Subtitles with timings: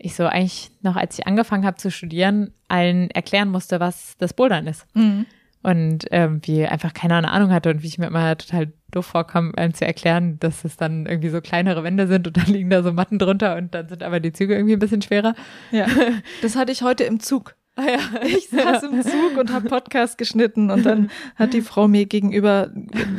[0.00, 4.32] ich so eigentlich noch, als ich angefangen habe zu studieren, allen erklären musste, was das
[4.32, 4.86] Bouldern ist.
[4.94, 5.26] Mhm.
[5.62, 9.74] Und irgendwie einfach keine Ahnung hatte und wie ich mir immer total doof vorkam, allen
[9.74, 12.94] zu erklären, dass es dann irgendwie so kleinere Wände sind und dann liegen da so
[12.94, 15.34] Matten drunter und dann sind aber die Züge irgendwie ein bisschen schwerer.
[15.70, 15.86] Ja.
[16.42, 17.54] Das hatte ich heute im Zug.
[17.80, 21.88] Ah ja, ich saß im Zug und habe Podcast geschnitten und dann hat die Frau
[21.88, 22.70] mir gegenüber,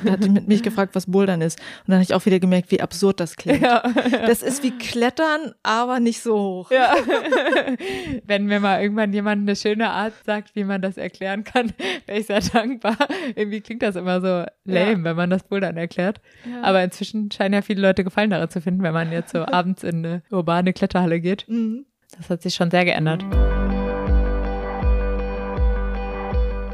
[0.08, 1.60] hat mit mich gefragt, was Bouldern ist.
[1.60, 3.62] Und dann habe ich auch wieder gemerkt, wie absurd das klingt.
[3.62, 4.26] Ja, ja.
[4.28, 6.72] Das ist wie Klettern, aber nicht so hoch.
[6.72, 6.94] Ja.
[8.28, 11.74] Wenn mir mal irgendwann jemand eine schöne Art sagt, wie man das erklären kann,
[12.06, 12.98] wäre ich sehr dankbar.
[13.36, 16.22] Irgendwie klingt das immer so lame, wenn man das Bouldern erklärt.
[16.62, 19.84] Aber inzwischen scheinen ja viele Leute Gefallen daran zu finden, wenn man jetzt so abends
[19.84, 21.46] in eine urbane Kletterhalle geht.
[21.48, 21.86] Mhm.
[22.16, 23.26] Das hat sich schon sehr geändert.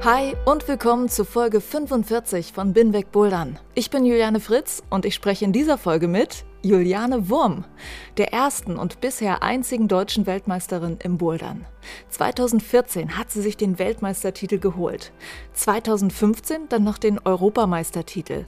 [0.04, 3.58] Hi und willkommen zu Folge 45 von Binweg Bouldern.
[3.74, 7.66] Ich bin Juliane Fritz und ich spreche in dieser Folge mit Juliane Wurm,
[8.18, 11.66] der ersten und bisher einzigen deutschen Weltmeisterin im Bouldern.
[12.10, 15.12] 2014 hat sie sich den Weltmeistertitel geholt,
[15.54, 18.46] 2015 dann noch den Europameistertitel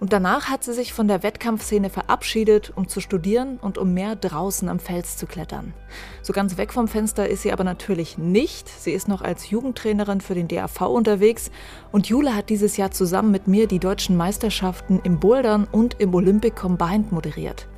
[0.00, 4.16] und danach hat sie sich von der Wettkampfszene verabschiedet, um zu studieren und um mehr
[4.16, 5.74] draußen am Fels zu klettern.
[6.22, 8.68] So ganz weg vom Fenster ist sie aber natürlich nicht.
[8.68, 11.50] Sie ist noch als Jugendtrainerin für den DAV unterwegs
[11.92, 16.14] und Jule hat dieses Jahr zusammen mit mir die deutschen Meisterschaften im Bouldern und im
[16.14, 17.68] Olympic Combined moderiert.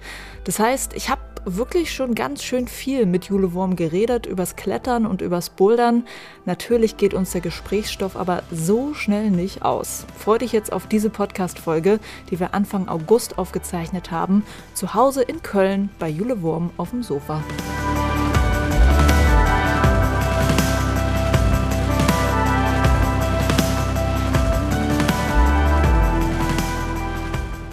[0.44, 5.06] Das heißt, ich habe wirklich schon ganz schön viel mit Jule Wurm geredet, übers Klettern
[5.06, 6.04] und übers Bouldern.
[6.44, 10.06] Natürlich geht uns der Gesprächsstoff aber so schnell nicht aus.
[10.18, 11.98] Freue dich jetzt auf diese Podcast-Folge,
[12.30, 14.44] die wir Anfang August aufgezeichnet haben,
[14.74, 17.42] zu Hause in Köln bei Jule Wurm auf dem Sofa.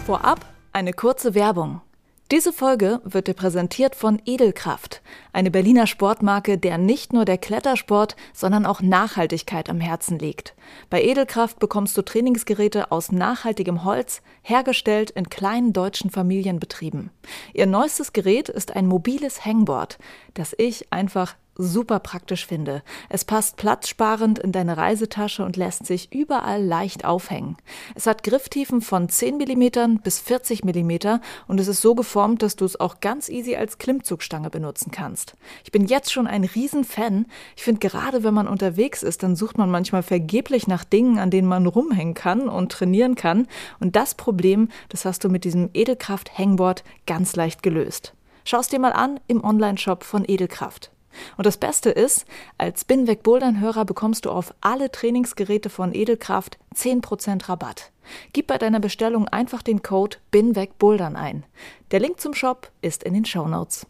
[0.06, 1.82] Vorab eine kurze Werbung.
[2.30, 5.02] Diese Folge wird dir präsentiert von Edelkraft,
[5.32, 10.54] eine Berliner Sportmarke, der nicht nur der Klettersport, sondern auch Nachhaltigkeit am Herzen liegt.
[10.90, 17.10] Bei Edelkraft bekommst du Trainingsgeräte aus nachhaltigem Holz, hergestellt in kleinen deutschen Familienbetrieben.
[17.52, 19.98] Ihr neuestes Gerät ist ein mobiles Hangboard,
[20.34, 22.82] das ich einfach super praktisch finde.
[23.08, 27.56] Es passt platzsparend in deine Reisetasche und lässt sich überall leicht aufhängen.
[27.94, 32.56] Es hat Grifftiefen von 10 mm bis 40 mm und es ist so geformt, dass
[32.56, 35.34] du es auch ganz easy als Klimmzugstange benutzen kannst.
[35.64, 37.26] Ich bin jetzt schon ein Riesenfan.
[37.56, 41.30] Ich finde gerade, wenn man unterwegs ist, dann sucht man manchmal vergeblich nach Dingen, an
[41.30, 43.46] denen man rumhängen kann und trainieren kann.
[43.78, 48.14] Und das Problem, das hast du mit diesem Edelkraft Hangboard ganz leicht gelöst.
[48.44, 50.90] Schau es dir mal an im Onlineshop von Edelkraft.
[51.36, 52.24] Und das Beste ist,
[52.58, 57.90] als Binweg Hörer bekommst du auf alle Trainingsgeräte von Edelkraft 10% Rabatt.
[58.32, 61.44] Gib bei deiner Bestellung einfach den Code Binweg Bouldern ein.
[61.90, 63.86] Der Link zum Shop ist in den Show Notes.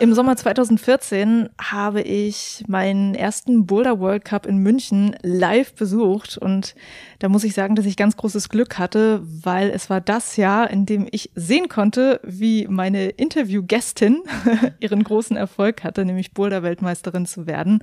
[0.00, 6.74] Im Sommer 2014 habe ich meinen ersten Boulder World Cup in München live besucht und
[7.20, 10.68] da muss ich sagen, dass ich ganz großes Glück hatte, weil es war das Jahr,
[10.68, 14.22] in dem ich sehen konnte, wie meine Interviewgästin
[14.80, 17.82] ihren großen Erfolg hatte, nämlich Boulder-Weltmeisterin zu werden.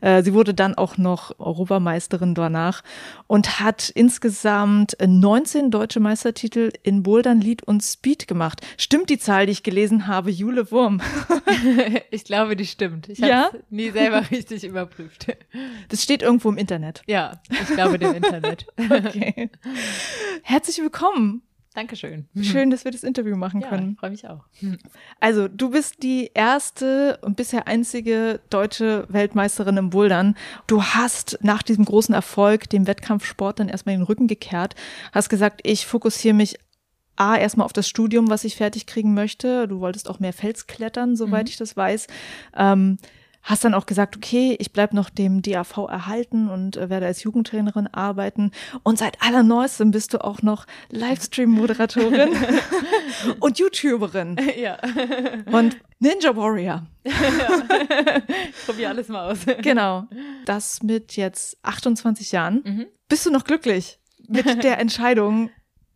[0.00, 2.82] Äh, sie wurde dann auch noch Europameisterin danach
[3.28, 8.60] und hat insgesamt 19 deutsche Meistertitel in Bouldern, Lead und Speed gemacht.
[8.76, 11.00] Stimmt die Zahl, die ich gelesen habe, Jule Wurm?
[12.10, 13.08] ich glaube, die stimmt.
[13.08, 15.26] Ich habe es nie selber richtig überprüft.
[15.88, 17.02] Das steht irgendwo im Internet.
[17.06, 18.66] Ja, ich glaube dem Internet.
[18.92, 19.50] Okay.
[20.42, 21.42] Herzlich willkommen.
[21.74, 22.28] Dankeschön.
[22.42, 23.96] Schön, dass wir das Interview machen ja, können.
[23.96, 24.44] Freue mich auch.
[25.20, 30.36] Also, du bist die erste und bisher einzige deutsche Weltmeisterin im Bouldern.
[30.66, 34.74] Du hast nach diesem großen Erfolg dem Wettkampfsport dann erstmal den Rücken gekehrt,
[35.12, 36.58] hast gesagt, ich fokussiere mich
[37.16, 39.68] A, erstmal auf das Studium, was ich fertig kriegen möchte.
[39.68, 41.50] Du wolltest auch mehr Fels klettern, soweit mhm.
[41.50, 42.06] ich das weiß.
[42.56, 42.98] Ähm,
[43.42, 47.22] hast dann auch gesagt, okay, ich bleib noch dem DAV erhalten und äh, werde als
[47.22, 48.52] Jugendtrainerin arbeiten.
[48.82, 52.30] Und seit allerneuestem bist du auch noch Livestream-Moderatorin
[53.40, 54.36] und YouTuberin.
[54.56, 54.78] Ja.
[55.46, 56.86] Und Ninja Warrior.
[57.04, 59.40] ich probiere alles mal aus.
[59.60, 60.06] Genau.
[60.44, 62.62] Das mit jetzt 28 Jahren.
[62.64, 62.86] Mhm.
[63.08, 63.98] Bist du noch glücklich
[64.28, 65.50] mit der Entscheidung,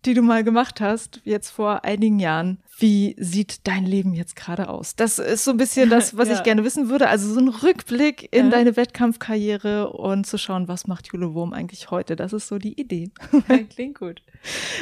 [0.06, 2.58] die du mal gemacht hast, jetzt vor einigen Jahren.
[2.78, 4.96] Wie sieht dein Leben jetzt gerade aus?
[4.96, 6.34] Das ist so ein bisschen das, was ja.
[6.34, 7.08] ich gerne wissen würde.
[7.08, 8.50] Also so ein Rückblick in ja.
[8.50, 12.16] deine Wettkampfkarriere und zu schauen, was macht Jule Wurm eigentlich heute.
[12.16, 13.10] Das ist so die Idee.
[13.74, 14.22] Klingt gut.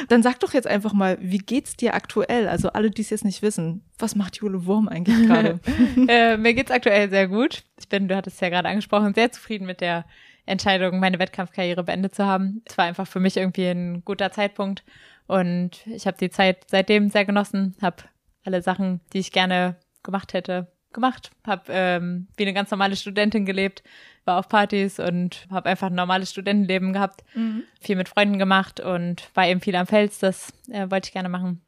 [0.09, 2.47] Dann sag doch jetzt einfach mal, wie geht's dir aktuell?
[2.47, 5.59] Also alle, die es jetzt nicht wissen, was macht Jule Wurm eigentlich gerade?
[6.07, 7.63] äh, mir geht's aktuell sehr gut.
[7.79, 10.05] Ich bin, du hattest es ja gerade angesprochen, sehr zufrieden mit der
[10.45, 12.61] Entscheidung, meine Wettkampfkarriere beendet zu haben.
[12.65, 14.83] Es war einfach für mich irgendwie ein guter Zeitpunkt
[15.27, 18.03] und ich habe die Zeit seitdem sehr genossen, habe
[18.43, 23.45] alle Sachen, die ich gerne gemacht hätte, gemacht, habe ähm, wie eine ganz normale Studentin
[23.45, 23.83] gelebt,
[24.23, 27.63] war auf Partys und habe einfach ein normales Studentenleben gehabt, mhm.
[27.81, 31.29] viel mit Freunden gemacht und war eben viel am Fels, das äh, wollte ich gerne
[31.29, 31.61] machen.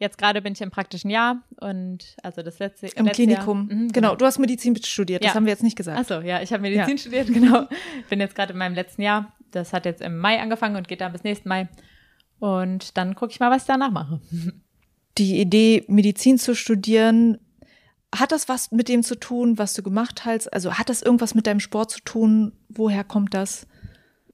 [0.00, 3.64] Jetzt gerade bin ich im praktischen Jahr und also das letzte Im letzte Klinikum.
[3.64, 3.90] Mhm, genau.
[3.92, 4.16] genau.
[4.16, 5.34] du hast Medizin studiert, das ja.
[5.34, 5.98] haben wir jetzt nicht gesagt.
[5.98, 6.98] Achso, ja, ich habe Medizin ja.
[6.98, 7.66] studiert, genau.
[8.08, 9.32] Bin jetzt gerade in meinem letzten Jahr.
[9.50, 11.68] Das hat jetzt im Mai angefangen und geht dann bis nächsten Mai.
[12.38, 14.20] Und dann gucke ich mal, was ich danach mache.
[15.18, 17.38] Die Idee, Medizin zu studieren,
[18.14, 20.52] hat das was mit dem zu tun, was du gemacht hast?
[20.52, 22.52] Also hat das irgendwas mit deinem Sport zu tun?
[22.68, 23.66] Woher kommt das?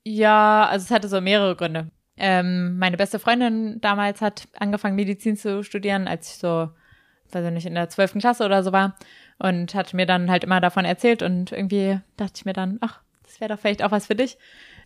[0.05, 1.91] Ja, also es hatte so mehrere Gründe.
[2.17, 6.71] Ähm, meine beste Freundin damals hat angefangen, Medizin zu studieren, als ich so,
[7.33, 8.97] weiß ich nicht, in der zwölften Klasse oder so war.
[9.39, 13.01] Und hat mir dann halt immer davon erzählt und irgendwie dachte ich mir dann, ach,
[13.25, 14.39] das wäre doch vielleicht auch was für dich.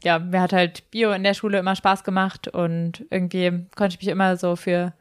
[0.05, 4.01] Ja, mir hat halt Bio in der Schule immer Spaß gemacht und irgendwie konnte ich
[4.01, 4.93] mich immer so für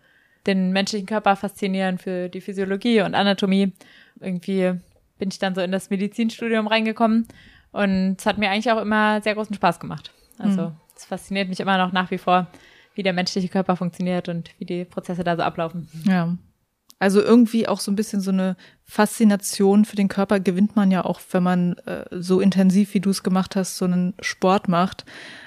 [0.45, 3.73] den menschlichen Körper faszinieren, für die Physiologie und Anatomie.
[4.19, 4.73] Irgendwie
[5.19, 7.27] bin ich dann so in das Medizinstudium reingekommen
[7.71, 10.11] und es hat mir eigentlich auch immer sehr großen Spaß gemacht.
[10.39, 10.75] Also mhm.
[10.95, 12.47] es fasziniert mich immer noch nach wie vor,
[12.95, 15.88] wie der menschliche Körper funktioniert und wie die Prozesse da so ablaufen.
[16.05, 16.35] Ja.
[16.99, 21.05] Also irgendwie auch so ein bisschen so eine Faszination für den Körper gewinnt man ja
[21.05, 25.05] auch, wenn man äh, so intensiv, wie du es gemacht hast, so einen Sport macht.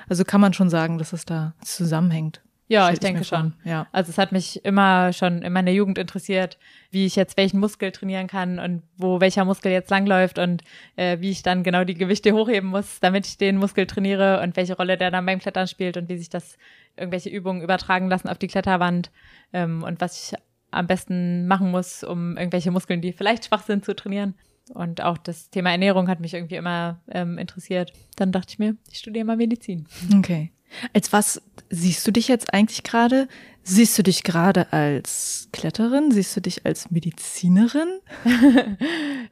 [0.09, 2.41] Also kann man schon sagen, dass es da zusammenhängt.
[2.71, 3.55] Ja, ich denke schon.
[3.65, 3.89] Ja.
[3.91, 6.57] Also es hat mich immer schon in meiner Jugend interessiert,
[6.93, 10.63] wie ich jetzt welchen Muskel trainieren kann und wo welcher Muskel jetzt langläuft und
[10.95, 14.57] äh, wie ich dann genau die Gewichte hochheben muss, damit ich den Muskel trainiere und
[14.57, 16.59] welche Rolle der dann beim Klettern spielt und wie sich das
[16.97, 19.11] irgendwelche Übungen übertragen lassen auf die Kletterwand
[19.53, 20.39] ähm, und was ich
[20.71, 24.35] am besten machen muss, um irgendwelche Muskeln, die vielleicht schwach sind, zu trainieren.
[24.73, 27.93] Und auch das Thema Ernährung hat mich irgendwie immer ähm, interessiert.
[28.17, 29.87] Dann dachte ich mir, ich studiere mal Medizin.
[30.17, 30.53] Okay.
[30.93, 33.27] Als was siehst du dich jetzt eigentlich gerade?
[33.65, 36.13] Siehst du dich gerade als Kletterin?
[36.13, 38.01] Siehst du dich als Medizinerin?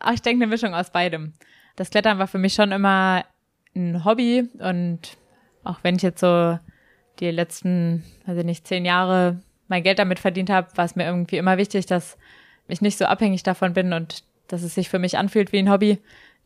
[0.00, 1.34] Ach, ich denke eine Mischung aus beidem.
[1.76, 3.24] Das Klettern war für mich schon immer
[3.76, 5.16] ein Hobby und
[5.62, 6.58] auch wenn ich jetzt so
[7.20, 11.36] die letzten, also nicht zehn Jahre mein Geld damit verdient habe, war es mir irgendwie
[11.36, 12.18] immer wichtig, dass
[12.66, 15.70] ich nicht so abhängig davon bin und dass es sich für mich anfühlt wie ein
[15.70, 15.98] Hobby.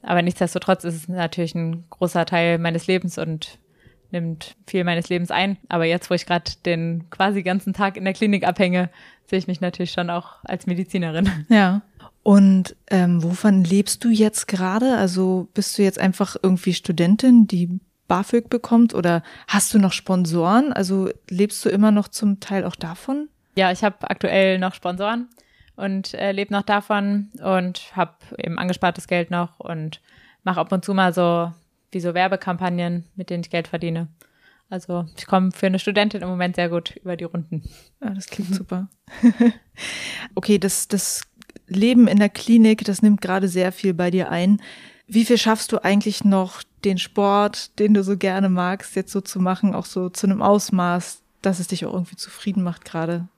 [0.03, 3.59] Aber nichtsdestotrotz ist es natürlich ein großer Teil meines Lebens und
[4.11, 5.57] nimmt viel meines Lebens ein.
[5.69, 8.91] Aber jetzt, wo ich gerade den quasi ganzen Tag in der Klinik abhänge,
[9.27, 11.31] sehe ich mich natürlich schon auch als Medizinerin.
[11.49, 11.83] Ja.
[12.25, 14.97] Und ähm, wovon lebst du jetzt gerade?
[14.97, 17.81] Also bist du jetzt einfach irgendwie Studentin, die
[18.13, 20.71] BAföG bekommt oder hast du noch Sponsoren?
[20.75, 23.31] Also lebst du immer noch zum Teil auch davon?
[23.57, 25.31] Ja, ich habe aktuell noch Sponsoren
[25.77, 30.03] und äh, lebe noch davon und habe eben angespartes Geld noch und
[30.45, 31.53] mache ab und zu mal so
[31.91, 34.09] wie so Werbekampagnen, mit denen ich Geld verdiene.
[34.69, 37.63] Also ich komme für eine Studentin im Moment sehr gut über die Runden.
[38.03, 38.91] Ja, das klingt super.
[40.35, 41.23] okay, das, das
[41.67, 44.61] Leben in der Klinik, das nimmt gerade sehr viel bei dir ein.
[45.07, 49.21] Wie viel schaffst du eigentlich noch, den Sport, den du so gerne magst, jetzt so
[49.21, 53.29] zu machen, auch so zu einem Ausmaß, dass es dich auch irgendwie zufrieden macht gerade?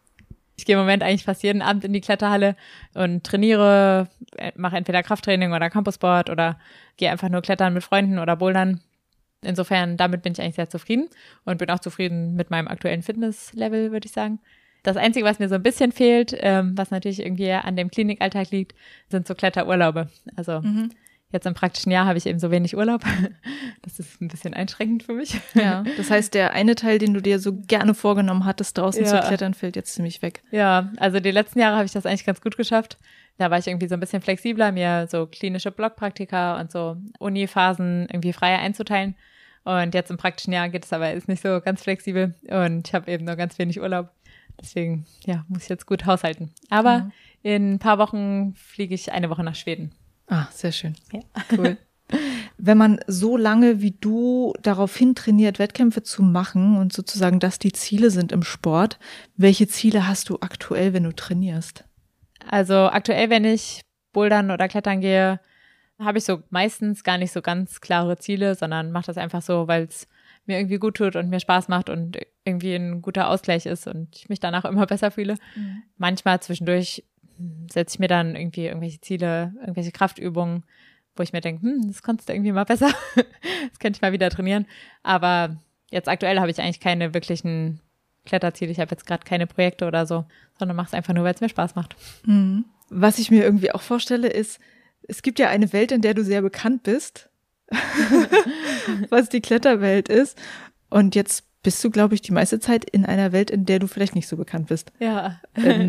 [0.57, 2.57] Ich gehe im Moment eigentlich fast jeden Abend in die Kletterhalle
[2.95, 6.59] und trainiere, äh, mache entweder Krafttraining oder Campussport oder
[6.97, 8.81] gehe einfach nur klettern mit Freunden oder bouldern.
[9.43, 11.09] Insofern, damit bin ich eigentlich sehr zufrieden
[11.45, 14.39] und bin auch zufrieden mit meinem aktuellen Fitnesslevel, würde ich sagen.
[14.85, 18.51] Das Einzige, was mir so ein bisschen fehlt, ähm, was natürlich irgendwie an dem Klinikalltag
[18.51, 18.75] liegt,
[19.09, 20.09] sind so Kletterurlaube.
[20.37, 20.91] Also mhm.
[21.35, 23.03] Jetzt im praktischen Jahr habe ich eben so wenig Urlaub.
[23.83, 25.39] Das ist ein bisschen einschränkend für mich.
[25.53, 29.11] Ja, das heißt, der eine Teil, den du dir so gerne vorgenommen hattest, draußen ja.
[29.21, 30.43] zu klettern, fällt jetzt ziemlich weg.
[30.53, 32.97] Ja, also die letzten Jahre habe ich das eigentlich ganz gut geschafft.
[33.37, 38.07] Da war ich irgendwie so ein bisschen flexibler, mir so klinische Blockpraktika und so Uni-Phasen
[38.11, 39.15] irgendwie freier einzuteilen.
[39.65, 42.95] Und jetzt im praktischen Jahr geht es aber ist nicht so ganz flexibel und ich
[42.95, 44.09] habe eben nur ganz wenig Urlaub.
[44.61, 46.53] Deswegen, ja, muss ich jetzt gut haushalten.
[46.71, 47.13] Aber mhm.
[47.43, 49.93] in ein paar Wochen fliege ich eine Woche nach Schweden.
[50.27, 50.95] Ah, sehr schön.
[51.13, 51.21] Ja.
[51.57, 51.77] Cool.
[52.59, 57.59] Wenn man so lange wie du darauf hin trainiert, Wettkämpfe zu machen und sozusagen das
[57.59, 58.99] die Ziele sind im Sport,
[59.37, 61.85] welche Ziele hast du aktuell, wenn du trainierst?
[62.49, 63.81] Also aktuell, wenn ich
[64.13, 65.41] Bouldern oder Klettern gehe,
[65.99, 69.67] habe ich so meistens gar nicht so ganz klare Ziele, sondern mache das einfach so,
[69.69, 70.09] weil es
[70.47, 74.09] mir irgendwie gut tut und mir Spaß macht und irgendwie ein guter Ausgleich ist und
[74.15, 75.37] ich mich danach immer besser fühle.
[75.57, 75.83] Mhm.
[75.97, 77.05] Manchmal zwischendurch
[77.71, 80.65] setze ich mir dann irgendwie irgendwelche Ziele, irgendwelche Kraftübungen,
[81.17, 82.91] wo ich mir denke, hm, das kannst du irgendwie mal besser.
[83.15, 84.67] das könnte ich mal wieder trainieren.
[85.03, 85.57] Aber
[85.91, 87.81] jetzt aktuell habe ich eigentlich keine wirklichen
[88.25, 88.71] Kletterziele.
[88.71, 90.25] Ich habe jetzt gerade keine Projekte oder so,
[90.59, 91.97] sondern mache es einfach nur, weil es mir Spaß macht.
[92.27, 92.65] Mhm.
[92.91, 94.61] Was ich mir irgendwie auch vorstelle, ist,
[95.03, 97.29] es gibt ja eine Welt, in der du sehr bekannt bist,
[99.11, 100.39] was die Kletterwelt ist.
[100.91, 103.89] Und jetzt bist du, glaube ich, die meiste Zeit in einer Welt, in der du
[103.89, 104.93] vielleicht nicht so bekannt bist.
[105.01, 105.41] Ja.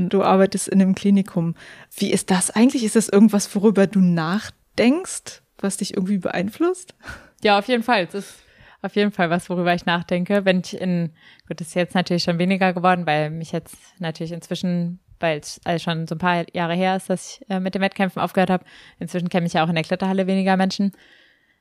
[0.10, 1.54] Du arbeitest in einem Klinikum.
[1.96, 2.84] Wie ist das eigentlich?
[2.84, 6.96] Ist das irgendwas, worüber du nachdenkst, was dich irgendwie beeinflusst?
[7.44, 8.06] Ja, auf jeden Fall.
[8.06, 8.36] Es ist
[8.82, 10.46] auf jeden Fall was, worüber ich nachdenke.
[10.46, 11.12] Wenn ich in,
[11.48, 15.62] gut, das ist jetzt natürlich schon weniger geworden, weil mich jetzt natürlich inzwischen weil es
[15.64, 18.50] also schon so ein paar Jahre her ist, dass ich äh, mit den Wettkämpfen aufgehört
[18.50, 18.66] habe.
[19.00, 20.92] Inzwischen kenne ich ja auch in der Kletterhalle weniger Menschen.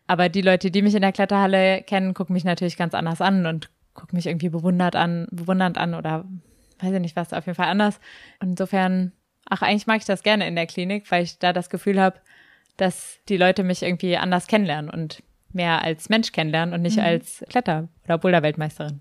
[0.06, 3.47] Aber die Leute, die mich in der Kletterhalle kennen, gucken mich natürlich ganz anders an
[3.47, 6.24] und gucken mich irgendwie bewundert an, bewundernd an oder
[6.80, 8.00] weiß ich nicht was, auf jeden Fall anders.
[8.40, 9.12] Und insofern,
[9.48, 12.18] ach, eigentlich mag ich das gerne in der Klinik, weil ich da das Gefühl habe,
[12.76, 15.22] dass die Leute mich irgendwie anders kennenlernen und
[15.52, 17.04] mehr als Mensch kennenlernen und nicht mhm.
[17.04, 19.00] als Kletter- oder Boulder-Weltmeisterin.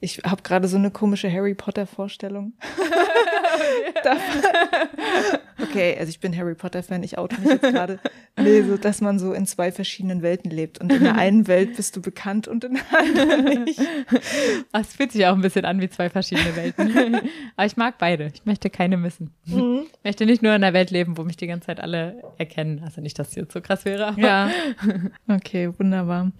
[0.00, 2.54] Ich habe gerade so eine komische Harry Potter-Vorstellung.
[5.62, 7.98] okay, also ich bin Harry Potter-Fan, ich oute mich jetzt gerade.
[8.38, 10.80] Nee, so, dass man so in zwei verschiedenen Welten lebt.
[10.80, 13.80] Und in der einen Welt bist du bekannt und in der anderen nicht.
[14.72, 17.20] Es fühlt sich auch ein bisschen an wie zwei verschiedene Welten.
[17.56, 18.30] Aber ich mag beide.
[18.32, 19.34] Ich möchte keine missen.
[19.46, 19.82] Mhm.
[19.92, 22.82] Ich möchte nicht nur in einer Welt leben, wo mich die ganze Zeit alle erkennen.
[22.84, 24.14] Also nicht, dass es jetzt so krass wäre.
[24.16, 24.50] ja.
[25.28, 26.32] Okay, wunderbar.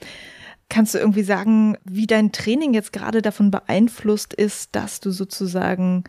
[0.70, 6.04] Kannst du irgendwie sagen, wie dein Training jetzt gerade davon beeinflusst ist, dass du sozusagen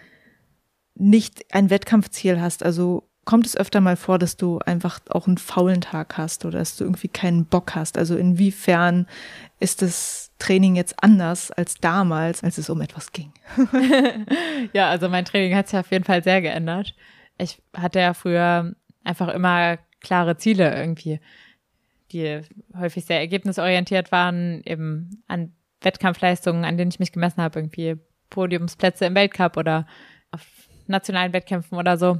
[0.95, 2.63] nicht ein Wettkampfziel hast?
[2.63, 6.59] Also kommt es öfter mal vor, dass du einfach auch einen faulen Tag hast oder
[6.59, 7.97] dass du irgendwie keinen Bock hast?
[7.97, 9.07] Also inwiefern
[9.59, 13.33] ist das Training jetzt anders als damals, als es um etwas ging?
[14.73, 16.95] ja, also mein Training hat sich auf jeden Fall sehr geändert.
[17.37, 21.19] Ich hatte ja früher einfach immer klare Ziele irgendwie
[22.11, 22.41] die
[22.77, 27.97] häufig sehr ergebnisorientiert waren, eben an Wettkampfleistungen, an denen ich mich gemessen habe, irgendwie
[28.29, 29.85] Podiumsplätze im Weltcup oder
[30.31, 30.45] auf
[30.87, 32.19] nationalen Wettkämpfen oder so,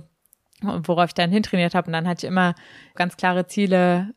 [0.62, 1.88] worauf ich dann hintrainiert habe.
[1.88, 2.56] Und dann hatte ich immer
[2.96, 4.14] ganz klare Ziele,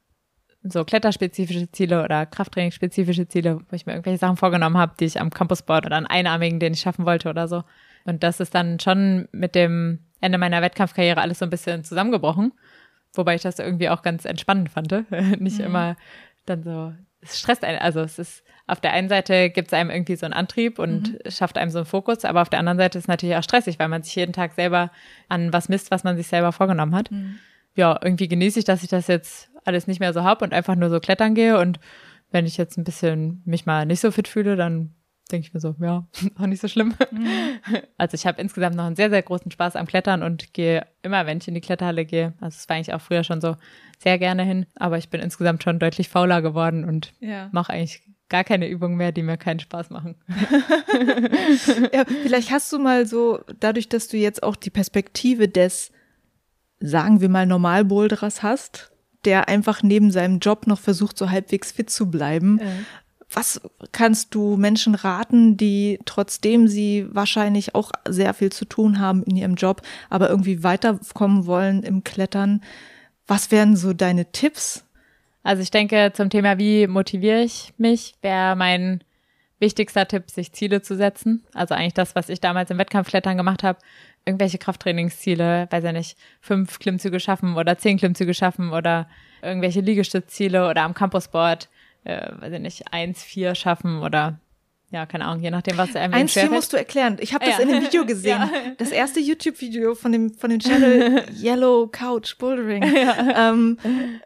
[0.62, 5.20] so kletterspezifische Ziele oder Krafttrainingsspezifische Ziele, wo ich mir irgendwelche Sachen vorgenommen habe, die ich
[5.20, 7.64] am Campusboard oder an Einarmigen, den ich schaffen wollte oder so.
[8.04, 12.52] Und das ist dann schon mit dem Ende meiner Wettkampfkarriere alles so ein bisschen zusammengebrochen.
[13.16, 14.92] Wobei ich das irgendwie auch ganz entspannend fand.
[15.40, 15.64] Nicht mhm.
[15.64, 15.96] immer
[16.46, 17.78] dann so, es stresst einen.
[17.78, 21.12] Also es ist, auf der einen Seite gibt es einem irgendwie so einen Antrieb und
[21.12, 21.30] mhm.
[21.30, 23.78] schafft einem so einen Fokus, aber auf der anderen Seite ist es natürlich auch stressig,
[23.78, 24.90] weil man sich jeden Tag selber
[25.28, 27.10] an was misst, was man sich selber vorgenommen hat.
[27.10, 27.38] Mhm.
[27.76, 30.76] Ja, irgendwie genieße ich, dass ich das jetzt alles nicht mehr so hab und einfach
[30.76, 31.80] nur so klettern gehe und
[32.30, 34.94] wenn ich jetzt ein bisschen mich mal nicht so fit fühle, dann
[35.30, 36.06] denke ich mir so, ja,
[36.38, 36.94] auch nicht so schlimm.
[37.10, 37.28] Mhm.
[37.96, 41.26] Also ich habe insgesamt noch einen sehr, sehr großen Spaß am Klettern und gehe immer,
[41.26, 43.56] wenn ich in die Kletterhalle gehe, also es war eigentlich auch früher schon so,
[43.98, 47.48] sehr gerne hin, aber ich bin insgesamt schon deutlich fauler geworden und ja.
[47.52, 50.16] mache eigentlich gar keine Übungen mehr, die mir keinen Spaß machen.
[51.92, 55.92] ja, vielleicht hast du mal so, dadurch, dass du jetzt auch die Perspektive des,
[56.80, 58.90] sagen wir mal, Normalboulderers hast,
[59.24, 62.60] der einfach neben seinem Job noch versucht, so halbwegs fit zu bleiben.
[63.30, 63.60] Was
[63.92, 69.36] kannst du Menschen raten, die trotzdem sie wahrscheinlich auch sehr viel zu tun haben in
[69.36, 72.62] ihrem Job, aber irgendwie weiterkommen wollen im Klettern?
[73.26, 74.84] Was wären so deine Tipps?
[75.42, 79.02] Also ich denke, zum Thema, wie motiviere ich mich, wäre mein
[79.58, 81.42] wichtigster Tipp, sich Ziele zu setzen.
[81.54, 83.78] Also eigentlich das, was ich damals im Wettkampfklettern gemacht habe.
[84.26, 89.08] Irgendwelche Krafttrainingsziele, weiß ja nicht, fünf Klimmzüge schaffen oder zehn Klimmzüge schaffen oder
[89.42, 91.68] irgendwelche Liegestützziele oder am Campusboard
[92.04, 94.38] äh, weiß ich nicht, eins, vier schaffen oder
[94.94, 97.16] ja, keine Ahnung, je nachdem, was einem Eins, vier musst du erklären.
[97.18, 97.64] Ich habe das ja.
[97.64, 98.38] in dem Video gesehen.
[98.38, 98.48] ja.
[98.78, 102.84] Das erste YouTube-Video von dem, von dem Channel Yellow Couch Bouldering.
[102.94, 103.50] Ja.
[103.50, 103.76] Ähm,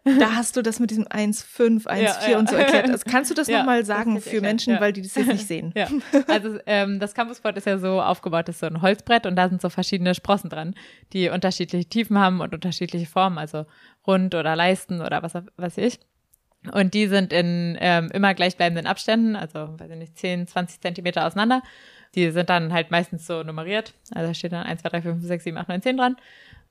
[0.04, 2.90] da hast du das mit diesem 1, 5, 1, 4 und so erklärt.
[2.90, 5.73] Also kannst du das ja, nochmal sagen für Menschen, weil die das jetzt nicht sehen?
[6.26, 9.49] Also ähm, das Campusboard ist ja so aufgebaut, das ist so ein Holzbrett und da
[9.49, 10.75] sind so verschiedene Sprossen dran,
[11.14, 13.64] die unterschiedliche Tiefen haben und unterschiedliche Formen, also
[14.06, 15.99] rund oder Leisten oder was weiß ich.
[16.73, 21.27] Und die sind in ähm, immer gleichbleibenden Abständen, also weiß ich nicht, 10, 20 Zentimeter
[21.27, 21.62] auseinander.
[22.15, 23.95] Die sind dann halt meistens so nummeriert.
[24.15, 26.17] Also da steht dann 1, 2, 3, 4, 5, 6, 7, 8, 9, 10 dran.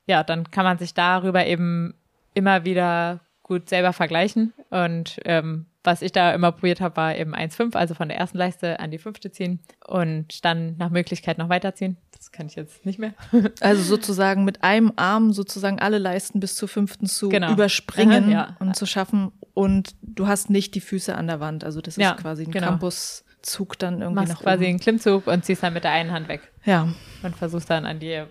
[0.06, 1.96] Ja, dann kann man sich darüber eben
[2.34, 4.54] immer wieder gut selber vergleichen.
[4.70, 8.38] Und ähm, was ich da immer probiert habe, war eben 1,5, also von der ersten
[8.38, 11.98] Leiste an die fünfte ziehen und dann nach Möglichkeit noch weiterziehen.
[12.18, 13.14] Das kann ich jetzt nicht mehr.
[13.62, 17.52] Also sozusagen mit einem Arm sozusagen alle Leisten bis zur fünften zu genau.
[17.52, 18.58] überspringen ja.
[18.60, 19.32] und zu schaffen.
[19.54, 21.64] Und du hast nicht die Füße an der Wand.
[21.64, 22.68] Also das ist ja, quasi ein genau.
[22.68, 24.70] Campuszug dann irgendwie Machst nach quasi oben.
[24.72, 26.42] einen Klimmzug und ziehst dann mit der einen Hand weg.
[26.66, 26.90] Ja.
[27.24, 28.24] Und versuchst dann an die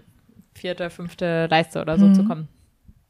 [0.54, 2.14] vierte, fünfte Leiste oder so mhm.
[2.14, 2.48] zu kommen.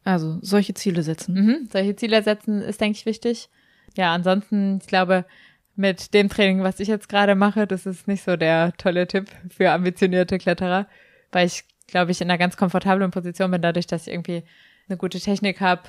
[0.05, 1.35] Also solche Ziele setzen.
[1.35, 1.69] Mhm.
[1.73, 3.49] Solche Ziele setzen ist, denke ich, wichtig.
[3.97, 5.25] Ja, ansonsten, ich glaube,
[5.77, 9.29] mit dem Training, was ich jetzt gerade mache, das ist nicht so der tolle Tipp
[9.51, 10.87] für ambitionierte Kletterer,
[11.33, 14.43] weil ich, glaube ich, in einer ganz komfortablen Position bin, dadurch, dass ich irgendwie
[14.89, 15.83] eine gute Technik habe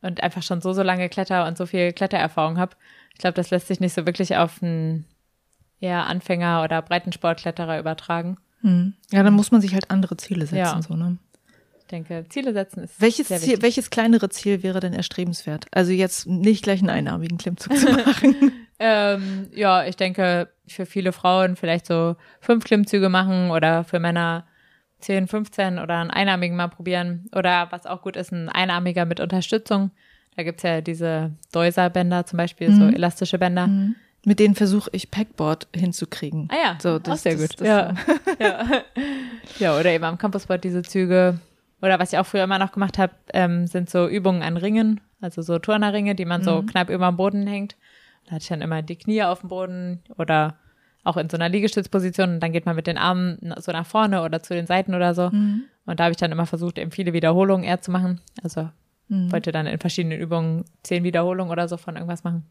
[0.00, 2.76] und einfach schon so, so lange Kletter und so viel Klettererfahrung habe.
[3.14, 5.06] Ich glaube, das lässt sich nicht so wirklich auf einen
[5.80, 8.38] eher Anfänger oder Breitensportkletterer übertragen.
[8.60, 8.94] Hm.
[9.10, 10.82] Ja, dann muss man sich halt andere Ziele setzen, ja.
[10.82, 11.18] so, ne?
[11.80, 13.00] Ich denke, Ziele setzen ist.
[13.00, 15.66] Welches sehr Ziel, welches kleinere Ziel wäre denn erstrebenswert?
[15.72, 18.52] Also jetzt nicht gleich einen einarmigen Klimmzug zu machen.
[18.84, 24.44] Ähm, ja, ich denke, für viele Frauen vielleicht so fünf Klimmzüge machen oder für Männer
[24.98, 27.28] 10, 15 oder einen einarmigen mal probieren.
[27.34, 29.92] Oder was auch gut ist, ein einarmiger mit Unterstützung.
[30.36, 32.76] Da gibt's ja diese Deuser-Bänder zum Beispiel, mhm.
[32.76, 33.68] so elastische Bänder.
[33.68, 33.94] Mhm.
[34.24, 36.48] Mit denen versuche ich Packboard hinzukriegen.
[36.50, 37.60] Ah ja, so, das, auch sehr das, gut.
[37.60, 37.94] Das, ja.
[38.40, 38.82] ja.
[39.58, 41.38] ja, oder eben am Campusboard diese Züge.
[41.82, 45.00] Oder was ich auch früher immer noch gemacht habe, ähm, sind so Übungen an Ringen,
[45.20, 46.44] also so Turnerringe, die man mhm.
[46.44, 47.76] so knapp über dem Boden hängt.
[48.26, 50.56] Da hatte ich dann immer die Knie auf dem Boden oder
[51.04, 54.22] auch in so einer Liegestützposition und dann geht man mit den Armen so nach vorne
[54.22, 55.30] oder zu den Seiten oder so.
[55.30, 55.64] Mhm.
[55.84, 58.20] Und da habe ich dann immer versucht, eben viele Wiederholungen eher zu machen.
[58.42, 58.68] Also
[59.08, 59.32] mhm.
[59.32, 62.44] wollte dann in verschiedenen Übungen zehn Wiederholungen oder so von irgendwas machen.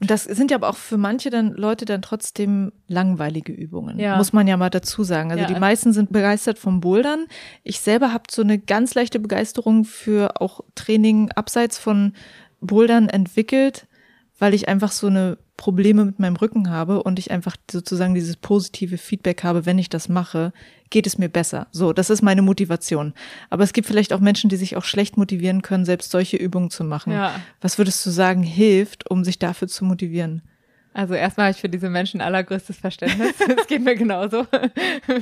[0.00, 4.16] Und das sind ja aber auch für manche dann Leute dann trotzdem langweilige Übungen, ja.
[4.16, 5.30] muss man ja mal dazu sagen.
[5.30, 5.48] Also ja.
[5.48, 7.26] die meisten sind begeistert vom Bouldern.
[7.62, 12.14] Ich selber habe so eine ganz leichte Begeisterung für auch Training abseits von
[12.60, 13.86] Bouldern entwickelt,
[14.38, 18.36] weil ich einfach so eine Probleme mit meinem Rücken habe und ich einfach sozusagen dieses
[18.36, 20.52] positive Feedback habe, wenn ich das mache,
[20.90, 21.68] geht es mir besser.
[21.70, 23.14] So, das ist meine Motivation.
[23.50, 26.70] Aber es gibt vielleicht auch Menschen, die sich auch schlecht motivieren können, selbst solche Übungen
[26.70, 27.12] zu machen.
[27.12, 27.34] Ja.
[27.60, 30.42] Was würdest du sagen, hilft, um sich dafür zu motivieren?
[30.94, 33.34] Also erstmal habe ich für diese Menschen allergrößtes Verständnis.
[33.58, 34.46] Es geht mir genauso.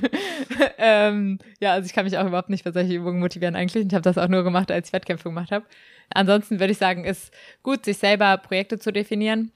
[0.79, 3.87] ähm, ja, also ich kann mich auch überhaupt nicht für solche Übungen motivieren eigentlich.
[3.87, 5.65] Ich habe das auch nur gemacht, als ich Wettkämpfe gemacht habe.
[6.13, 9.53] Ansonsten würde ich sagen, ist gut, sich selber Projekte zu definieren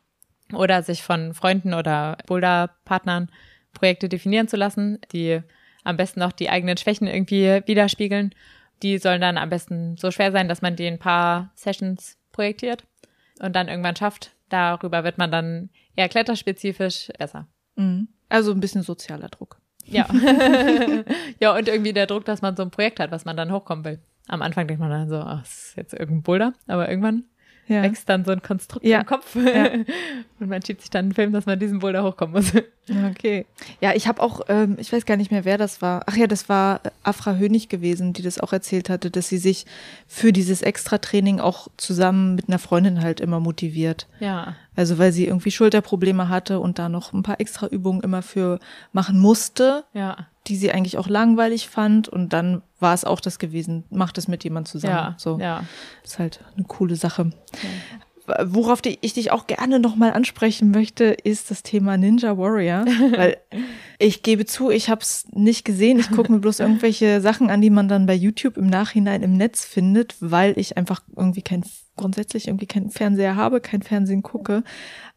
[0.52, 3.28] oder sich von Freunden oder Boulder-Partnern
[3.72, 5.40] Projekte definieren zu lassen, die
[5.82, 8.34] am besten auch die eigenen Schwächen irgendwie widerspiegeln.
[8.82, 12.18] Die sollen dann am besten so schwer sein, dass man die in ein paar Sessions
[12.30, 12.84] projektiert
[13.40, 14.32] und dann irgendwann schafft.
[14.48, 17.46] Darüber wird man dann eher kletterspezifisch besser.
[17.76, 18.08] Mhm.
[18.28, 19.60] Also ein bisschen sozialer Druck.
[19.84, 20.06] Ja.
[21.40, 23.84] ja, und irgendwie der Druck, dass man so ein Projekt hat, was man dann hochkommen
[23.84, 24.00] will.
[24.28, 27.24] Am Anfang denkt man dann so, ach, das ist jetzt irgendein Boulder, aber irgendwann
[27.66, 27.82] ja.
[27.82, 29.00] wächst dann so ein Konstrukt ja.
[29.00, 29.34] im Kopf.
[29.36, 29.70] Ja.
[30.40, 32.52] Und man schiebt sich dann einen Film, dass man diesen Boulder hochkommen muss.
[33.10, 33.46] Okay.
[33.80, 36.02] Ja, ich habe auch, ähm, ich weiß gar nicht mehr, wer das war.
[36.06, 39.64] Ach ja, das war Afra Hönig gewesen, die das auch erzählt hatte, dass sie sich
[40.06, 44.06] für dieses Extra-Training auch zusammen mit einer Freundin halt immer motiviert.
[44.20, 44.56] Ja.
[44.76, 48.58] Also weil sie irgendwie Schulterprobleme hatte und da noch ein paar extra Übungen immer für
[48.92, 49.84] machen musste.
[49.94, 54.18] Ja die sie eigentlich auch langweilig fand und dann war es auch das gewesen, macht
[54.18, 54.94] es mit jemand zusammen.
[54.94, 55.38] Ja, so.
[55.38, 55.64] ja.
[56.04, 57.30] Ist halt eine coole Sache.
[58.26, 58.44] Ja.
[58.46, 62.84] Worauf ich dich auch gerne nochmal ansprechen möchte, ist das Thema Ninja Warrior.
[63.16, 63.36] Weil
[63.98, 65.98] ich gebe zu, ich habe es nicht gesehen.
[65.98, 69.36] Ich gucke mir bloß irgendwelche Sachen an, die man dann bei YouTube im Nachhinein im
[69.36, 71.64] Netz findet, weil ich einfach irgendwie kein
[71.96, 74.64] grundsätzlich irgendwie keinen Fernseher habe, kein Fernsehen gucke.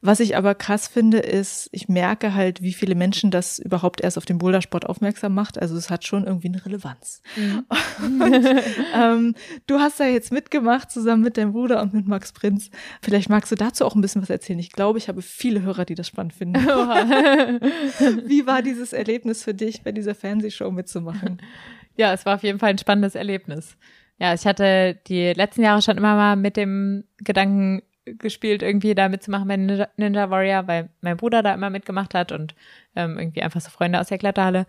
[0.01, 4.17] Was ich aber krass finde, ist, ich merke halt, wie viele Menschen das überhaupt erst
[4.17, 5.59] auf den Bouldersport aufmerksam macht.
[5.59, 7.21] Also es hat schon irgendwie eine Relevanz.
[7.35, 7.65] Mhm.
[8.21, 8.45] Und,
[8.95, 9.35] ähm,
[9.65, 12.69] du hast da jetzt mitgemacht, zusammen mit deinem Bruder und mit Max Prinz.
[13.01, 14.59] Vielleicht magst du dazu auch ein bisschen was erzählen.
[14.59, 16.59] Ich glaube, ich habe viele Hörer, die das spannend finden.
[16.59, 21.41] wie war dieses Erlebnis für dich, bei dieser Fernsehshow mitzumachen?
[21.99, 23.75] Ja, es war auf jeden Fall ein spannendes Erlebnis.
[24.19, 29.09] Ja, ich hatte die letzten Jahre schon immer mal mit dem Gedanken gespielt, irgendwie da
[29.09, 32.55] mitzumachen bei Ninja, Warrior, weil mein Bruder da immer mitgemacht hat und
[32.95, 34.65] ähm, irgendwie einfach so Freunde aus der Kletterhalle.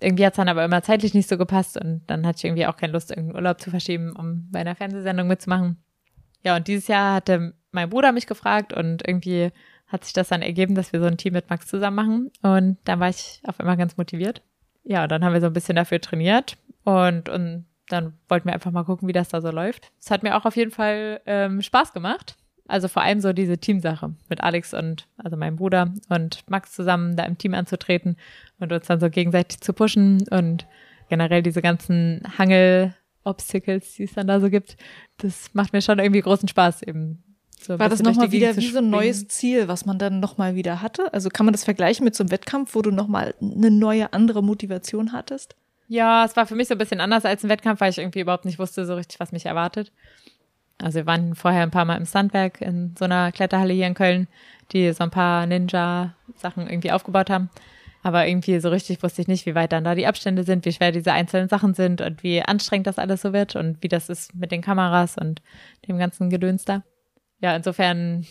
[0.00, 2.76] Irgendwie hat's dann aber immer zeitlich nicht so gepasst und dann hatte ich irgendwie auch
[2.76, 5.78] keine Lust, irgendeinen Urlaub zu verschieben, um bei einer Fernsehsendung mitzumachen.
[6.42, 9.50] Ja, und dieses Jahr hatte mein Bruder mich gefragt und irgendwie
[9.86, 12.78] hat sich das dann ergeben, dass wir so ein Team mit Max zusammen machen und
[12.84, 14.42] dann war ich auf einmal ganz motiviert.
[14.84, 18.72] Ja, dann haben wir so ein bisschen dafür trainiert und, und dann wollten wir einfach
[18.72, 19.92] mal gucken, wie das da so läuft.
[20.00, 22.36] Es hat mir auch auf jeden Fall ähm, Spaß gemacht.
[22.68, 27.16] Also vor allem so diese Teamsache mit Alex und also meinem Bruder und Max zusammen
[27.16, 28.16] da im Team anzutreten
[28.58, 30.66] und uns dann so gegenseitig zu pushen und
[31.08, 34.76] generell diese ganzen Hangel-Obstacles, die es dann da so gibt,
[35.18, 37.22] das macht mir schon irgendwie großen Spaß eben.
[37.60, 40.82] So War das nochmal wieder wie so ein neues Ziel, was man dann nochmal wieder
[40.82, 41.12] hatte?
[41.12, 44.42] Also kann man das vergleichen mit so einem Wettkampf, wo du nochmal eine neue, andere
[44.42, 45.56] Motivation hattest?
[45.88, 48.20] Ja, es war für mich so ein bisschen anders als ein Wettkampf, weil ich irgendwie
[48.20, 49.92] überhaupt nicht wusste so richtig, was mich erwartet.
[50.78, 53.94] Also wir waren vorher ein paar Mal im Standwerk in so einer Kletterhalle hier in
[53.94, 54.28] Köln,
[54.72, 57.50] die so ein paar Ninja-Sachen irgendwie aufgebaut haben.
[58.02, 60.72] Aber irgendwie so richtig wusste ich nicht, wie weit dann da die Abstände sind, wie
[60.72, 64.08] schwer diese einzelnen Sachen sind und wie anstrengend das alles so wird und wie das
[64.08, 65.42] ist mit den Kameras und
[65.88, 66.82] dem ganzen Gedöns da.
[67.40, 68.26] Ja, insofern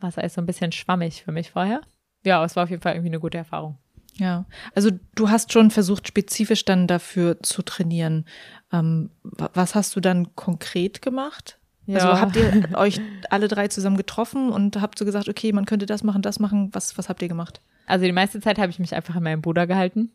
[0.00, 1.80] war es alles so ein bisschen schwammig für mich vorher.
[2.24, 3.78] Ja, es war auf jeden Fall irgendwie eine gute Erfahrung.
[4.16, 8.26] Ja, also du hast schon versucht, spezifisch dann dafür zu trainieren.
[8.72, 11.58] Ähm, was hast du dann konkret gemacht?
[11.86, 11.98] Ja.
[11.98, 15.86] Also habt ihr euch alle drei zusammen getroffen und habt so gesagt, okay, man könnte
[15.86, 16.70] das machen, das machen.
[16.72, 17.60] Was, was habt ihr gemacht?
[17.86, 20.12] Also die meiste Zeit habe ich mich einfach an meinem Bruder gehalten.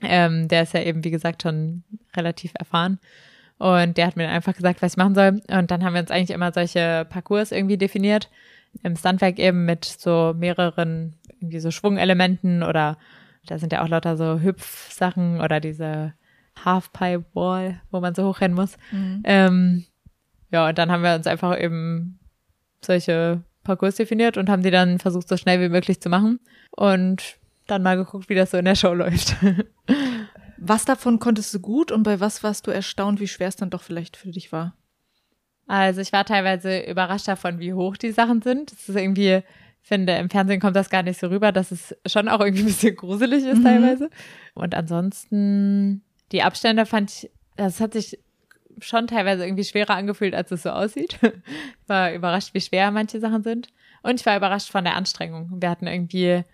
[0.00, 1.84] Ähm, der ist ja eben, wie gesagt, schon
[2.16, 2.98] relativ erfahren.
[3.62, 5.40] Und der hat mir einfach gesagt, was ich machen soll.
[5.48, 8.28] Und dann haben wir uns eigentlich immer solche Parcours irgendwie definiert.
[8.82, 12.98] Im Standwerk eben mit so mehreren irgendwie so Schwungelementen oder
[13.46, 16.12] da sind ja auch lauter so Hüpfsachen oder diese
[16.64, 18.76] Halfpipe Wall, wo man so hochrennen muss.
[18.90, 19.22] Mhm.
[19.22, 19.84] Ähm,
[20.50, 22.18] ja, und dann haben wir uns einfach eben
[22.84, 26.40] solche Parcours definiert und haben die dann versucht, so schnell wie möglich zu machen.
[26.72, 29.36] Und dann mal geguckt, wie das so in der Show läuft.
[30.64, 33.70] Was davon konntest du gut und bei was warst du erstaunt, wie schwer es dann
[33.70, 34.76] doch vielleicht für dich war?
[35.66, 38.70] Also ich war teilweise überrascht davon, wie hoch die Sachen sind.
[38.70, 39.42] Es ist irgendwie,
[39.80, 42.66] finde, im Fernsehen kommt das gar nicht so rüber, dass es schon auch irgendwie ein
[42.66, 43.64] bisschen gruselig ist mhm.
[43.64, 44.10] teilweise.
[44.54, 48.20] Und ansonsten, die Abstände fand ich, das hat sich
[48.78, 51.18] schon teilweise irgendwie schwerer angefühlt, als es so aussieht.
[51.88, 53.66] war überrascht, wie schwer manche Sachen sind.
[54.04, 55.60] Und ich war überrascht von der Anstrengung.
[55.60, 56.44] Wir hatten irgendwie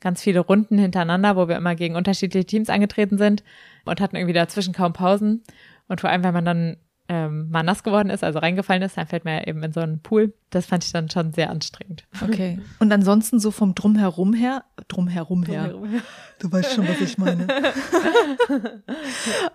[0.00, 3.42] ganz viele Runden hintereinander, wo wir immer gegen unterschiedliche Teams angetreten sind
[3.84, 5.42] und hatten irgendwie dazwischen kaum Pausen.
[5.88, 6.76] Und vor allem, wenn man dann
[7.10, 9.80] ähm, mal nass geworden ist, also reingefallen ist, dann fällt man ja eben in so
[9.80, 10.34] einen Pool.
[10.50, 12.04] Das fand ich dann schon sehr anstrengend.
[12.22, 12.60] Okay.
[12.78, 15.68] Und ansonsten so vom Drumherum her, Drumherum her.
[15.68, 16.02] Drumherum her.
[16.38, 17.48] Du weißt schon, was ich meine.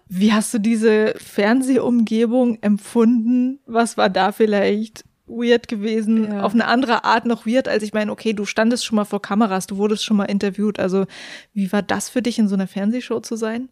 [0.07, 3.59] Wie hast du diese Fernsehumgebung empfunden?
[3.67, 6.31] Was war da vielleicht weird gewesen?
[6.31, 6.41] Ja.
[6.41, 9.21] Auf eine andere Art noch weird, als ich meine, okay, du standest schon mal vor
[9.21, 10.79] Kameras, du wurdest schon mal interviewt.
[10.79, 11.05] Also,
[11.53, 13.69] wie war das für dich, in so einer Fernsehshow zu sein?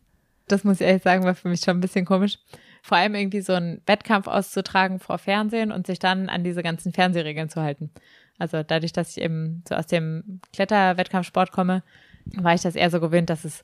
[0.48, 2.38] Das muss ich ehrlich sagen, war für mich schon ein bisschen komisch
[2.82, 6.94] vor allem irgendwie so einen Wettkampf auszutragen vor Fernsehen und sich dann an diese ganzen
[6.94, 7.92] Fernsehregeln zu halten.
[8.40, 11.84] Also dadurch, dass ich eben so aus dem Kletterwettkampfsport komme,
[12.26, 13.64] war ich das eher so gewöhnt, dass es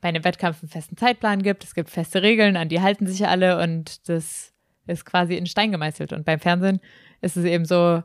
[0.00, 1.62] bei einem Wettkampf einen festen Zeitplan gibt.
[1.62, 4.52] Es gibt feste Regeln, an die halten sich alle und das
[4.86, 6.12] ist quasi in Stein gemeißelt.
[6.12, 6.80] Und beim Fernsehen
[7.20, 8.02] ist es eben so,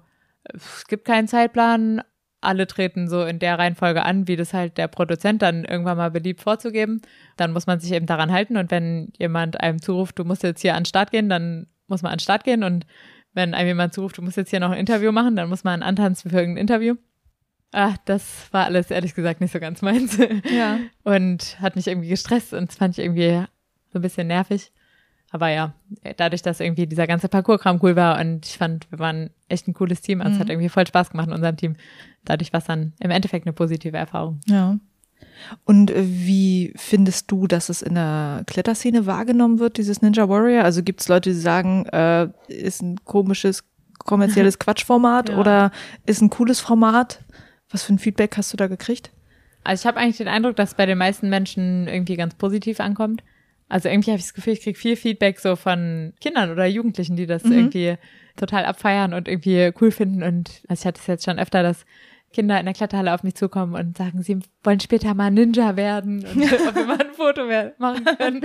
[0.53, 2.01] es gibt keinen Zeitplan,
[2.41, 6.11] alle treten so in der Reihenfolge an, wie das halt der Produzent dann irgendwann mal
[6.11, 7.01] beliebt vorzugeben.
[7.37, 10.61] Dann muss man sich eben daran halten und wenn jemand einem zuruft, du musst jetzt
[10.61, 12.85] hier an den Start gehen, dann muss man an den Start gehen und
[13.33, 15.83] wenn einem jemand zuruft, du musst jetzt hier noch ein Interview machen, dann muss man
[15.83, 16.95] antanzen für irgendein Interview.
[17.73, 20.17] Ah, das war alles ehrlich gesagt nicht so ganz meins.
[20.49, 20.79] Ja.
[21.03, 23.45] Und hat mich irgendwie gestresst und das fand ich irgendwie
[23.91, 24.71] so ein bisschen nervig.
[25.35, 25.73] Aber ja,
[26.15, 29.73] dadurch, dass irgendwie dieser ganze Parcours-Kram cool war und ich fand, wir waren echt ein
[29.73, 30.21] cooles Team.
[30.21, 30.35] Also mhm.
[30.35, 30.51] es hat mhm.
[30.51, 31.75] irgendwie voll Spaß gemacht in unserem Team.
[32.23, 34.39] Dadurch war es dann im Endeffekt eine positive Erfahrung.
[34.45, 34.79] Ja.
[35.65, 40.63] Und äh, wie findest du, dass es in der Kletterszene wahrgenommen wird, dieses Ninja Warrior?
[40.63, 43.65] Also gibt es Leute, die sagen, äh, ist ein komisches
[43.97, 45.37] kommerzielles Quatschformat ja.
[45.37, 45.71] oder
[46.05, 47.25] ist ein cooles Format?
[47.69, 49.11] Was für ein Feedback hast du da gekriegt?
[49.65, 52.79] Also ich habe eigentlich den Eindruck, dass es bei den meisten Menschen irgendwie ganz positiv
[52.79, 53.21] ankommt.
[53.67, 57.15] Also irgendwie habe ich das Gefühl, ich kriege viel Feedback so von Kindern oder Jugendlichen,
[57.15, 57.53] die das mhm.
[57.53, 57.95] irgendwie
[58.35, 60.23] total abfeiern und irgendwie cool finden.
[60.23, 61.85] Und also ich hatte es jetzt schon öfter, dass
[62.35, 66.25] Kinder in der Kletterhalle auf mich zukommen und sagen, sie wollen später mal Ninja werden
[66.25, 67.45] und ob wir mal ein Foto
[67.77, 68.41] machen können.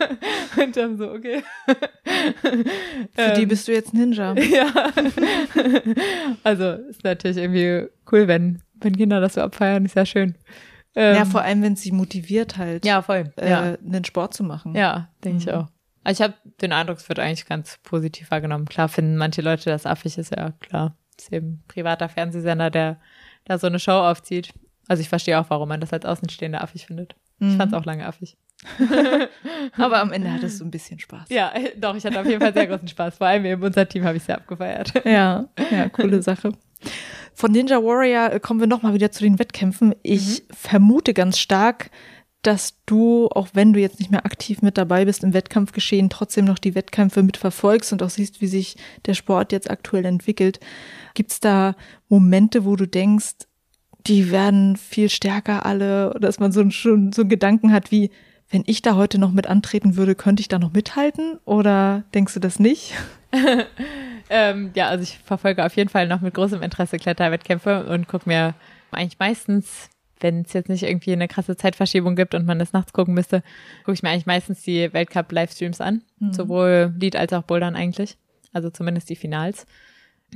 [0.62, 1.42] und dann so, okay.
[3.12, 4.34] Für ähm, die bist du jetzt Ninja.
[4.38, 4.72] ja.
[6.44, 10.36] also ist natürlich irgendwie cool, wenn, wenn Kinder das so abfeiern, ist ja schön.
[10.96, 13.32] Ähm, ja, vor allem, wenn sie motiviert halt, ja, voll.
[13.36, 13.60] Äh, ja.
[13.84, 14.74] einen Sport zu machen.
[14.74, 15.42] Ja, denke mhm.
[15.42, 15.68] ich auch.
[16.04, 18.66] Also ich habe den Eindruck, es wird eigentlich ganz positiv wahrgenommen.
[18.66, 20.96] Klar finden manche Leute das affig, ist ja klar.
[21.18, 23.00] Ist eben ein privater Fernsehsender, der
[23.44, 24.52] da so eine Show aufzieht.
[24.86, 27.16] Also ich verstehe auch, warum man das als Außenstehender affig findet.
[27.38, 27.50] Mhm.
[27.50, 28.36] Ich fand es auch lange affig.
[29.76, 31.28] Aber am Ende hattest du ein bisschen Spaß.
[31.28, 33.16] Ja, doch, ich hatte auf jeden Fall sehr großen Spaß.
[33.18, 34.92] Vor allem eben unser Team habe ich sehr abgefeiert.
[35.04, 36.52] Ja, ja, coole Sache.
[37.44, 39.94] Von Ninja Warrior äh, kommen wir nochmal wieder zu den Wettkämpfen.
[40.02, 40.54] Ich mhm.
[40.54, 41.90] vermute ganz stark,
[42.40, 46.46] dass du, auch wenn du jetzt nicht mehr aktiv mit dabei bist im Wettkampfgeschehen, trotzdem
[46.46, 50.58] noch die Wettkämpfe mitverfolgst und auch siehst, wie sich der Sport jetzt aktuell entwickelt.
[51.12, 51.76] Gibt es da
[52.08, 53.34] Momente, wo du denkst,
[54.06, 58.08] die werden viel stärker alle, dass man so, schon so einen Gedanken hat wie,
[58.48, 61.38] wenn ich da heute noch mit antreten würde, könnte ich da noch mithalten?
[61.44, 62.94] Oder denkst du das nicht?
[64.30, 68.28] ähm, ja, also ich verfolge auf jeden Fall noch mit großem Interesse Kletterwettkämpfe und gucke
[68.28, 68.54] mir
[68.90, 69.90] eigentlich meistens
[70.24, 73.42] wenn es jetzt nicht irgendwie eine krasse Zeitverschiebung gibt und man das nachts gucken müsste,
[73.80, 76.02] gucke ich mir eigentlich meistens die Weltcup-Livestreams an.
[76.18, 76.32] Mhm.
[76.32, 78.16] Sowohl Lied als auch Bouldern eigentlich.
[78.52, 79.66] Also zumindest die Finals.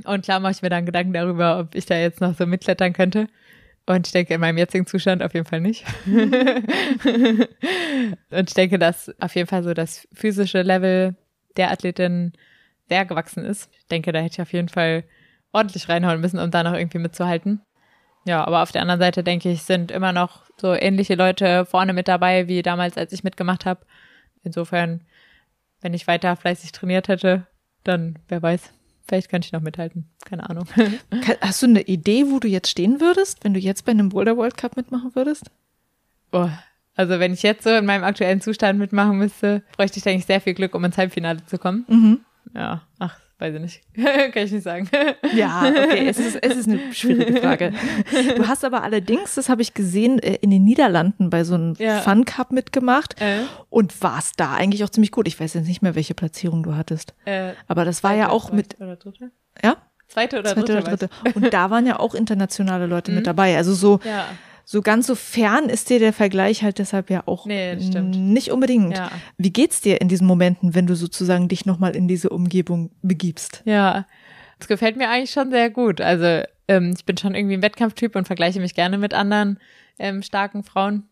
[0.05, 2.93] Und klar mache ich mir dann Gedanken darüber, ob ich da jetzt noch so mitklettern
[2.93, 3.27] könnte.
[3.87, 5.83] Und ich denke, in meinem jetzigen Zustand auf jeden Fall nicht.
[6.05, 7.47] und
[8.49, 11.15] ich denke, dass auf jeden Fall so das physische Level
[11.57, 12.33] der Athletin
[12.89, 13.69] sehr gewachsen ist.
[13.77, 15.03] Ich denke, da hätte ich auf jeden Fall
[15.51, 17.61] ordentlich reinhauen müssen, um da noch irgendwie mitzuhalten.
[18.25, 21.93] Ja, aber auf der anderen Seite denke ich, sind immer noch so ähnliche Leute vorne
[21.93, 23.85] mit dabei, wie damals, als ich mitgemacht habe.
[24.43, 25.01] Insofern,
[25.81, 27.47] wenn ich weiter fleißig trainiert hätte,
[27.83, 28.73] dann wer weiß.
[29.07, 30.09] Vielleicht könnte ich noch mithalten.
[30.25, 30.67] Keine Ahnung.
[31.41, 34.37] Hast du eine Idee, wo du jetzt stehen würdest, wenn du jetzt bei einem Boulder
[34.37, 35.49] World Cup mitmachen würdest?
[36.31, 36.49] Oh,
[36.95, 40.41] also wenn ich jetzt so in meinem aktuellen Zustand mitmachen müsste, bräuchte ich eigentlich sehr
[40.41, 41.85] viel Glück, um ins Halbfinale zu kommen.
[41.87, 42.19] Mhm.
[42.53, 43.81] Ja, ach, weiß ich nicht.
[44.33, 44.89] Kann ich nicht sagen.
[45.33, 47.73] ja, okay, es ist, es ist eine schwierige Frage.
[48.35, 51.75] Du hast aber allerdings, das habe ich gesehen, äh, in den Niederlanden bei so einem
[51.77, 51.99] ja.
[51.99, 53.41] Fun Cup mitgemacht äh.
[53.69, 55.27] und warst da eigentlich auch ziemlich gut.
[55.27, 57.13] Ich weiß jetzt nicht mehr, welche Platzierung du hattest.
[57.25, 58.79] Äh, aber das war ja auch mit.
[58.79, 59.31] Oder dritte?
[59.63, 59.77] Ja?
[60.07, 60.87] Zweite oder Zweite dritte?
[60.89, 61.09] Oder dritte.
[61.35, 63.17] Und da waren ja auch internationale Leute mhm.
[63.17, 63.57] mit dabei.
[63.57, 63.99] Also so.
[64.03, 64.25] Ja
[64.71, 68.95] so ganz so fern ist dir der Vergleich halt deshalb ja auch nee, nicht unbedingt.
[68.95, 69.09] Ja.
[69.35, 73.63] Wie geht's dir in diesen Momenten, wenn du sozusagen dich nochmal in diese Umgebung begibst?
[73.65, 74.05] Ja,
[74.59, 76.01] das gefällt mir eigentlich schon sehr gut.
[76.01, 79.57] Also ähm, ich bin schon irgendwie ein Wettkampftyp und vergleiche mich gerne mit anderen
[79.97, 81.09] ähm, starken Frauen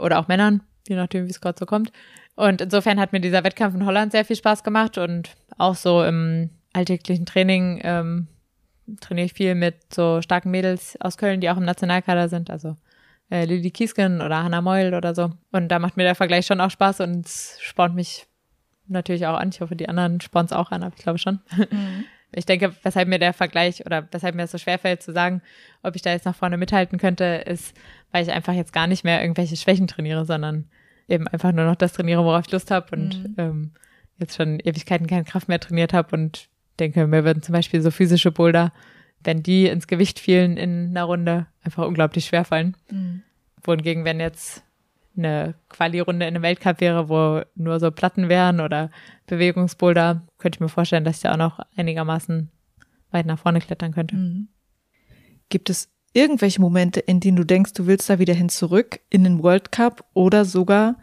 [0.00, 1.92] oder auch Männern, je nachdem, wie es gerade so kommt.
[2.34, 6.02] Und insofern hat mir dieser Wettkampf in Holland sehr viel Spaß gemacht und auch so
[6.02, 8.26] im alltäglichen Training ähm,
[9.00, 12.50] trainiere ich viel mit so starken Mädels aus Köln, die auch im Nationalkader sind.
[12.50, 12.74] Also
[13.30, 15.30] äh, Lily Kiesken oder Hannah Meul oder so.
[15.52, 17.28] Und da macht mir der Vergleich schon auch Spaß und
[17.60, 18.26] spornt mich
[18.86, 19.50] natürlich auch an.
[19.50, 21.40] Ich hoffe, die anderen spornen es auch an, aber ich glaube schon.
[21.56, 22.04] Mhm.
[22.30, 25.40] Ich denke, weshalb mir der Vergleich oder weshalb mir es so schwerfällt zu sagen,
[25.82, 27.74] ob ich da jetzt nach vorne mithalten könnte, ist,
[28.12, 30.68] weil ich einfach jetzt gar nicht mehr irgendwelche Schwächen trainiere, sondern
[31.08, 33.34] eben einfach nur noch das trainiere, worauf ich Lust habe und mhm.
[33.38, 33.70] ähm,
[34.18, 37.90] jetzt schon Ewigkeiten keine Kraft mehr trainiert habe und denke, mir würden zum Beispiel so
[37.90, 38.72] physische Boulder
[39.24, 42.76] wenn die ins Gewicht fielen in einer Runde, einfach unglaublich schwer fallen.
[42.90, 43.22] Mhm.
[43.62, 44.62] Wohingegen, wenn jetzt
[45.16, 48.90] eine Quali-Runde in einem Weltcup wäre, wo nur so Platten wären oder
[49.26, 52.50] Bewegungsboulder, könnte ich mir vorstellen, dass ich da auch noch einigermaßen
[53.10, 54.16] weit nach vorne klettern könnte.
[54.16, 54.48] Mhm.
[55.48, 59.24] Gibt es irgendwelche Momente, in denen du denkst, du willst da wieder hin zurück in
[59.24, 60.96] den World Cup oder sogar,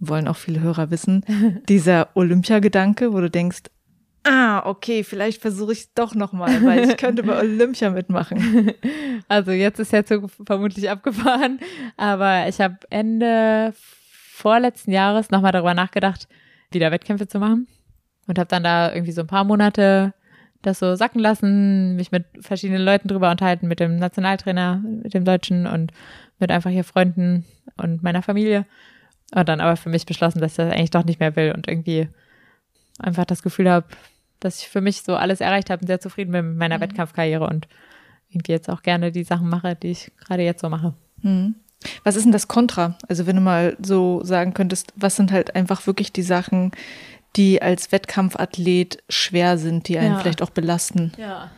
[0.00, 1.24] wollen auch viele Hörer wissen,
[1.68, 3.64] dieser Olympiagedanke, wo du denkst,
[4.28, 8.72] ah, okay, vielleicht versuche ich es doch nochmal, weil ich könnte bei Olympia mitmachen.
[9.30, 11.58] Also jetzt ist der Zug vermutlich abgefahren,
[11.98, 13.74] aber ich habe Ende
[14.32, 16.28] vorletzten Jahres nochmal darüber nachgedacht,
[16.70, 17.66] wieder Wettkämpfe zu machen
[18.26, 20.14] und habe dann da irgendwie so ein paar Monate
[20.62, 25.24] das so sacken lassen, mich mit verschiedenen Leuten drüber unterhalten, mit dem Nationaltrainer, mit dem
[25.24, 25.92] Deutschen und
[26.38, 27.44] mit einfach hier Freunden
[27.76, 28.66] und meiner Familie.
[29.34, 31.68] Und dann aber für mich beschlossen, dass ich das eigentlich doch nicht mehr will und
[31.68, 32.08] irgendwie
[32.98, 33.86] einfach das Gefühl habe,
[34.40, 36.82] dass ich für mich so alles erreicht habe und sehr zufrieden bin mit meiner mhm.
[36.82, 37.68] Wettkampfkarriere und
[38.30, 40.94] irgendwie jetzt auch gerne die Sachen mache, die ich gerade jetzt so mache.
[41.22, 41.54] Mhm.
[42.04, 42.98] Was ist denn das Kontra?
[43.08, 46.72] Also wenn du mal so sagen könntest, was sind halt einfach wirklich die Sachen,
[47.36, 50.18] die als Wettkampfathlet schwer sind, die einen ja.
[50.18, 51.12] vielleicht auch belasten?
[51.16, 51.50] Ja.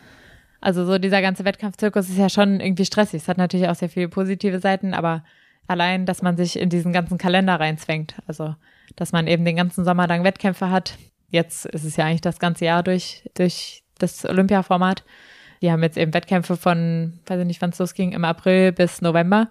[0.59, 3.23] Also so dieser ganze Wettkampfzirkus ist ja schon irgendwie stressig.
[3.23, 5.23] Es hat natürlich auch sehr viele positive Seiten, aber
[5.65, 8.15] allein, dass man sich in diesen ganzen Kalender reinzwängt.
[8.27, 8.55] Also,
[8.95, 10.97] dass man eben den ganzen Sommer lang Wettkämpfe hat,
[11.31, 15.03] jetzt ist es ja eigentlich das ganze Jahr durch, durch das Olympia-Format.
[15.61, 19.01] Die haben jetzt eben Wettkämpfe von, weiß ich nicht, wann es losging, im April bis
[19.01, 19.49] November.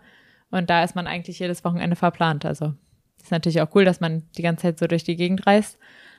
[0.50, 2.44] Und da ist man eigentlich jedes Wochenende verplant.
[2.44, 2.74] Also
[3.22, 5.78] ist natürlich auch cool, dass man die ganze Zeit so durch die Gegend reist.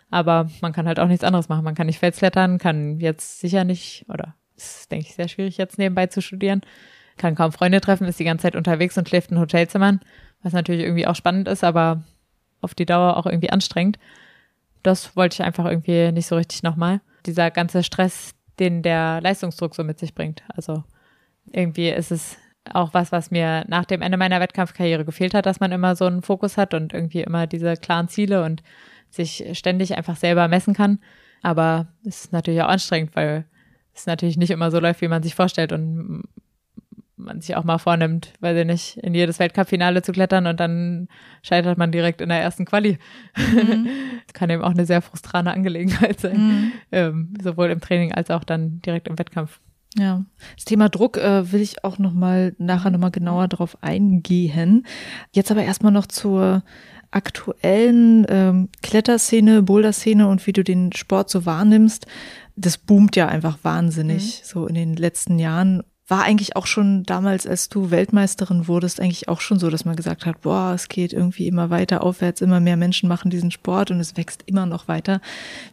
[0.09, 1.63] Aber man kann halt auch nichts anderes machen.
[1.63, 5.77] Man kann nicht Felsklettern, kann jetzt sicher nicht, oder ist, denke ich, sehr schwierig, jetzt
[5.77, 6.61] nebenbei zu studieren.
[7.17, 10.01] Kann kaum Freunde treffen, ist die ganze Zeit unterwegs und schläft in Hotelzimmern,
[10.43, 12.03] was natürlich irgendwie auch spannend ist, aber
[12.61, 13.99] auf die Dauer auch irgendwie anstrengend
[14.83, 17.01] das wollte ich einfach irgendwie nicht so richtig nochmal.
[17.25, 20.43] Dieser ganze Stress, den der Leistungsdruck so mit sich bringt.
[20.55, 20.83] Also
[21.51, 22.37] irgendwie ist es
[22.73, 26.05] auch was, was mir nach dem Ende meiner Wettkampfkarriere gefehlt hat, dass man immer so
[26.05, 28.61] einen Fokus hat und irgendwie immer diese klaren Ziele und
[29.09, 30.99] sich ständig einfach selber messen kann.
[31.41, 33.45] Aber es ist natürlich auch anstrengend, weil
[33.93, 36.23] es natürlich nicht immer so läuft, wie man sich vorstellt und
[37.21, 41.07] man sich auch mal vornimmt, weil sie nicht, in jedes Weltcup-Finale zu klettern und dann
[41.41, 42.97] scheitert man direkt in der ersten Quali.
[43.37, 43.87] Mhm.
[44.25, 46.71] das kann eben auch eine sehr frustrane Angelegenheit sein, mhm.
[46.91, 49.59] ähm, sowohl im Training als auch dann direkt im Wettkampf.
[49.97, 50.23] Ja,
[50.55, 54.85] das Thema Druck äh, will ich auch noch mal nachher noch mal genauer drauf eingehen.
[55.33, 56.63] Jetzt aber erstmal noch zur
[57.11, 62.07] aktuellen ähm, Kletterszene, Boulderszene und wie du den Sport so wahrnimmst.
[62.55, 64.45] Das boomt ja einfach wahnsinnig mhm.
[64.45, 69.29] so in den letzten Jahren war eigentlich auch schon damals, als du Weltmeisterin wurdest, eigentlich
[69.29, 72.59] auch schon so, dass man gesagt hat, boah, es geht irgendwie immer weiter aufwärts, immer
[72.59, 75.21] mehr Menschen machen diesen Sport und es wächst immer noch weiter.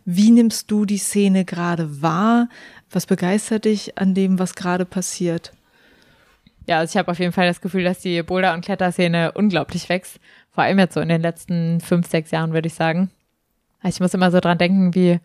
[0.04, 2.48] Wie nimmst du die Szene gerade wahr?
[2.88, 5.52] Was begeistert dich an dem, was gerade passiert?
[6.68, 9.88] Ja, also ich habe auf jeden Fall das Gefühl, dass die Boulder- und Kletterszene unglaublich
[9.88, 10.20] wächst.
[10.52, 13.10] Vor allem jetzt so in den letzten fünf, sechs Jahren, würde ich sagen.
[13.82, 15.18] Also ich muss immer so dran denken, wie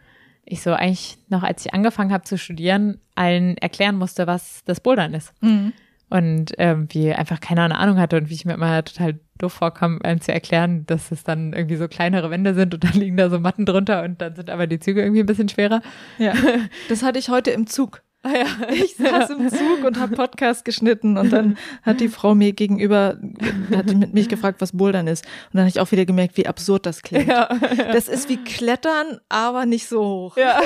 [0.45, 4.79] ich so eigentlich noch, als ich angefangen habe zu studieren, allen erklären musste, was das
[4.79, 5.33] Bouldern ist.
[5.41, 5.73] Mhm.
[6.09, 9.99] Und ähm, wie einfach keine Ahnung hatte und wie ich mir immer total doof vorkam,
[10.03, 13.29] einem zu erklären, dass es dann irgendwie so kleinere Wände sind und dann liegen da
[13.29, 15.81] so Matten drunter und dann sind aber die Züge irgendwie ein bisschen schwerer.
[16.19, 16.33] Ja,
[16.89, 18.03] das hatte ich heute im Zug.
[18.23, 18.45] Ah ja.
[18.73, 23.17] Ich saß im Zug und habe Podcast geschnitten und dann hat die Frau mir gegenüber,
[23.75, 25.25] hat mit mich gefragt, was Bouldern ist.
[25.25, 27.27] Und dann habe ich auch wieder gemerkt, wie absurd das klingt.
[27.27, 27.91] Ja, ja.
[27.91, 30.37] Das ist wie Klettern, aber nicht so hoch.
[30.37, 30.61] Ja.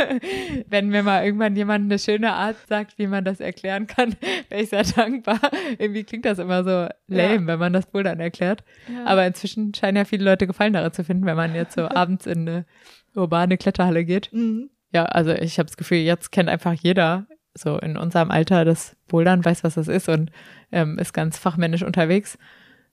[0.68, 4.14] Wenn mir mal irgendwann jemand eine schöne Art sagt, wie man das erklären kann,
[4.50, 5.40] wäre ich sehr dankbar.
[5.78, 8.62] Irgendwie klingt das immer so lame, wenn man das Bouldern erklärt.
[9.06, 12.26] Aber inzwischen scheinen ja viele Leute Gefallen daran zu finden, wenn man jetzt so abends
[12.26, 12.66] in eine
[13.14, 14.30] urbane Kletterhalle geht.
[14.32, 14.70] Mhm.
[14.92, 18.96] Ja, also ich habe das Gefühl, jetzt kennt einfach jeder so in unserem Alter das
[19.08, 20.30] Bouldern, weiß, was das ist und
[20.72, 22.38] ähm, ist ganz fachmännisch unterwegs.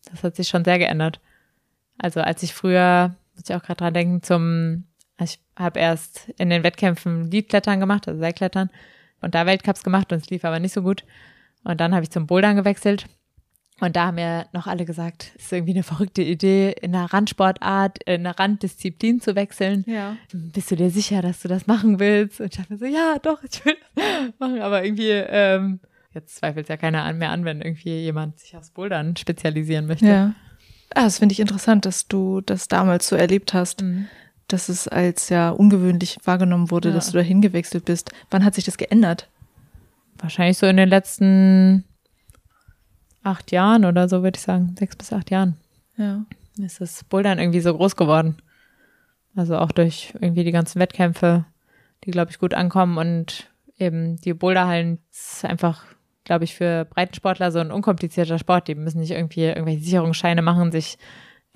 [0.09, 1.19] Das hat sich schon sehr geändert.
[1.97, 4.85] Also als ich früher, muss ich auch gerade dran denken, zum,
[5.19, 8.69] ich habe erst in den Wettkämpfen Liedklettern gemacht, also Seilklettern
[9.21, 11.03] und da Weltcups gemacht und es lief aber nicht so gut.
[11.63, 13.07] Und dann habe ich zum Bouldern gewechselt
[13.79, 17.13] und da haben mir noch alle gesagt, es ist irgendwie eine verrückte Idee, in einer
[17.13, 19.83] Randsportart, in einer Randdisziplin zu wechseln.
[19.87, 20.17] Ja.
[20.33, 22.39] Bist du dir sicher, dass du das machen willst?
[22.39, 24.61] Und ich dachte so, ja, doch, ich will das machen.
[24.61, 25.79] Aber irgendwie, ähm,
[26.13, 30.07] jetzt zweifelt es ja keiner mehr an, wenn irgendwie jemand sich aufs Bouldern spezialisieren möchte.
[30.07, 30.33] Ja.
[30.95, 34.07] Ah, das finde ich interessant, dass du das damals so erlebt hast, mhm.
[34.47, 36.95] dass es als ja ungewöhnlich wahrgenommen wurde, ja.
[36.95, 38.11] dass du da hingewechselt bist.
[38.31, 39.29] Wann hat sich das geändert?
[40.17, 41.83] Wahrscheinlich so in den letzten
[43.27, 44.75] acht Jahren oder so, würde ich sagen.
[44.77, 45.55] Sechs bis acht Jahren.
[45.97, 46.25] Ja.
[46.57, 48.37] Ist das Bouldern irgendwie so groß geworden.
[49.35, 51.45] Also auch durch irgendwie die ganzen Wettkämpfe,
[52.03, 55.83] die, glaube ich, gut ankommen und eben die Boulderhallen ist einfach,
[56.23, 58.67] glaube ich, für Breitensportler so ein unkomplizierter Sport.
[58.67, 60.97] Die müssen nicht irgendwie irgendwelche Sicherungsscheine machen, sich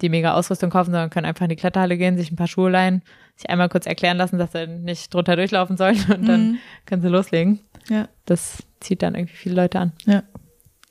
[0.02, 2.70] die mega Ausrüstung kaufen, sondern können einfach in die Kletterhalle gehen, sich ein paar Schuhe
[2.70, 3.02] leihen,
[3.36, 6.28] sich einmal kurz erklären lassen, dass sie nicht drunter durchlaufen sollen und mhm.
[6.28, 7.60] dann können sie loslegen.
[7.90, 8.08] Ja.
[8.26, 9.94] Das zieht dann irgendwie viele Leute an.
[10.06, 10.24] Ja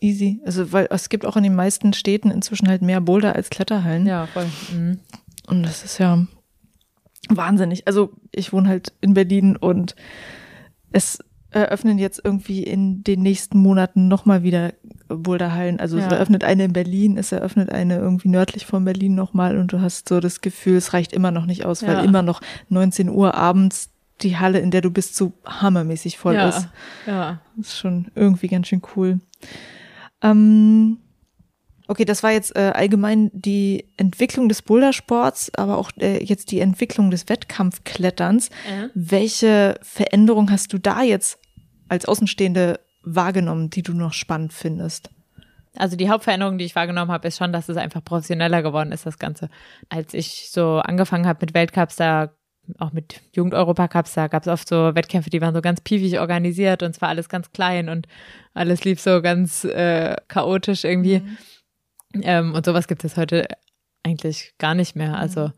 [0.01, 0.41] easy.
[0.45, 4.07] Also, weil es gibt auch in den meisten Städten inzwischen halt mehr Boulder als Kletterhallen.
[4.07, 4.47] Ja, voll.
[4.73, 4.99] Mhm.
[5.47, 6.27] Und das ist ja
[7.29, 7.87] wahnsinnig.
[7.87, 9.95] Also, ich wohne halt in Berlin und
[10.93, 11.19] es
[11.53, 14.73] eröffnen jetzt irgendwie in den nächsten Monaten nochmal wieder
[15.09, 15.81] Boulderhallen.
[15.81, 16.07] Also ja.
[16.07, 19.81] es eröffnet eine in Berlin, es eröffnet eine irgendwie nördlich von Berlin nochmal und du
[19.81, 21.89] hast so das Gefühl, es reicht immer noch nicht aus, ja.
[21.89, 23.91] weil immer noch 19 Uhr abends
[24.23, 26.49] die Halle, in der du bist, so hammermäßig voll ja.
[26.49, 26.69] ist.
[27.07, 27.41] Ja.
[27.57, 29.21] Das ist schon irgendwie ganz schön cool.
[30.23, 30.99] Ähm,
[31.89, 36.61] okay, das war jetzt äh, allgemein die Entwicklung des Bouldersports, aber auch äh, jetzt die
[36.61, 38.51] Entwicklung des Wettkampfkletterns.
[38.69, 38.89] Ja.
[38.95, 41.39] Welche Veränderung hast du da jetzt
[41.89, 45.11] als Außenstehende wahrgenommen, die du noch spannend findest?
[45.77, 49.07] Also die Hauptveränderung, die ich wahrgenommen habe, ist schon, dass es einfach professioneller geworden ist,
[49.07, 49.49] das Ganze.
[49.89, 52.31] Als ich so angefangen habe mit Weltcups, da
[52.79, 56.83] auch mit Jugend-Europacups, da gab es oft so Wettkämpfe, die waren so ganz piefig organisiert
[56.83, 58.07] und zwar alles ganz klein und
[58.55, 61.21] alles lief so ganz äh, chaotisch irgendwie.
[61.21, 61.39] Mhm.
[62.23, 63.47] Ähm, und sowas gibt es heute
[64.03, 65.19] eigentlich gar nicht mehr.
[65.19, 65.53] Also mhm.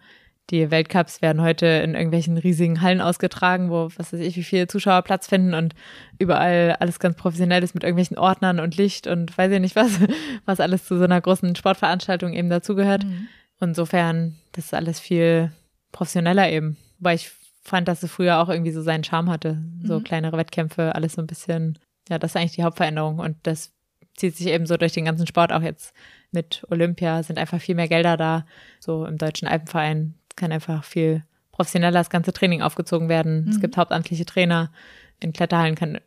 [0.51, 4.66] die Weltcups werden heute in irgendwelchen riesigen Hallen ausgetragen, wo was weiß ich, wie viele
[4.66, 5.75] Zuschauer Platz finden und
[6.18, 9.98] überall alles ganz professionell ist mit irgendwelchen Ordnern und Licht und weiß ich nicht was,
[10.44, 13.05] was alles zu so einer großen Sportveranstaltung eben dazugehört.
[13.05, 13.29] Mhm.
[13.61, 15.53] Insofern, das ist alles viel
[15.92, 16.77] professioneller eben.
[17.03, 17.31] Weil ich
[17.62, 19.62] fand, dass es früher auch irgendwie so seinen Charme hatte.
[19.83, 20.05] So mhm.
[20.05, 23.19] kleinere Wettkämpfe, alles so ein bisschen, ja, das ist eigentlich die Hauptveränderung.
[23.19, 23.73] Und das
[24.17, 25.95] zieht sich eben so durch den ganzen Sport auch jetzt
[26.31, 28.47] mit Olympia, sind einfach viel mehr Gelder da.
[28.81, 33.45] So im Deutschen Alpenverein kann einfach viel professioneller das ganze Training aufgezogen werden.
[33.45, 33.51] Mhm.
[33.51, 34.73] Es gibt hauptamtliche Trainer
[35.22, 35.98] in Kletterhallen kann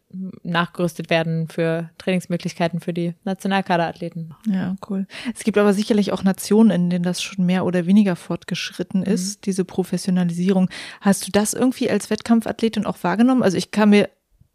[0.44, 4.34] nachgerüstet werden für Trainingsmöglichkeiten für die Nationalkaderathleten.
[4.48, 5.08] Ja, cool.
[5.34, 9.08] Es gibt aber sicherlich auch Nationen, in denen das schon mehr oder weniger fortgeschritten mhm.
[9.08, 9.42] ist, mhm.
[9.46, 10.70] diese Professionalisierung.
[11.02, 13.44] Hast du das irgendwie als Wettkampfathletin auch wahrgenommen?
[13.44, 14.10] Also ich kann mir,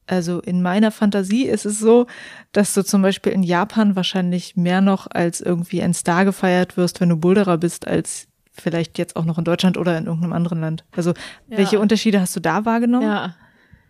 [0.07, 2.07] also in meiner Fantasie ist es so,
[2.53, 7.01] dass du zum Beispiel in Japan wahrscheinlich mehr noch als irgendwie ein Star gefeiert wirst,
[7.01, 10.61] wenn du Boulderer bist, als vielleicht jetzt auch noch in Deutschland oder in irgendeinem anderen
[10.61, 10.85] Land.
[10.93, 11.11] Also
[11.49, 11.59] ja.
[11.59, 13.07] welche Unterschiede hast du da wahrgenommen?
[13.07, 13.35] Ja.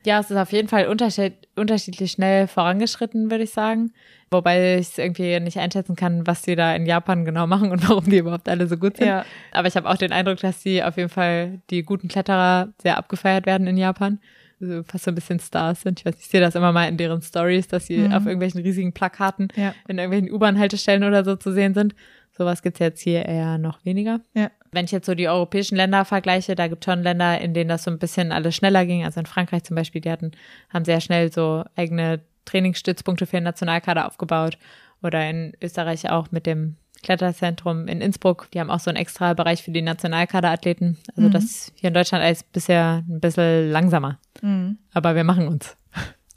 [0.04, 3.92] Ja, es ist auf jeden Fall unterschied unterschiedlich schnell vorangeschritten, würde ich sagen.
[4.30, 7.86] Wobei ich es irgendwie nicht einschätzen kann, was die da in Japan genau machen und
[7.88, 9.08] warum die überhaupt alle so gut sind.
[9.08, 9.24] Ja.
[9.52, 12.96] Aber ich habe auch den Eindruck, dass die auf jeden Fall die guten Kletterer sehr
[12.96, 14.18] abgefeiert werden in Japan.
[14.62, 16.00] so fast so ein bisschen Stars sind.
[16.00, 18.12] Ich weiß, ich sehe das immer mal in deren Stories, dass sie Mhm.
[18.12, 19.74] auf irgendwelchen riesigen Plakaten Ja.
[19.88, 21.94] in irgendwelchen U-Bahn-Haltestellen oder so zu sehen sind.
[22.40, 24.20] Sowas gibt's jetzt hier eher noch weniger.
[24.32, 24.50] Ja.
[24.72, 27.84] Wenn ich jetzt so die europäischen Länder vergleiche, da gibt schon Länder, in denen das
[27.84, 29.04] so ein bisschen alles schneller ging.
[29.04, 30.30] Also in Frankreich zum Beispiel, die hatten,
[30.72, 34.56] haben sehr schnell so eigene Trainingsstützpunkte für den Nationalkader aufgebaut.
[35.02, 38.48] Oder in Österreich auch mit dem Kletterzentrum in Innsbruck.
[38.54, 40.96] Die haben auch so einen extra Bereich für die Nationalkaderathleten.
[41.16, 41.32] Also Mhm.
[41.32, 44.18] das hier in Deutschland alles bisher ein bisschen langsamer.
[44.40, 44.78] Mhm.
[44.94, 45.76] Aber wir machen uns.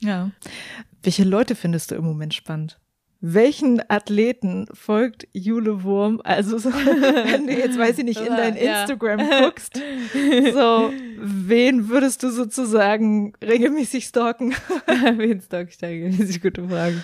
[0.01, 0.31] Ja.
[1.01, 2.77] Welche Leute findest du im Moment spannend?
[3.25, 6.19] Welchen Athleten folgt Jule Wurm?
[6.25, 8.81] Also, so, wenn du jetzt, weiß ich nicht, in dein Ja.
[8.81, 9.79] Instagram guckst,
[10.53, 14.53] so, wen würdest du sozusagen regelmäßig stalken?
[15.17, 15.87] Wen stalk ich da?
[15.87, 16.11] Eine
[16.41, 17.01] gute Frage.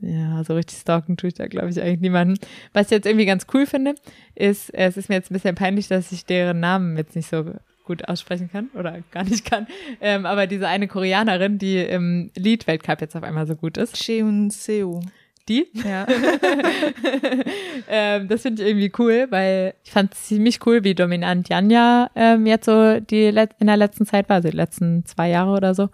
[0.00, 2.38] Ja, so richtig stalken tue ich da, glaube ich, eigentlich niemanden.
[2.72, 3.96] Was ich jetzt irgendwie ganz cool finde,
[4.34, 7.44] ist, es ist mir jetzt ein bisschen peinlich, dass ich deren Namen jetzt nicht so
[7.84, 9.66] gut aussprechen kann oder gar nicht kann.
[10.00, 14.48] Ähm, aber diese eine Koreanerin, die im Lead-Weltcup jetzt auf einmal so gut ist, Cheun
[14.48, 15.02] Seo.
[15.48, 16.06] Die, Ja.
[17.88, 22.10] ähm, das finde ich irgendwie cool, weil ich fand es ziemlich cool, wie dominant Janja
[22.14, 25.50] ähm, jetzt so die Let in der letzten Zeit war, also die letzten zwei Jahre
[25.52, 25.88] oder so.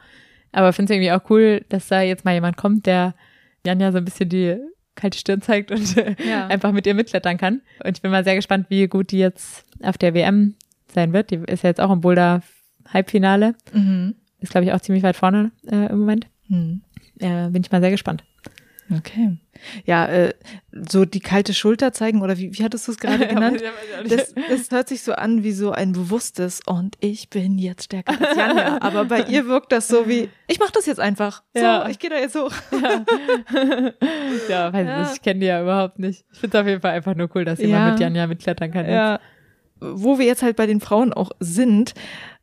[0.53, 3.15] Aber finde es irgendwie auch cool, dass da jetzt mal jemand kommt, der
[3.65, 4.57] Janja so ein bisschen die
[4.97, 5.95] kalte Stirn zeigt und
[6.29, 6.47] Ja.
[6.49, 7.61] einfach mit ihr mitklettern kann.
[7.85, 10.55] Und ich bin mal sehr gespannt, wie gut die jetzt auf der WM
[10.93, 11.31] sein wird.
[11.31, 12.43] Die ist ja jetzt auch im Boulder
[12.93, 13.55] Halbfinale.
[13.73, 14.17] Mhm.
[14.41, 16.27] Ist, glaube ich, auch ziemlich weit vorne äh, im Moment.
[16.49, 16.83] Mhm.
[17.19, 18.25] Äh, bin ich mal sehr gespannt.
[18.97, 19.37] Okay.
[19.85, 20.35] Ja, äh,
[20.91, 23.63] so die kalte Schulter zeigen, oder wie, wie hattest du es gerade genannt?
[24.09, 28.13] Das, das hört sich so an wie so ein bewusstes und ich bin jetzt stärker
[28.21, 28.79] als Janja.
[28.81, 31.43] Aber bei ihr wirkt das so wie, ich mach das jetzt einfach.
[31.55, 31.89] So, Ja.
[31.89, 32.53] ich gehe da jetzt hoch.
[34.49, 35.01] ja, weiß Ja.
[35.01, 36.25] nicht, ich kenne die ja überhaupt nicht.
[36.33, 37.91] Ich finde es auf jeden Fall einfach nur cool, dass jemand Ja.
[37.93, 38.85] mit Janja mitklettern kann.
[38.87, 38.95] jetzt.
[38.95, 39.21] Ja.
[39.81, 41.95] Wo wir jetzt halt bei den Frauen auch sind,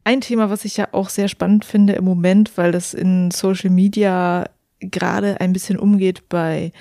[0.04, 3.70] ein Thema, was ich ja auch sehr spannend finde im Moment, weil das in Social
[3.70, 4.46] Media
[4.80, 6.72] gerade ein bisschen umgeht bei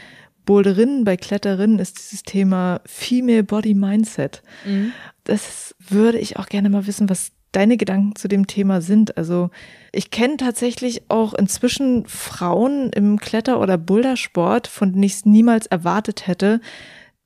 [0.44, 4.42] Boulderinnen, bei Kletterinnen, ist dieses Thema Female Body Mindset.
[4.64, 4.92] Mhm.
[5.24, 9.16] Das würde ich auch gerne mal wissen, was deine Gedanken zu dem Thema sind.
[9.16, 9.50] Also
[9.90, 15.66] ich kenne tatsächlich auch inzwischen Frauen im Kletter- oder Bouldersport, von denen ich es niemals
[15.66, 16.60] erwartet hätte,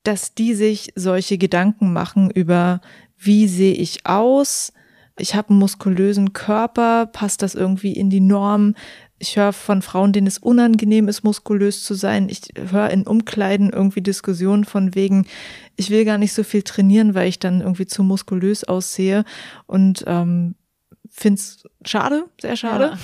[0.05, 2.81] dass die sich solche Gedanken machen über,
[3.19, 4.73] wie sehe ich aus?
[5.19, 8.75] Ich habe einen muskulösen Körper, passt das irgendwie in die Norm?
[9.23, 12.31] Ich höre von Frauen, denen es unangenehm ist, muskulös zu sein.
[12.31, 15.27] Ich höre in Umkleiden irgendwie Diskussionen von wegen,
[15.77, 19.25] ich will gar nicht so viel trainieren, weil ich dann irgendwie zu muskulös aussehe.
[19.67, 20.55] Und ähm,
[21.11, 22.97] finde es schade, sehr schade.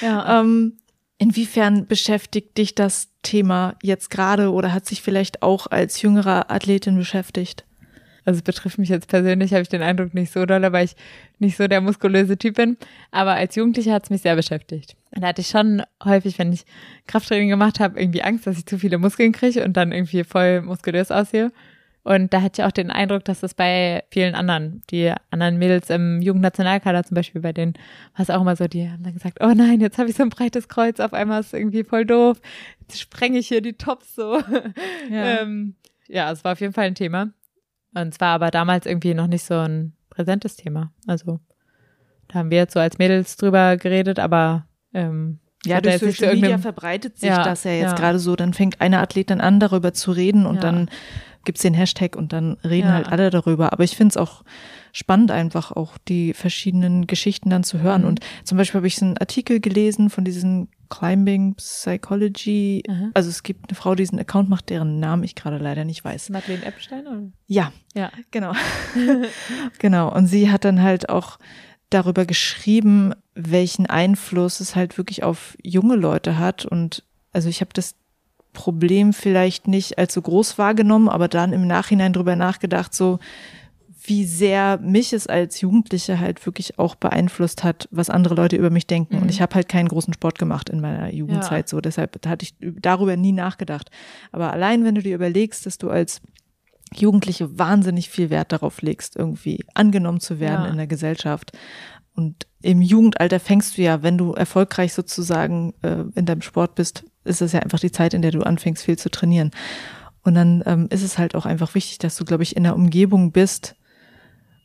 [0.00, 0.40] Ja.
[0.40, 0.78] Ähm,
[1.18, 6.96] inwiefern beschäftigt dich das Thema jetzt gerade oder hat sich vielleicht auch als jüngere Athletin
[6.96, 7.66] beschäftigt?
[8.28, 10.96] Also es betrifft mich jetzt persönlich, habe ich den Eindruck nicht so doll, weil ich
[11.38, 12.76] nicht so der muskulöse Typ bin.
[13.10, 14.96] Aber als Jugendliche hat es mich sehr beschäftigt.
[15.16, 16.66] Und da hatte ich schon häufig, wenn ich
[17.06, 20.60] Krafttraining gemacht habe, irgendwie Angst, dass ich zu viele Muskeln kriege und dann irgendwie voll
[20.60, 21.52] muskulös aussehe.
[22.02, 25.88] Und da hatte ich auch den Eindruck, dass das bei vielen anderen, die anderen Mädels
[25.88, 27.72] im Jugendnationalkader zum Beispiel, bei denen
[28.14, 30.22] war es auch immer so, die haben dann gesagt, oh nein, jetzt habe ich so
[30.22, 32.42] ein breites Kreuz, auf einmal ist es irgendwie voll doof,
[32.80, 34.38] jetzt sprenge ich hier die Tops so.
[35.10, 35.40] Ja.
[35.40, 35.76] ähm,
[36.08, 37.30] ja, es war auf jeden Fall ein Thema.
[37.94, 40.92] Und zwar aber damals irgendwie noch nicht so ein präsentes Thema.
[41.06, 41.40] Also
[42.28, 46.58] da haben wir jetzt so als Mädels drüber geredet, aber ähm, Ja, durch Social Media
[46.58, 47.96] verbreitet sich Ja, das ja jetzt ja.
[47.96, 48.36] gerade so.
[48.36, 50.60] Dann fängt eine Athletin an, darüber zu reden und Ja.
[50.62, 50.90] dann
[51.44, 53.72] gibt's den Hashtag und dann reden halt alle darüber.
[53.72, 54.42] Aber ich finde es auch
[54.92, 58.02] spannend, einfach auch die verschiedenen Geschichten dann zu hören.
[58.02, 58.08] Mhm.
[58.08, 62.82] Und zum Beispiel habe ich so einen Artikel gelesen von diesen Climbing Psychology.
[62.88, 63.10] Aha.
[63.14, 66.04] Also es gibt eine Frau, die diesen Account macht, deren Namen ich gerade leider nicht
[66.04, 66.30] weiß.
[66.30, 67.22] Madeleine Epstein oder?
[67.46, 68.10] Ja, Ja.
[68.30, 68.52] Genau.
[69.78, 70.14] genau.
[70.14, 71.38] Und sie hat dann halt auch
[71.90, 76.64] darüber geschrieben, welchen Einfluss es halt wirklich auf junge Leute hat.
[76.66, 77.94] Und also ich habe das
[78.52, 83.18] Problem vielleicht nicht als so groß wahrgenommen, aber dann im Nachhinein drüber nachgedacht, so
[84.08, 88.70] wie sehr mich es als Jugendliche halt wirklich auch beeinflusst hat, was andere Leute über
[88.70, 89.16] mich denken.
[89.16, 89.22] Mhm.
[89.22, 92.54] Und ich habe halt keinen großen Sport gemacht in meiner Jugendzeit, so deshalb hatte ich
[92.60, 93.90] darüber nie nachgedacht.
[94.32, 96.20] Aber allein, wenn du dir überlegst, dass du als
[96.94, 100.70] Jugendliche wahnsinnig viel Wert darauf legst, irgendwie angenommen zu werden Ja.
[100.70, 101.52] in der Gesellschaft.
[102.14, 107.04] Und im Jugendalter fängst du ja, wenn du erfolgreich sozusagen äh, in deinem Sport bist,
[107.24, 109.50] ist es ja einfach die Zeit, in der du anfängst, viel zu trainieren.
[110.22, 112.74] Und dann ähm, ist es halt auch einfach wichtig, dass du, glaube ich, in einer
[112.74, 113.76] Umgebung bist,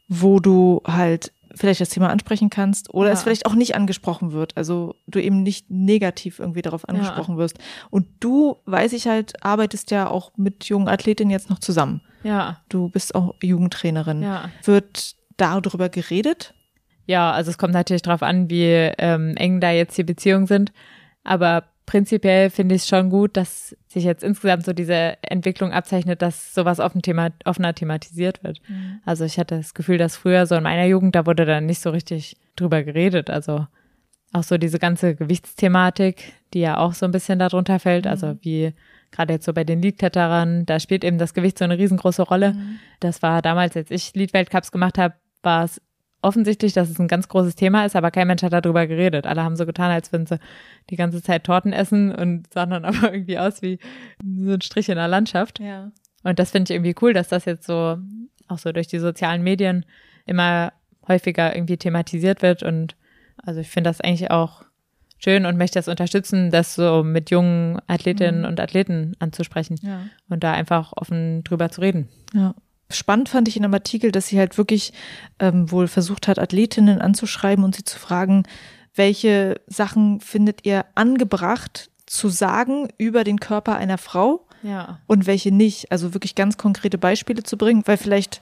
[0.08, 3.14] wo du halt vielleicht das Thema ansprechen kannst oder Ja.
[3.14, 4.58] es vielleicht auch nicht angesprochen wird.
[4.58, 7.60] Also du eben nicht negativ irgendwie darauf angesprochen wirst.
[7.92, 12.02] Und du, weiß ich halt, arbeitest ja auch mit jungen Athletinnen jetzt noch zusammen.
[12.24, 12.62] Ja.
[12.70, 14.24] Du bist auch Jugendtrainerin.
[14.24, 14.50] Ja.
[14.64, 16.56] Wird darüber geredet?
[17.06, 18.66] Ja, also es kommt natürlich drauf an, wie
[18.98, 20.72] ähm, eng da jetzt die Beziehungen sind.
[21.24, 26.22] Aber prinzipiell finde ich es schon gut, dass sich jetzt insgesamt so diese Entwicklung abzeichnet,
[26.22, 28.62] dass sowas offen Thema, offener thematisiert wird.
[28.68, 29.02] Mhm.
[29.06, 31.82] Also ich hatte das Gefühl, dass früher so in meiner Jugend, da wurde dann nicht
[31.82, 33.30] so richtig drüber geredet.
[33.30, 33.68] Also
[34.32, 38.08] auch so diese ganze Gewichtsthematik, die ja auch so ein bisschen darunter fällt.
[38.08, 38.32] Also mhm.
[38.32, 38.74] Also wie
[39.12, 42.54] gerade jetzt so bei den Leadkletterern, da spielt eben das Gewicht so eine riesengroße Rolle.
[42.54, 42.80] Mhm.
[43.00, 45.82] Das war damals, als ich Lead-Weltcups gemacht habe, war es
[46.24, 49.28] offensichtlich, dass es ein ganz großes Thema ist, aber kein Mensch hat darüber geredet.
[49.28, 50.40] Alle haben so getan, als würden sie
[50.90, 53.80] die ganze Zeit Torten essen und sahen dann aber irgendwie aus wie
[54.24, 55.60] so ein Strich in der Landschaft.
[55.60, 55.92] Ja.
[56.24, 57.98] Und das finde ich irgendwie cool, dass das jetzt so
[58.48, 59.86] auch so durch die sozialen Medien
[60.26, 60.74] immer
[61.08, 62.64] häufiger irgendwie thematisiert wird.
[62.64, 62.96] Und
[63.38, 64.64] also ich finde das eigentlich auch
[65.18, 68.48] schön und möchte das unterstützen, das so mit jungen Athletinnen mhm.
[68.48, 70.02] und Athleten anzusprechen ja.
[70.30, 72.10] und da einfach offen drüber zu reden.
[72.34, 72.56] Ja.
[72.90, 74.94] Spannend fand ich in einem Artikel, dass sie halt wirklich
[75.40, 78.44] ähm, wohl versucht hat, Athletinnen anzuschreiben und sie zu fragen,
[78.96, 85.00] welche Sachen findet ihr angebracht zu sagen über den Körper einer Frau ja.
[85.08, 85.92] und welche nicht.
[85.92, 88.42] Also wirklich ganz konkrete Beispiele zu bringen, weil vielleicht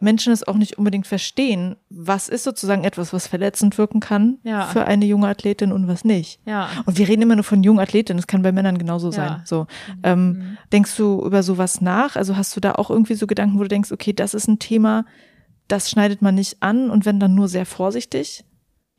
[0.00, 4.66] Menschen es auch nicht unbedingt verstehen, was ist sozusagen etwas, was verletzend wirken kann ja.
[4.66, 6.40] für eine junge Athletin und was nicht.
[6.46, 6.68] Ja.
[6.86, 9.28] Und wir reden immer nur von jungen Athletinnen, das kann bei Männern genauso sein.
[9.28, 9.42] Ja.
[9.44, 9.66] So,
[10.02, 10.58] ähm, mhm.
[10.72, 12.16] Denkst du über sowas nach?
[12.16, 14.58] Also hast du da auch irgendwie so Gedanken, wo du denkst, okay, das ist ein
[14.58, 15.04] Thema,
[15.66, 18.44] das schneidet man nicht an und wenn dann nur sehr vorsichtig?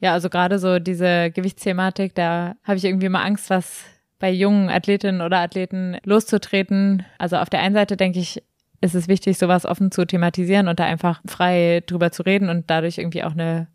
[0.01, 3.83] Ja, also gerade so diese Gewichtsthematik, da habe ich irgendwie immer Angst, was
[4.19, 7.05] bei jungen Athletinnen oder Athleten loszutreten.
[7.17, 8.43] Also auf der einen Seite denke ich,
[8.81, 12.69] ist es wichtig, sowas offen zu thematisieren und da einfach frei drüber zu reden und
[12.69, 13.67] dadurch irgendwie auch eine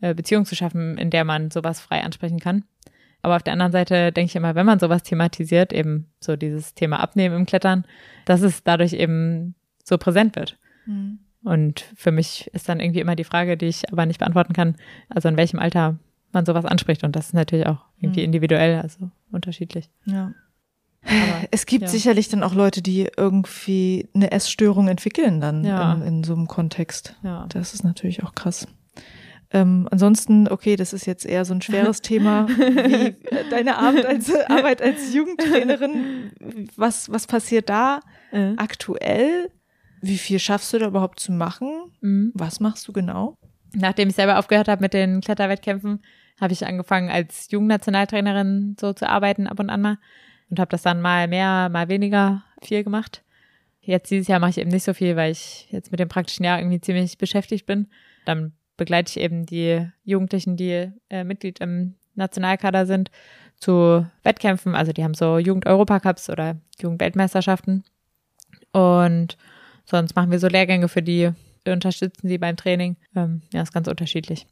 [0.00, 2.64] äh, Beziehung zu schaffen, in der man sowas frei ansprechen kann.
[3.22, 6.74] Aber auf der anderen Seite denke ich immer, wenn man sowas thematisiert, eben so dieses
[6.74, 7.84] Thema Abnehmen im Klettern,
[8.24, 10.58] dass es dadurch eben so präsent wird.
[10.86, 11.18] Mhm.
[11.42, 14.76] Und für mich ist dann irgendwie immer die Frage, die ich aber nicht beantworten kann,
[15.08, 15.98] also in welchem Alter
[16.32, 17.04] man sowas anspricht.
[17.04, 18.26] Und das ist natürlich auch irgendwie mhm.
[18.26, 19.90] individuell, also unterschiedlich.
[20.04, 20.32] Ja.
[21.06, 21.88] Aber, es gibt ja.
[21.88, 25.94] sicherlich dann auch Leute, die irgendwie eine Essstörung entwickeln dann ja.
[25.94, 27.14] in, in, so einem Kontext.
[27.22, 27.46] Ja.
[27.48, 28.66] Das ist natürlich auch krass.
[29.52, 33.14] Ähm, ansonsten, okay, das ist jetzt eher so ein schweres Thema, wie
[33.50, 36.32] deine Arbeit als, Arbeit als Jugendtrainerin.
[36.76, 38.00] Was, was passiert da
[38.32, 38.54] äh.
[38.56, 39.50] aktuell?
[40.00, 41.92] Wie viel schaffst du da überhaupt zu machen?
[42.00, 42.32] Mhm.
[42.34, 43.36] Was machst du genau?
[43.72, 46.00] Nachdem ich selber aufgehört habe mit den Kletterwettkämpfen,
[46.40, 49.98] habe ich angefangen als Jugendnationaltrainerin so zu arbeiten ab und an mal
[50.50, 53.22] und habe das dann mal mehr, mal weniger viel gemacht.
[53.80, 56.44] Jetzt dieses Jahr mache ich eben nicht so viel, weil ich jetzt mit dem praktischen
[56.44, 57.88] Jahr irgendwie ziemlich beschäftigt bin.
[58.24, 63.10] Dann begleite ich eben die Jugendlichen, die äh, Mitglied im Nationalkader sind,
[63.58, 64.74] zu Wettkämpfen.
[64.74, 67.84] Also die haben so Jugend-Europacups oder Jugendweltmeisterschaften.
[68.72, 69.36] Und
[69.84, 71.30] sonst machen wir so Lehrgänge für die,
[71.66, 72.96] unterstützen sie beim Training.
[73.14, 74.46] Ähm, ja, ist ganz unterschiedlich.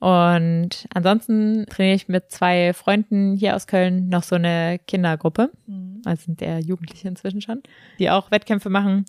[0.00, 5.50] Und ansonsten trainiere ich mit zwei Freunden hier aus Köln noch so eine Kindergruppe.
[5.66, 6.00] Mhm.
[6.06, 7.62] Also sind der Jugendliche inzwischen schon,
[7.98, 9.04] die auch Wettkämpfe machen.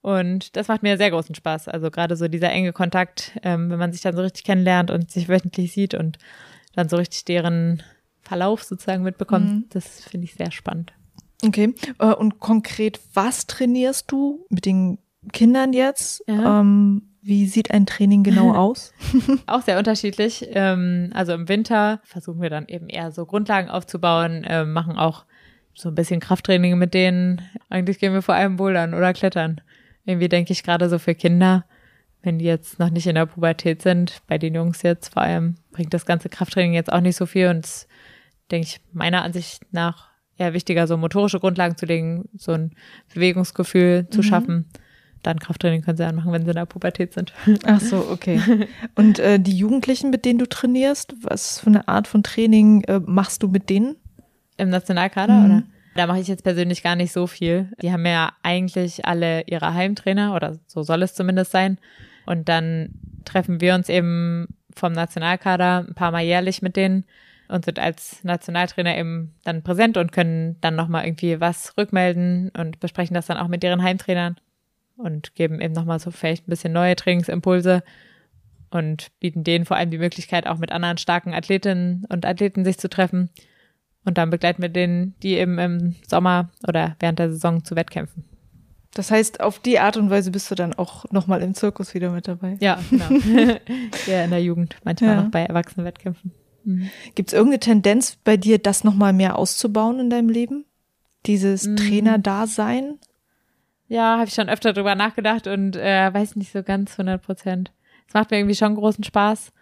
[0.00, 1.68] Und das macht mir sehr großen Spaß.
[1.68, 5.12] Also gerade so dieser enge Kontakt, ähm, wenn man sich dann so richtig kennenlernt und
[5.12, 6.18] sich wöchentlich sieht und
[6.74, 7.84] dann so richtig deren
[8.20, 9.64] Verlauf sozusagen mitbekommt, mhm.
[9.70, 10.92] das finde ich sehr spannend.
[11.44, 11.72] Okay.
[12.00, 14.98] Äh, und konkret, was trainierst du mit den
[15.32, 16.24] Kindern jetzt?
[16.26, 16.60] Ja.
[16.60, 18.92] Ähm, wie sieht ein Training genau aus?
[19.46, 20.46] auch sehr unterschiedlich.
[20.50, 25.24] Ähm, also im Winter versuchen wir dann eben eher so Grundlagen aufzubauen, äh, machen auch
[25.74, 27.40] so ein bisschen Krafttraining mit denen.
[27.70, 29.60] Eigentlich gehen wir vor allem bouldern oder klettern.
[30.04, 31.64] Irgendwie denke ich gerade so für Kinder,
[32.22, 35.54] wenn die jetzt noch nicht in der Pubertät sind, bei den Jungs jetzt vor allem,
[35.70, 37.86] bringt das ganze Krafttraining jetzt auch nicht so viel und
[38.50, 42.72] denke ich meiner Ansicht nach eher wichtiger, so motorische Grundlagen zu legen, so ein
[43.14, 44.22] Bewegungsgefühl zu mhm.
[44.24, 44.68] schaffen
[45.22, 47.32] dann Krafttraining können sie dann machen, wenn sie in der Pubertät sind.
[47.64, 48.40] Ach so, okay.
[48.94, 53.00] Und äh, die Jugendlichen, mit denen du trainierst, was für eine Art von Training äh,
[53.00, 53.96] machst du mit denen?
[54.56, 55.44] Im Nationalkader, mhm.
[55.44, 55.62] oder?
[55.94, 57.70] Da mache ich jetzt persönlich gar nicht so viel.
[57.82, 61.78] Die haben ja eigentlich alle ihre Heimtrainer oder so soll es zumindest sein.
[62.24, 62.90] Und dann
[63.24, 67.04] treffen wir uns eben vom Nationalkader ein paar Mal jährlich mit denen
[67.48, 72.80] und sind als Nationaltrainer eben dann präsent und können dann nochmal irgendwie was rückmelden und
[72.80, 74.36] besprechen das dann auch mit deren Heimtrainern
[75.02, 77.82] und geben eben nochmal so vielleicht ein bisschen neue Trainingsimpulse
[78.70, 82.78] und bieten denen vor allem die Möglichkeit, auch mit anderen starken Athletinnen und Athleten sich
[82.78, 83.30] zu treffen.
[84.04, 88.24] Und dann begleiten wir denen, die eben im Sommer oder während der Saison zu Wettkämpfen.
[88.94, 92.10] Das heißt, auf die Art und Weise bist du dann auch nochmal im Zirkus wieder
[92.10, 92.56] mit dabei.
[92.60, 93.08] Ja, genau.
[94.06, 95.22] ja, in der Jugend, manchmal ja.
[95.22, 96.32] noch bei Erwachsenenwettkämpfen.
[96.64, 96.90] Mhm.
[97.14, 100.66] Gibt es irgendeine Tendenz bei dir, das nochmal mehr auszubauen in deinem Leben?
[101.26, 101.76] Dieses mhm.
[101.76, 102.98] Trainer-Dasein?
[103.92, 107.72] Ja, habe ich schon öfter drüber nachgedacht und äh, weiß nicht so ganz 100 Prozent.
[108.08, 109.52] Es macht mir irgendwie schon großen Spaß,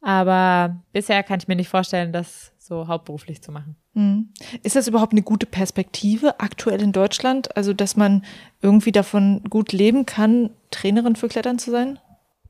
[0.00, 3.76] Aber bisher kann ich mir nicht vorstellen, das so hauptberuflich zu machen.
[3.94, 4.30] Mhm.
[4.64, 7.56] Ist das überhaupt eine gute Perspektive aktuell in Deutschland?
[7.56, 8.24] Also, dass man
[8.60, 12.00] irgendwie davon gut leben kann, Trainerin für Klettern zu sein?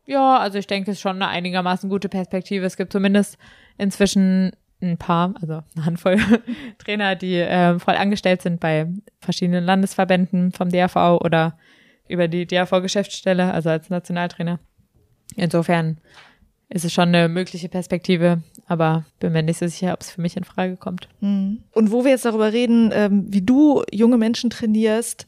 [0.07, 2.65] Ja, also ich denke, es ist schon eine einigermaßen gute Perspektive.
[2.65, 3.37] Es gibt zumindest
[3.77, 6.19] inzwischen ein paar, also eine Handvoll
[6.79, 8.89] Trainer, die äh, voll angestellt sind bei
[9.21, 11.59] verschiedenen Landesverbänden vom DAV oder
[12.09, 14.61] über die DAV-Geschäftsstelle, also als Nationaltrainer.
[15.35, 15.99] Insofern
[16.69, 20.21] ist es schon eine mögliche Perspektive, aber bin mir nicht so sicher, ob es für
[20.21, 21.09] mich in Frage kommt.
[21.21, 21.63] Hm.
[21.73, 25.27] Und wo wir jetzt darüber reden, ähm, wie du junge Menschen trainierst,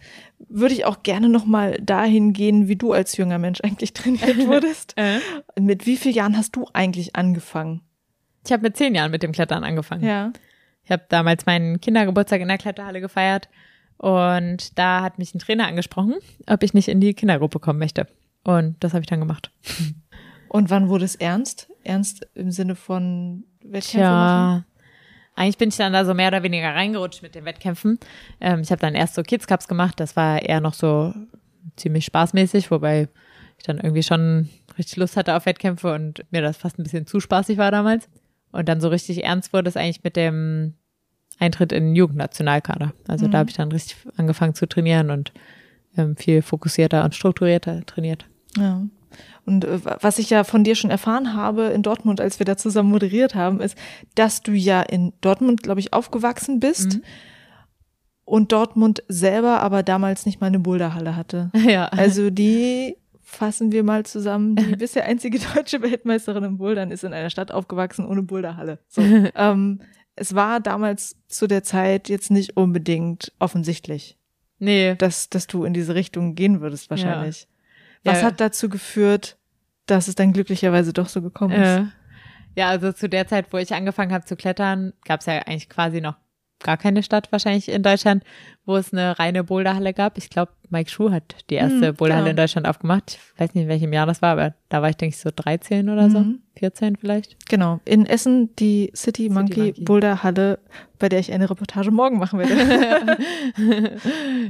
[0.48, 4.46] würde ich auch gerne noch mal dahin gehen, wie du als junger Mensch eigentlich trainiert
[4.46, 4.94] wurdest.
[4.96, 5.18] äh?
[5.60, 7.82] Mit wie vielen Jahren hast du eigentlich angefangen?
[8.44, 10.04] Ich habe mit zehn Jahren mit dem Klettern angefangen.
[10.04, 10.32] Ja.
[10.84, 13.48] Ich habe damals meinen Kindergeburtstag in der Kletterhalle gefeiert
[13.98, 16.14] und da hat mich ein Trainer angesprochen,
[16.46, 18.06] ob ich nicht in die Kindergruppe kommen möchte.
[18.44, 19.50] Und das habe ich dann gemacht.
[20.48, 21.68] Und wann wurde es ernst?
[21.84, 24.00] Ernst im Sinne von Wettkämpfen?
[24.00, 24.64] Ja,
[25.34, 27.98] eigentlich bin ich dann da so mehr oder weniger reingerutscht mit den Wettkämpfen.
[28.40, 31.14] Ähm, ich habe dann erst so Kids Cups gemacht, das war eher noch so
[31.76, 33.08] ziemlich spaßmäßig, wobei
[33.56, 37.06] ich dann irgendwie schon richtig Lust hatte auf Wettkämpfe und mir das fast ein bisschen
[37.06, 38.08] zu spaßig war damals.
[38.58, 40.74] Und dann so richtig ernst wurde es eigentlich mit dem
[41.38, 42.92] Eintritt in den Jugendnationalkader.
[43.06, 43.30] Also mhm.
[43.30, 45.32] da habe ich dann richtig angefangen zu trainieren und
[45.96, 48.26] ähm, viel fokussierter und strukturierter trainiert.
[48.56, 48.82] Ja.
[49.46, 52.56] Und äh, was ich ja von dir schon erfahren habe in Dortmund, als wir da
[52.56, 53.78] zusammen moderiert haben, ist,
[54.16, 56.96] dass du ja in Dortmund, glaube ich, aufgewachsen bist.
[56.96, 57.02] Mhm.
[58.24, 61.52] Und Dortmund selber aber damals nicht mal eine Boulderhalle hatte.
[61.64, 61.86] Ja.
[61.86, 62.96] Also die
[63.28, 64.56] fassen wir mal zusammen.
[64.56, 68.78] Die bisher einzige deutsche Weltmeisterin im Bouldern ist in einer Stadt aufgewachsen ohne Boulderhalle.
[68.88, 69.02] So.
[69.34, 69.82] ähm,
[70.16, 74.16] es war damals zu der Zeit jetzt nicht unbedingt offensichtlich.
[74.58, 74.96] Nee.
[74.96, 77.46] Dass, dass du in diese Richtung gehen würdest wahrscheinlich.
[78.02, 78.12] Ja.
[78.12, 78.26] Was ja.
[78.26, 79.36] hat dazu geführt,
[79.86, 81.78] dass es dann glücklicherweise doch so gekommen ist.
[81.78, 81.84] Äh,
[82.56, 85.68] ja, also zu der Zeit, wo ich angefangen habe zu klettern, gab es ja eigentlich
[85.68, 86.16] quasi noch
[86.62, 88.24] gar keine Stadt wahrscheinlich in Deutschland,
[88.66, 90.18] wo es eine reine Boulderhalle gab.
[90.18, 92.30] Ich glaube, Mike Schuh hat die erste hm, Boulderhalle genau.
[92.30, 93.18] in Deutschland aufgemacht.
[93.34, 95.30] Ich weiß nicht, in welchem Jahr das war, aber da war ich, denke ich, so
[95.34, 96.40] 13 oder so, mhm.
[96.58, 97.48] 14 vielleicht.
[97.48, 97.80] Genau.
[97.84, 100.58] In Essen die City, City Monkey, Monkey Boulderhalle,
[100.98, 103.18] bei der ich eine Reportage morgen machen werde.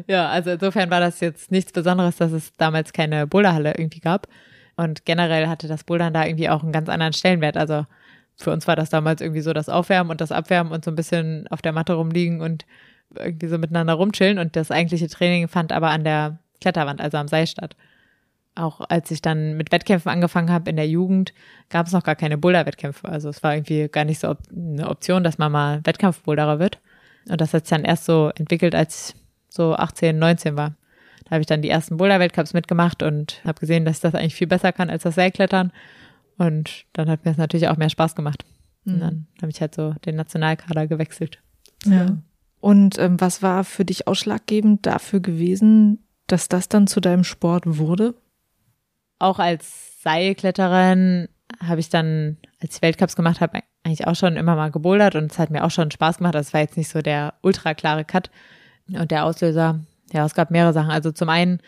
[0.07, 4.27] ja, also insofern war das jetzt nichts Besonderes, dass es damals keine Boulderhalle irgendwie gab.
[4.77, 7.57] Und generell hatte das Bouldern da irgendwie auch einen ganz anderen Stellenwert.
[7.57, 7.85] Also
[8.39, 10.97] für uns war das damals irgendwie so das Aufwärmen und das Abwärmen und so ein
[10.97, 12.67] bisschen auf der Matte rumliegen und
[13.17, 14.39] irgendwie so miteinander rumchillen.
[14.39, 17.77] Und das eigentliche Training fand aber an der Kletterwand, also am Seil statt.
[18.55, 21.33] Auch als ich dann mit Wettkämpfen angefangen habe in der Jugend,
[21.69, 23.09] gab es noch gar keine Boulder-Wettkämpfe.
[23.09, 26.79] Also es war irgendwie gar nicht so eine Option, dass man mal Wettkampfboulderer wird.
[27.29, 30.75] Und das hat sich dann erst so entwickelt, als ich so 18, 19 war.
[31.25, 34.35] Da habe ich dann die ersten Boulder-Weltcups mitgemacht und habe gesehen, dass ich das eigentlich
[34.35, 35.73] viel besser kann als das Seilklettern.
[36.39, 38.45] Und dann hat mir es natürlich auch mehr Spaß gemacht.
[38.85, 38.95] Mhm.
[38.95, 41.41] Und dann habe ich halt so den Nationalkader gewechselt.
[41.85, 42.19] Ja.
[42.61, 47.79] Und ähm, was war für dich ausschlaggebend dafür gewesen, dass das dann zu deinem Sport
[47.79, 48.15] wurde?
[49.19, 51.29] Auch als Seilkletterin
[51.61, 55.33] habe ich dann, als ich Weltcups gemacht habe, eigentlich auch schon immer mal gebouldert und
[55.33, 56.35] es hat mir auch schon Spaß gemacht.
[56.35, 58.31] Das war jetzt nicht so der ultra klare Cut.
[58.89, 59.81] Und der Auslöser
[60.13, 60.91] ja, es gab mehrere Sachen.
[60.91, 61.61] Also zum einen,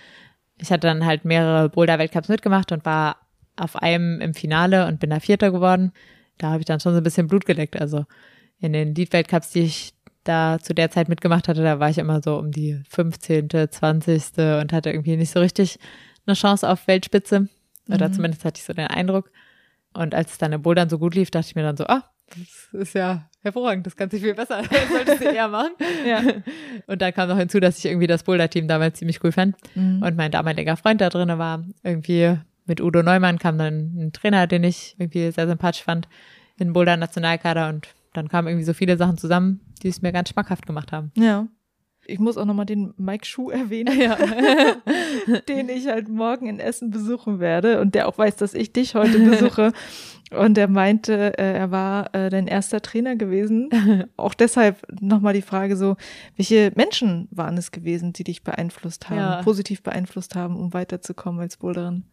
[0.59, 3.16] ich hatte dann halt mehrere Boulder-Weltcups mitgemacht und war
[3.61, 5.93] auf einem im Finale und bin da Vierter geworden.
[6.39, 7.81] Da habe ich dann schon so ein bisschen Blut geleckt.
[7.81, 8.05] Also
[8.59, 9.95] in den Lead-Weltcups, die ich
[10.25, 14.39] da zu der Zeit mitgemacht hatte, da war ich immer so um die 15., 20.
[14.61, 15.79] und hatte irgendwie nicht so richtig
[16.27, 17.49] eine Chance auf Weltspitze.
[17.89, 18.13] Oder mhm.
[18.13, 19.31] zumindest hatte ich so den Eindruck.
[19.93, 22.05] Und als es dann im Bouldern so gut lief, dachte ich mir dann so, ah,
[22.29, 25.73] das ist ja hervorragend, das kannst du viel besser, das solltest du eher machen.
[26.07, 26.23] ja.
[26.87, 29.57] Und dann kam noch hinzu, dass ich irgendwie das Boulder-Team damals ziemlich cool fand.
[29.75, 30.03] Mhm.
[30.03, 31.65] Und mein damaliger Freund da drin war.
[31.83, 32.39] Irgendwie
[32.71, 36.09] mit Udo Neumann kam dann ein Trainer, den ich irgendwie sehr sympathisch fand,
[36.57, 40.29] in Boulder Nationalkader und dann kamen irgendwie so viele Sachen zusammen, die es mir ganz
[40.29, 41.11] schmackhaft gemacht haben.
[41.16, 41.49] Ja
[42.07, 44.16] ich muss auch nochmal den Mike Schuh erwähnen, ja.
[45.49, 48.95] den ich halt morgen in Essen besuchen werde und der auch weiß, dass ich dich
[48.95, 49.73] heute besuche.
[50.31, 53.68] Und er meinte, äh, er war äh, dein erster Trainer gewesen.
[54.16, 55.97] Auch deshalb nochmal die Frage so,
[56.37, 59.43] welche Menschen waren es gewesen, die dich beeinflusst haben, ja.
[59.43, 62.05] positiv beeinflusst haben, um weiterzukommen als Boulderin?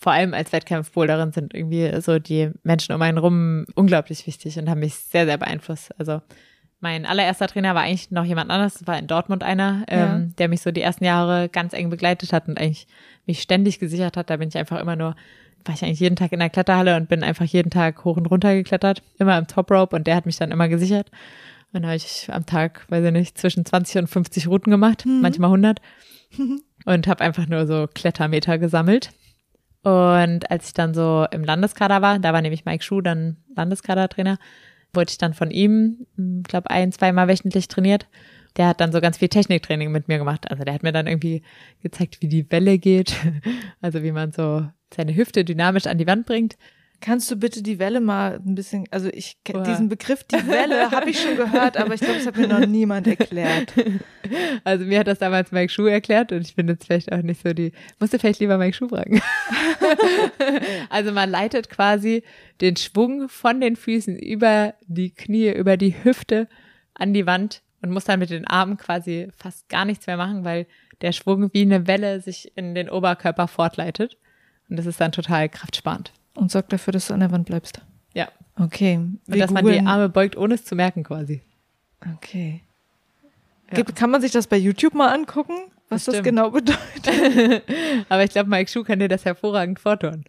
[0.00, 4.70] Vor allem als Wettkampfboulderin sind irgendwie so die Menschen um einen rum unglaublich wichtig und
[4.70, 5.90] haben mich sehr, sehr beeinflusst.
[5.98, 6.22] Also
[6.80, 10.16] mein allererster Trainer war eigentlich noch jemand anderes, das war in Dortmund einer, ja.
[10.16, 12.86] ähm, der mich so die ersten Jahre ganz eng begleitet hat und eigentlich
[13.26, 14.30] mich ständig gesichert hat.
[14.30, 15.14] Da bin ich einfach immer nur,
[15.66, 18.24] war ich eigentlich jeden Tag in der Kletterhalle und bin einfach jeden Tag hoch und
[18.24, 21.10] runter geklettert, immer im Top Rope und der hat mich dann immer gesichert.
[21.72, 25.04] Und dann habe ich am Tag, weiß ich nicht, zwischen 20 und 50 Routen gemacht,
[25.04, 25.20] mhm.
[25.20, 25.82] manchmal 100
[26.86, 29.10] und habe einfach nur so Klettermeter gesammelt.
[29.82, 34.38] Und als ich dann so im Landeskader war, da war nämlich Mike Schuh dann Landeskadertrainer,
[34.92, 38.06] wurde ich dann von ihm, ich glaube, ein, zweimal wöchentlich trainiert.
[38.56, 40.50] Der hat dann so ganz viel Techniktraining mit mir gemacht.
[40.50, 41.42] Also der hat mir dann irgendwie
[41.82, 43.14] gezeigt, wie die Welle geht.
[43.80, 46.58] Also wie man so seine Hüfte dynamisch an die Wand bringt.
[47.00, 49.62] Kannst du bitte die Welle mal ein bisschen, also ich oh.
[49.62, 52.66] diesen Begriff, die Welle, habe ich schon gehört, aber ich glaube, das hat mir noch
[52.66, 53.74] niemand erklärt.
[54.62, 57.42] Also mir hat das damals Mike Schuh erklärt und ich finde jetzt vielleicht auch nicht
[57.42, 59.20] so die, musste vielleicht lieber Mike Schuh fragen.
[60.90, 62.22] also man leitet quasi
[62.60, 66.48] den Schwung von den Füßen über die Knie, über die Hüfte
[66.94, 70.44] an die Wand und muss dann mit den Armen quasi fast gar nichts mehr machen,
[70.44, 70.66] weil
[71.00, 74.18] der Schwung wie eine Welle sich in den Oberkörper fortleitet.
[74.68, 76.12] Und das ist dann total kraftsparend.
[76.34, 77.80] Und sorgt dafür, dass du an der Wand bleibst.
[78.14, 78.28] Ja.
[78.56, 78.96] Okay.
[78.96, 81.42] Und dass man die Arme beugt, ohne es zu merken quasi.
[82.16, 82.62] Okay.
[83.72, 83.82] Ja.
[83.82, 85.54] Kann man sich das bei YouTube mal angucken,
[85.88, 87.62] was das, das genau bedeutet?
[88.08, 90.24] Aber ich glaube, Mike Schuh kann dir das hervorragend vortun.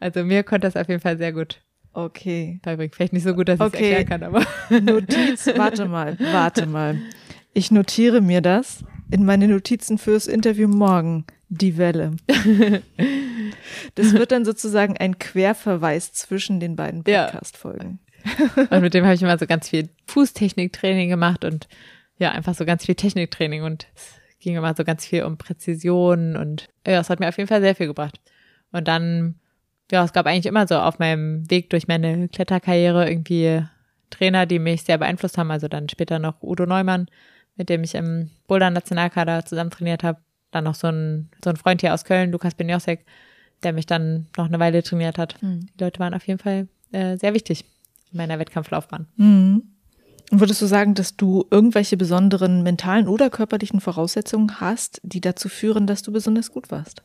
[0.00, 1.60] Also mir konnte das auf jeden Fall sehr gut
[1.92, 2.60] okay.
[2.62, 2.92] beibringen.
[2.92, 4.46] Vielleicht nicht so gut, dass ich es erklären kann, aber.
[4.80, 6.98] Notiz, warte mal, warte mal.
[7.54, 11.24] Ich notiere mir das in meine Notizen fürs Interview morgen.
[11.48, 12.16] Die Welle.
[13.96, 17.98] Das wird dann sozusagen ein Querverweis zwischen den beiden Podcast-Folgen.
[18.56, 18.66] Ja.
[18.70, 21.68] Und mit dem habe ich immer so ganz viel Fußtechniktraining gemacht und
[22.18, 26.36] ja, einfach so ganz viel Techniktraining und es ging immer so ganz viel um Präzision
[26.36, 28.20] und ja, es hat mir auf jeden Fall sehr viel gebracht.
[28.72, 29.36] Und dann,
[29.90, 33.64] ja, es gab eigentlich immer so auf meinem Weg durch meine Kletterkarriere irgendwie
[34.10, 35.50] Trainer, die mich sehr beeinflusst haben.
[35.50, 37.06] Also dann später noch Udo Neumann,
[37.56, 40.20] mit dem ich im Boulder Nationalkader zusammen trainiert habe.
[40.50, 43.04] Dann noch so ein, so ein Freund hier aus Köln, Lukas Benjosek,
[43.62, 45.40] der mich dann noch eine Weile trainiert hat.
[45.42, 45.68] Mhm.
[45.78, 47.64] Die Leute waren auf jeden Fall äh, sehr wichtig
[48.12, 49.06] in meiner Wettkampflaufbahn.
[49.16, 49.62] Mhm.
[50.30, 55.86] Würdest du sagen, dass du irgendwelche besonderen mentalen oder körperlichen Voraussetzungen hast, die dazu führen,
[55.86, 57.02] dass du besonders gut warst?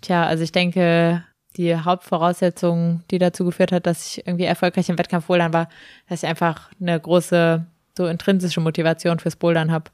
[0.00, 1.22] Tja, also ich denke,
[1.56, 5.68] die Hauptvoraussetzung, die dazu geführt hat, dass ich irgendwie erfolgreich im Wettkampf Bouldern war,
[6.08, 9.90] dass ich einfach eine große, so intrinsische Motivation fürs Bouldern habe.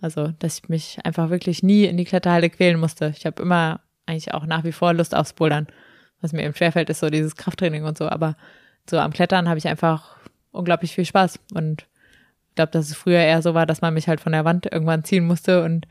[0.00, 3.12] Also, dass ich mich einfach wirklich nie in die Kletterhalle quälen musste.
[3.16, 5.66] Ich habe immer eigentlich auch nach wie vor Lust aufs Bouldern.
[6.20, 8.08] Was mir eben schwerfällt, ist so dieses Krafttraining und so.
[8.08, 8.36] Aber
[8.88, 10.16] so am Klettern habe ich einfach
[10.50, 11.40] unglaublich viel Spaß.
[11.54, 11.86] Und
[12.48, 14.66] ich glaube, dass es früher eher so war, dass man mich halt von der Wand
[14.70, 15.86] irgendwann ziehen musste und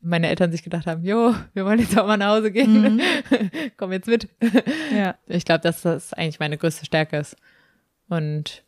[0.00, 2.96] meine Eltern sich gedacht haben, jo, wir wollen jetzt auch mal nach Hause gehen.
[2.96, 3.00] Mhm.
[3.76, 4.28] Komm jetzt mit.
[4.94, 5.16] Ja.
[5.26, 7.36] Ich glaube, dass das eigentlich meine größte Stärke ist.
[8.08, 8.62] Und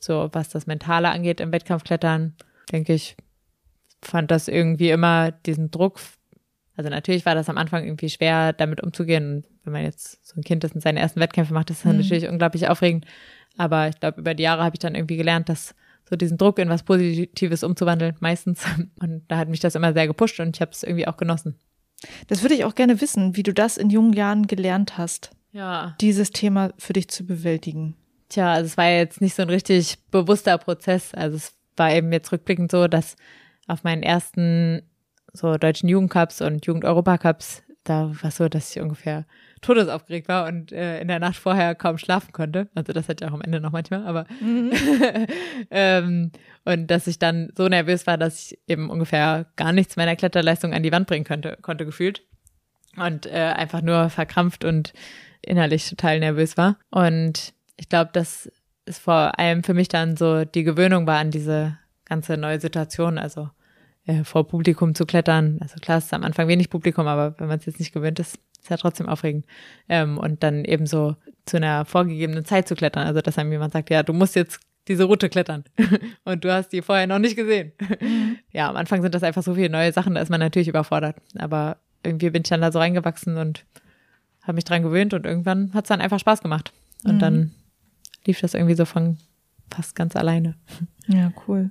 [0.00, 2.34] so, was das Mentale angeht im Wettkampfklettern,
[2.72, 3.16] denke ich,
[4.02, 6.00] fand das irgendwie immer diesen Druck
[6.76, 9.44] also natürlich war das am Anfang irgendwie schwer, damit umzugehen.
[9.64, 12.00] wenn man jetzt so ein Kind, das in seine ersten Wettkämpfe macht, ist das mhm.
[12.00, 13.06] natürlich unglaublich aufregend.
[13.56, 15.74] Aber ich glaube, über die Jahre habe ich dann irgendwie gelernt, dass
[16.08, 18.64] so diesen Druck in was Positives umzuwandeln, meistens.
[19.00, 21.58] Und da hat mich das immer sehr gepusht und ich habe es irgendwie auch genossen.
[22.26, 25.30] Das würde ich auch gerne wissen, wie du das in jungen Jahren gelernt hast.
[25.52, 25.94] Ja.
[26.00, 27.94] Dieses Thema für dich zu bewältigen.
[28.28, 31.14] Tja, also es war jetzt nicht so ein richtig bewusster Prozess.
[31.14, 33.16] Also es war eben jetzt rückblickend so, dass
[33.66, 34.82] auf meinen ersten
[35.32, 39.26] so deutschen Jugendcups und Jugend-Europacups, da war so, dass ich ungefähr
[39.60, 42.68] todesaufgeregt war und äh, in der Nacht vorher kaum schlafen konnte.
[42.74, 44.72] Also das hat ja auch am Ende noch manchmal, aber mhm.
[45.70, 46.32] ähm,
[46.64, 50.74] und dass ich dann so nervös war, dass ich eben ungefähr gar nichts meiner Kletterleistung
[50.74, 52.22] an die Wand bringen konnte, konnte gefühlt.
[52.96, 54.92] Und äh, einfach nur verkrampft und
[55.40, 56.76] innerlich total nervös war.
[56.90, 58.50] Und ich glaube, dass
[58.84, 63.16] es vor allem für mich dann so die Gewöhnung war an diese ganze neue Situation.
[63.16, 63.48] Also
[64.06, 65.58] äh, vor Publikum zu klettern.
[65.60, 68.18] Also klar, es ist am Anfang wenig Publikum, aber wenn man es jetzt nicht gewöhnt
[68.18, 69.46] ist, ist ja trotzdem aufregend.
[69.88, 73.06] Ähm, und dann eben so zu einer vorgegebenen Zeit zu klettern.
[73.06, 75.64] Also dass einem jemand sagt, ja, du musst jetzt diese Route klettern
[76.24, 77.72] und du hast die vorher noch nicht gesehen.
[78.00, 78.38] Mhm.
[78.52, 81.16] ja, am Anfang sind das einfach so viele neue Sachen, da ist man natürlich überfordert.
[81.38, 83.64] Aber irgendwie bin ich dann da so reingewachsen und
[84.42, 86.72] habe mich dran gewöhnt und irgendwann hat es dann einfach Spaß gemacht.
[87.04, 87.20] Und mhm.
[87.20, 87.50] dann
[88.26, 89.18] lief das irgendwie so von
[89.70, 90.54] fast ganz alleine.
[91.08, 91.70] Ja, cool.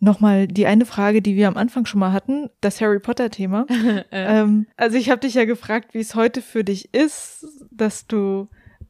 [0.00, 3.66] Nochmal die eine Frage, die wir am Anfang schon mal hatten, das Harry Potter-Thema.
[4.10, 8.48] ähm, also ich habe dich ja gefragt, wie es heute für dich ist, dass du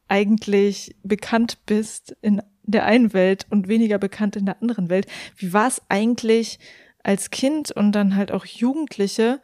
[0.08, 5.06] eigentlich bekannt bist in der einen Welt und weniger bekannt in der anderen Welt.
[5.36, 6.58] Wie war es eigentlich
[7.02, 9.40] als Kind und dann halt auch Jugendliche,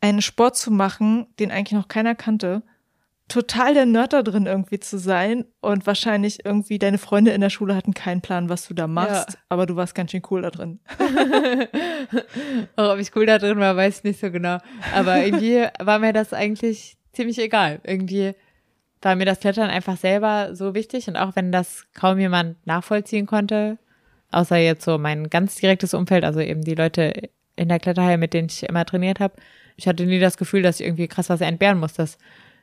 [0.00, 2.62] einen Sport zu machen, den eigentlich noch keiner kannte
[3.30, 7.48] total der Nerd da drin irgendwie zu sein und wahrscheinlich irgendwie deine Freunde in der
[7.48, 9.38] Schule hatten keinen Plan, was du da machst, ja.
[9.48, 10.80] aber du warst ganz schön cool da drin.
[12.76, 14.58] Auch ob ich cool da drin war, weiß ich nicht so genau.
[14.94, 17.80] Aber irgendwie war mir das eigentlich ziemlich egal.
[17.84, 18.34] Irgendwie
[19.00, 23.26] war mir das Klettern einfach selber so wichtig und auch wenn das kaum jemand nachvollziehen
[23.26, 23.78] konnte,
[24.32, 28.34] außer jetzt so mein ganz direktes Umfeld, also eben die Leute in der Kletterhalle, mit
[28.34, 29.34] denen ich immer trainiert habe,
[29.76, 31.94] ich hatte nie das Gefühl, dass ich irgendwie krass was entbehren muss.
[31.94, 32.18] Das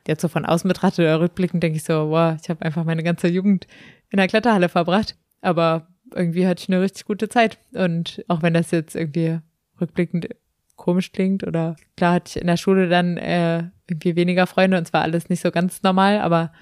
[0.08, 3.02] jetzt so von außen betrachtet oder rückblickend denke ich so, wow, ich habe einfach meine
[3.02, 3.66] ganze Jugend
[4.10, 5.16] in der Kletterhalle verbracht.
[5.40, 7.58] Aber irgendwie hatte ich eine richtig gute Zeit.
[7.72, 9.38] Und auch wenn das jetzt irgendwie
[9.80, 10.28] rückblickend
[10.76, 14.86] komisch klingt oder klar hatte ich in der Schule dann äh, irgendwie weniger Freunde und
[14.86, 16.52] zwar alles nicht so ganz normal, aber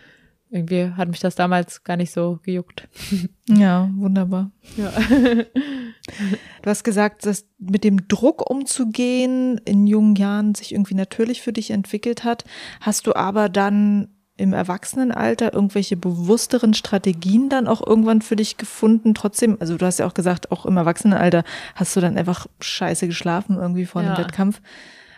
[0.56, 2.88] irgendwie hat mich das damals gar nicht so gejuckt.
[3.48, 4.50] Ja, wunderbar.
[4.76, 4.92] Ja.
[6.62, 11.52] Du hast gesagt, dass mit dem Druck umzugehen in jungen Jahren sich irgendwie natürlich für
[11.52, 12.44] dich entwickelt hat.
[12.80, 19.14] Hast du aber dann im Erwachsenenalter irgendwelche bewussteren Strategien dann auch irgendwann für dich gefunden?
[19.14, 21.42] Trotzdem, also du hast ja auch gesagt, auch im Erwachsenenalter
[21.74, 24.14] hast du dann einfach scheiße geschlafen irgendwie vor Ja.
[24.14, 24.60] einem Wettkampf.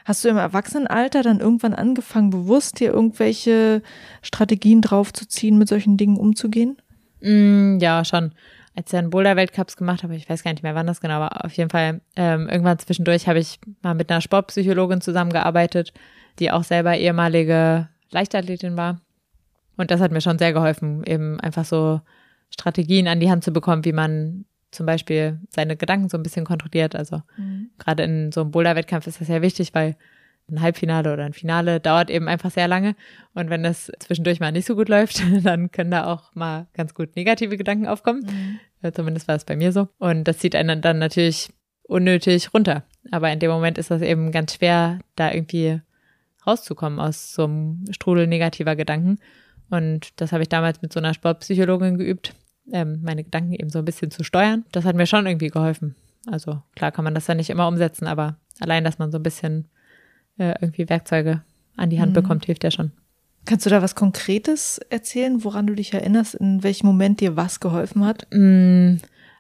[0.09, 3.83] Hast du im Erwachsenenalter dann irgendwann angefangen, bewusst dir irgendwelche
[4.23, 6.79] Strategien draufzuziehen, mit solchen Dingen umzugehen?
[7.21, 8.33] Mm, ja, schon.
[8.75, 11.45] Als ich dann Boulder-Weltcups gemacht habe, ich weiß gar nicht mehr, wann das genau war,
[11.45, 15.93] auf jeden Fall ähm, irgendwann zwischendurch habe ich mal mit einer Sportpsychologin zusammengearbeitet,
[16.39, 19.03] die auch selber ehemalige Leichtathletin war.
[19.77, 22.01] Und das hat mir schon sehr geholfen, eben einfach so
[22.49, 26.45] Strategien an die Hand zu bekommen, wie man zum Beispiel seine Gedanken so ein bisschen
[26.45, 26.95] kontrolliert.
[26.95, 27.23] Also
[27.79, 29.97] gerade in so einem Boulder-Wettkampf ist das ja wichtig, weil
[30.51, 32.95] ein Halbfinale oder ein Finale dauert eben einfach sehr lange.
[33.35, 36.95] Und wenn das zwischendurch mal nicht so gut läuft, dann können da auch mal ganz
[36.95, 38.61] gut negative Gedanken aufkommen.
[38.83, 39.89] Äh, Zumindest war es bei mir so.
[39.99, 41.51] Und das zieht einen dann natürlich
[41.83, 42.85] unnötig runter.
[43.11, 45.81] Aber in dem Moment ist das eben ganz schwer, da irgendwie
[46.47, 49.19] rauszukommen aus so einem Strudel negativer Gedanken.
[49.71, 52.35] Und das habe ich damals mit so einer Sportpsychologin geübt,
[52.73, 54.64] ähm, meine Gedanken eben so ein bisschen zu steuern.
[54.73, 55.95] Das hat mir schon irgendwie geholfen.
[56.27, 59.23] Also klar kann man das ja nicht immer umsetzen, aber allein, dass man so ein
[59.23, 59.69] bisschen
[60.39, 61.43] äh, irgendwie Werkzeuge
[61.77, 62.93] an die Hand bekommt, hilft ja schon.
[63.45, 67.61] Kannst du da was Konkretes erzählen, woran du dich erinnerst, in welchem Moment dir was
[67.61, 68.27] geholfen hat?
[68.31, 68.97] Mm,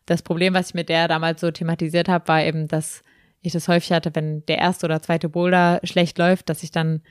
[0.06, 3.02] Das Problem, was ich mit der damals so thematisiert habe, war eben, dass
[3.42, 7.02] ich das häufig hatte, wenn der erste oder zweite Boulder schlecht läuft, dass ich dann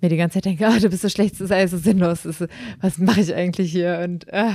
[0.00, 2.24] mir die ganze Zeit denke, ah, du bist so schlecht, das ist alles so sinnlos,
[2.24, 2.46] ist,
[2.80, 4.54] was mache ich eigentlich hier und es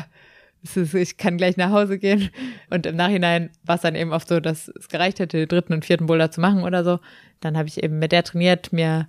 [0.64, 2.30] ist, ich kann gleich nach Hause gehen.
[2.70, 5.74] Und im Nachhinein war es dann eben oft so, dass es gereicht hätte, den dritten
[5.74, 7.00] und vierten Boulder zu machen oder so.
[7.40, 9.08] Dann habe ich eben mit der trainiert, mir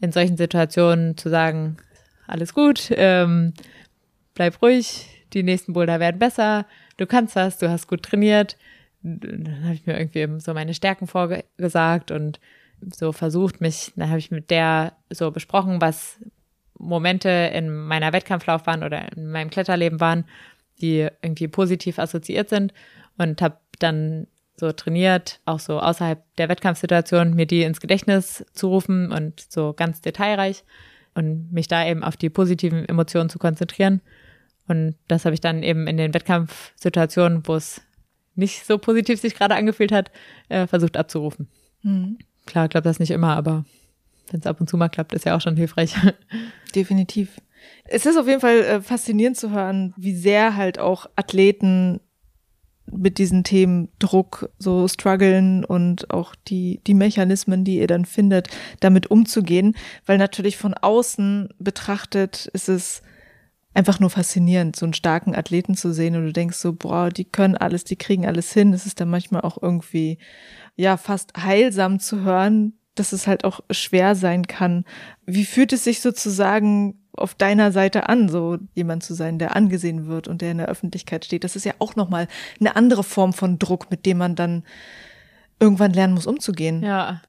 [0.00, 1.76] in solchen Situationen zu sagen,
[2.26, 3.54] alles gut, ähm,
[4.34, 6.66] bleib ruhig, die nächsten Boulder werden besser,
[6.96, 8.56] du kannst das, du hast gut trainiert.
[9.02, 12.38] Dann habe ich mir irgendwie eben so meine Stärken vorgesagt und
[12.90, 16.18] so versucht, mich, dann habe ich mit der so besprochen, was
[16.78, 20.24] Momente in meiner Wettkampflaufbahn oder in meinem Kletterleben waren,
[20.82, 22.74] die irgendwie positiv assoziiert sind
[23.16, 24.26] und habe dann
[24.56, 29.72] so trainiert, auch so außerhalb der Wettkampfsituation, mir die ins Gedächtnis zu rufen und so
[29.72, 30.64] ganz detailreich
[31.14, 34.00] und mich da eben auf die positiven Emotionen zu konzentrieren.
[34.68, 37.82] Und das habe ich dann eben in den Wettkampfsituationen, wo es
[38.34, 40.10] nicht so positiv sich gerade angefühlt hat,
[40.48, 41.48] äh, versucht abzurufen.
[42.46, 43.64] Klar, klappt das nicht immer, aber
[44.30, 45.94] wenn es ab und zu mal klappt, ist ja auch schon hilfreich.
[46.74, 47.40] Definitiv.
[47.84, 52.00] Es ist auf jeden Fall äh, faszinierend zu hören, wie sehr halt auch Athleten
[52.90, 58.48] mit diesen Themen Druck so strugglen und auch die, die Mechanismen, die ihr dann findet,
[58.80, 59.76] damit umzugehen.
[60.04, 63.02] Weil natürlich von außen betrachtet ist es
[63.74, 67.24] einfach nur faszinierend, so einen starken Athleten zu sehen und du denkst so, boah, die
[67.24, 68.72] können alles, die kriegen alles hin.
[68.74, 70.18] Es ist dann manchmal auch irgendwie,
[70.76, 74.84] ja, fast heilsam zu hören, dass es halt auch schwer sein kann.
[75.24, 80.06] Wie fühlt es sich sozusagen auf deiner Seite an, so jemand zu sein, der angesehen
[80.06, 81.44] wird und der in der Öffentlichkeit steht?
[81.44, 82.28] Das ist ja auch nochmal
[82.60, 84.64] eine andere Form von Druck, mit dem man dann
[85.60, 86.82] irgendwann lernen muss, umzugehen.
[86.82, 87.20] ja.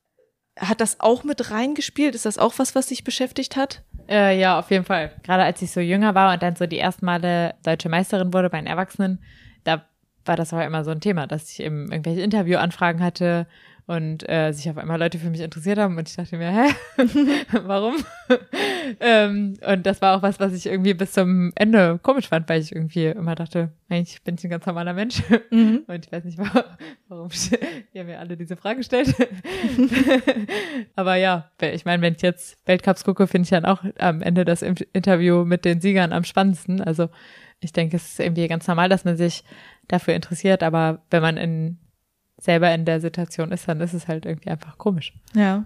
[0.59, 2.13] Hat das auch mit reingespielt?
[2.13, 3.81] Ist das auch was, was dich beschäftigt hat?
[4.07, 5.11] Äh, ja, auf jeden Fall.
[5.23, 8.51] Gerade als ich so jünger war und dann so die ersten Male deutsche Meisterin wurde
[8.51, 9.17] bei den Erwachsenen,
[9.63, 9.84] da
[10.25, 13.47] war das auch immer so ein Thema, dass ich eben irgendwelche Interviewanfragen hatte
[13.86, 16.73] und äh, sich auf einmal Leute für mich interessiert haben und ich dachte mir, hä,
[17.63, 17.95] warum?
[18.99, 22.61] ähm, und das war auch was, was ich irgendwie bis zum Ende komisch fand, weil
[22.61, 25.21] ich irgendwie immer dachte, eigentlich bin ich ein ganz normaler Mensch
[25.51, 26.63] und ich weiß nicht, warum,
[27.09, 27.29] warum
[27.93, 29.13] ihr mir alle diese Fragen stellt.
[30.95, 34.45] Aber ja, ich meine, wenn ich jetzt Weltcups gucke, finde ich dann auch am Ende
[34.45, 36.81] das Interview mit den Siegern am spannendsten.
[36.81, 37.09] Also
[37.59, 39.43] ich denke, es ist irgendwie ganz normal, dass man sich
[39.88, 41.77] dafür interessiert, aber wenn man in,
[42.43, 45.13] selber in der Situation ist, dann ist es halt irgendwie einfach komisch.
[45.33, 45.63] Ja.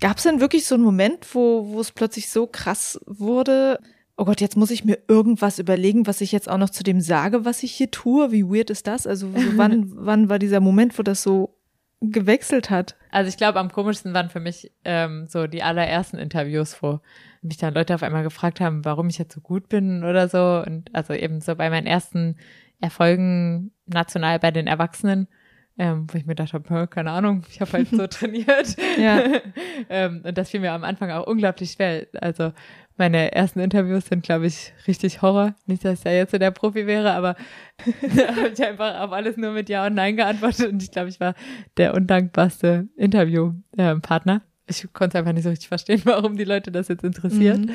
[0.00, 3.80] Gab es denn wirklich so einen Moment, wo, wo es plötzlich so krass wurde?
[4.16, 7.00] Oh Gott, jetzt muss ich mir irgendwas überlegen, was ich jetzt auch noch zu dem
[7.00, 8.30] sage, was ich hier tue.
[8.30, 9.06] Wie weird ist das?
[9.06, 11.56] Also so wann, wann war dieser Moment, wo das so
[12.00, 12.96] gewechselt hat?
[13.10, 17.00] Also ich glaube, am komischsten waren für mich ähm, so die allerersten Interviews, wo
[17.42, 20.62] mich dann Leute auf einmal gefragt haben, warum ich jetzt so gut bin oder so.
[20.64, 22.36] Und also eben so bei meinen ersten
[22.80, 25.28] Erfolgen national bei den Erwachsenen,
[25.78, 28.76] ähm, wo ich mir gedacht habe, keine Ahnung, ich habe halt so trainiert.
[28.98, 29.22] Ja.
[29.88, 32.06] ähm, und das fiel mir am Anfang auch unglaublich schwer.
[32.20, 32.52] Also
[32.96, 35.54] meine ersten Interviews sind, glaube ich, richtig Horror.
[35.66, 37.36] Nicht, dass ich ja jetzt so der Profi wäre, aber
[38.16, 41.08] da habe ich einfach auf alles nur mit Ja und Nein geantwortet und ich glaube,
[41.08, 41.34] ich war
[41.76, 44.42] der undankbarste Interviewpartner.
[44.66, 47.58] ich konnte einfach nicht so richtig verstehen, warum die Leute das jetzt interessiert.
[47.58, 47.70] Mhm.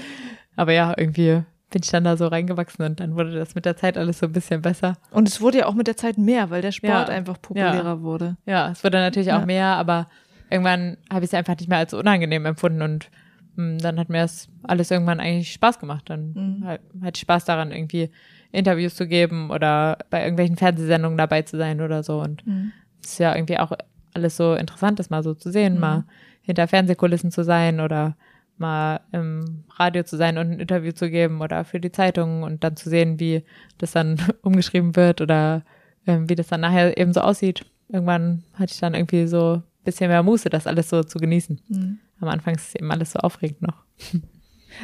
[0.57, 1.43] Aber ja, irgendwie
[1.73, 4.27] bin ich dann da so reingewachsen und dann wurde das mit der Zeit alles so
[4.27, 4.95] ein bisschen besser.
[5.11, 7.15] Und es wurde ja auch mit der Zeit mehr, weil der Sport ja.
[7.15, 8.01] einfach populärer ja.
[8.01, 8.37] wurde.
[8.45, 10.07] Ja, es wurde natürlich auch mehr, aber
[10.49, 13.09] irgendwann habe ich es einfach nicht mehr als unangenehm empfunden und
[13.55, 16.09] mh, hm, dann hat mir das alles irgendwann eigentlich Spaß gemacht.
[16.09, 16.65] Dann mhm.
[16.65, 18.11] halt, hatte ich Spaß daran, irgendwie
[18.51, 22.21] Interviews zu geben oder bei irgendwelchen Fernsehsendungen dabei zu sein oder so.
[22.21, 22.71] Und mhm.
[23.03, 23.71] es ist ja irgendwie auch
[24.13, 25.79] alles so interessant, das mal so zu sehen, mhm.
[25.79, 26.03] mal
[26.43, 28.15] hinter Fernsehkulissen zu sein oder
[28.57, 32.63] mal im Radio zu sein und ein Interview zu geben oder für die Zeitung und
[32.63, 33.43] dann zu sehen, wie
[33.77, 35.63] das dann umgeschrieben wird oder
[36.07, 37.65] ähm, wie das dann nachher eben so aussieht.
[37.89, 41.59] Irgendwann hatte ich dann irgendwie so ein bisschen mehr Muße, das alles so zu genießen.
[41.67, 41.99] Mhm.
[42.19, 43.83] Am Anfang ist es eben alles so aufregend noch.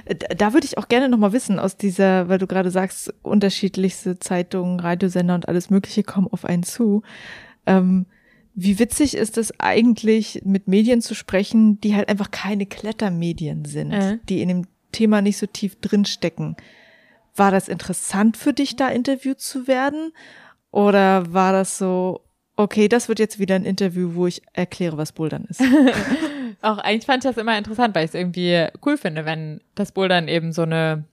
[0.05, 4.20] Äh, da würde ich auch gerne nochmal wissen, aus dieser, weil du gerade sagst, unterschiedlichste
[4.20, 7.01] Zeitungen, Radiosender und alles Mögliche kommen auf einen zu.
[7.65, 8.05] Ähm,
[8.56, 13.91] wie witzig ist es eigentlich, mit Medien zu sprechen, die halt einfach keine Klettermedien sind,
[13.91, 14.18] äh.
[14.28, 16.56] die in dem Thema nicht so tief drinstecken.
[17.36, 20.12] War das interessant für dich, da interviewt zu werden?
[20.72, 22.22] Oder war das so,
[22.56, 25.62] okay, das wird jetzt wieder ein Interview, wo ich erkläre, was Bouldern ist?
[26.62, 29.93] Auch eigentlich fand ich das immer interessant, weil ich es irgendwie cool finde, wenn das
[29.93, 31.06] Bouldern eben so eine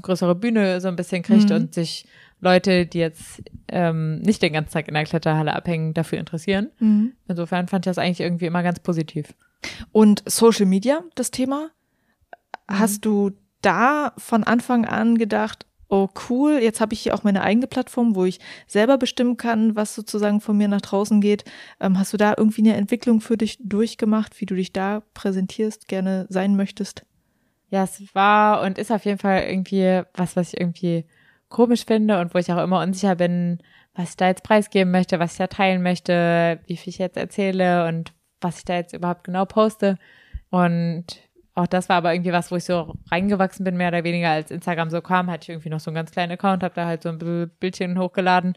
[0.00, 1.56] größere Bühne so ein bisschen kriegt mhm.
[1.56, 2.06] und sich
[2.40, 6.70] Leute, die jetzt ähm, nicht den ganzen Tag in der Kletterhalle abhängen, dafür interessieren.
[6.78, 7.12] Mhm.
[7.26, 9.34] Insofern fand ich das eigentlich irgendwie immer ganz positiv.
[9.92, 11.70] Und Social Media, das Thema?
[12.68, 12.78] Mhm.
[12.78, 13.32] Hast du
[13.62, 18.14] da von Anfang an gedacht, oh cool, jetzt habe ich hier auch meine eigene Plattform,
[18.14, 21.44] wo ich selber bestimmen kann, was sozusagen von mir nach draußen geht.
[21.80, 25.88] Ähm, hast du da irgendwie eine Entwicklung für dich durchgemacht, wie du dich da präsentierst,
[25.88, 27.04] gerne sein möchtest?
[27.70, 31.04] Ja, es war und ist auf jeden Fall irgendwie was, was ich irgendwie
[31.48, 33.58] komisch finde und wo ich auch immer unsicher bin,
[33.94, 37.16] was ich da jetzt preisgeben möchte, was ich da teilen möchte, wie viel ich jetzt
[37.16, 39.98] erzähle und was ich da jetzt überhaupt genau poste.
[40.50, 41.06] Und
[41.54, 44.50] auch das war aber irgendwie was, wo ich so reingewachsen bin, mehr oder weniger, als
[44.50, 47.02] Instagram so kam, hatte ich irgendwie noch so einen ganz kleinen Account, habe da halt
[47.02, 48.54] so ein Bildchen hochgeladen.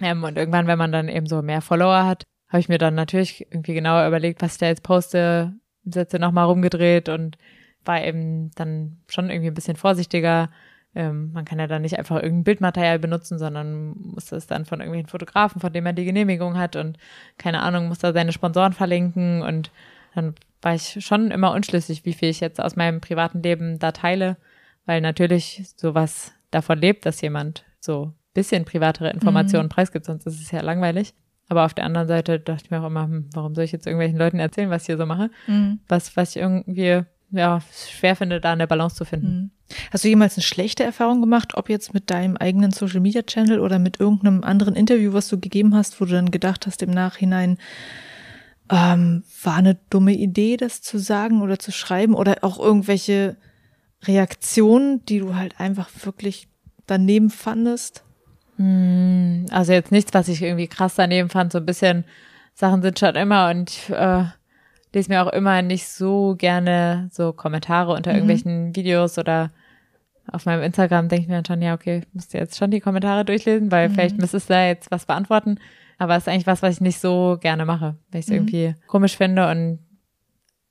[0.00, 2.94] Ähm, und irgendwann, wenn man dann eben so mehr Follower hat, habe ich mir dann
[2.94, 7.36] natürlich irgendwie genauer überlegt, was ich da jetzt poste, Sätze nochmal rumgedreht und
[7.84, 10.50] war eben dann schon irgendwie ein bisschen vorsichtiger,
[10.98, 14.80] ähm, man kann ja dann nicht einfach irgendein Bildmaterial benutzen, sondern muss das dann von
[14.80, 16.98] irgendwelchen Fotografen, von dem man die Genehmigung hat und
[17.38, 19.70] keine Ahnung, muss da seine Sponsoren verlinken und
[20.16, 23.92] dann war ich schon immer unschlüssig, wie viel ich jetzt aus meinem privaten Leben da
[23.92, 24.38] teile,
[24.86, 29.70] weil natürlich sowas davon lebt, dass jemand so bisschen privatere Informationen mhm.
[29.70, 31.14] preisgibt, sonst ist es ja langweilig.
[31.48, 33.86] Aber auf der anderen Seite dachte ich mir auch immer, hm, warum soll ich jetzt
[33.86, 35.30] irgendwelchen Leuten erzählen, was ich hier so mache?
[35.46, 35.78] Mhm.
[35.86, 39.26] Was, was ich irgendwie ja, schwer finde, da eine Balance zu finden.
[39.26, 39.50] Mhm.
[39.92, 43.60] Hast du jemals eine schlechte Erfahrung gemacht, ob jetzt mit deinem eigenen Social Media Channel
[43.60, 46.90] oder mit irgendeinem anderen Interview, was du gegeben hast, wo du dann gedacht hast im
[46.90, 47.58] Nachhinein,
[48.70, 53.36] ähm, war eine dumme Idee, das zu sagen oder zu schreiben oder auch irgendwelche
[54.04, 56.48] Reaktionen, die du halt einfach wirklich
[56.86, 58.04] daneben fandest?
[58.56, 62.04] Hm, also jetzt nichts, was ich irgendwie krass daneben fand, so ein bisschen
[62.54, 64.24] Sachen sind schon immer und äh,
[64.92, 68.16] lese mir auch immer nicht so gerne so Kommentare unter mhm.
[68.16, 69.50] irgendwelchen Videos oder
[70.30, 72.80] auf meinem Instagram denke ich mir dann schon, ja, okay, musst du jetzt schon die
[72.80, 73.94] Kommentare durchlesen, weil mhm.
[73.94, 75.58] vielleicht müsstest du da jetzt was beantworten.
[75.96, 78.36] Aber es ist eigentlich was, was ich nicht so gerne mache, weil ich es mhm.
[78.36, 79.78] irgendwie komisch finde und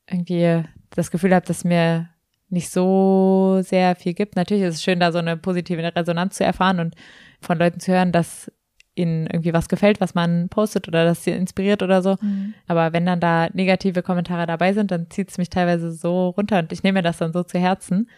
[0.09, 2.09] irgendwie das Gefühl habe, dass mir
[2.49, 4.36] nicht so sehr viel gibt.
[4.36, 6.95] Natürlich ist es schön, da so eine positive Resonanz zu erfahren und
[7.41, 8.51] von Leuten zu hören, dass
[8.98, 12.18] ihnen irgendwie was gefällt, was man postet oder das sie inspiriert oder so.
[12.22, 12.54] Mhm.
[12.68, 16.60] Aber wenn dann da negative Kommentare dabei sind, dann zieht es mich teilweise so runter
[16.60, 18.10] und ich nehme mir das dann so zu Herzen,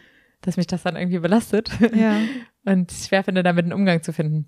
[0.41, 2.17] dass mich das dann irgendwie belastet ja.
[2.65, 4.47] und schwer finde, damit einen Umgang zu finden.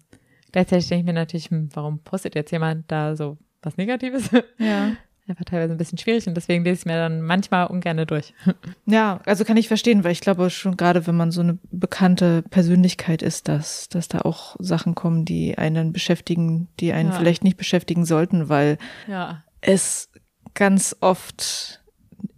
[0.51, 4.29] Gleichzeitig denke ich mir natürlich, hm, warum postet jetzt jemand da so was Negatives?
[4.57, 4.93] Ja
[5.27, 8.33] einfach teilweise ein bisschen schwierig und deswegen lese ich mir dann manchmal ungern durch.
[8.85, 12.41] Ja, also kann ich verstehen, weil ich glaube schon gerade, wenn man so eine bekannte
[12.49, 17.17] Persönlichkeit ist, dass, dass da auch Sachen kommen, die einen beschäftigen, die einen ja.
[17.17, 19.43] vielleicht nicht beschäftigen sollten, weil ja.
[19.61, 20.09] es
[20.53, 21.81] ganz oft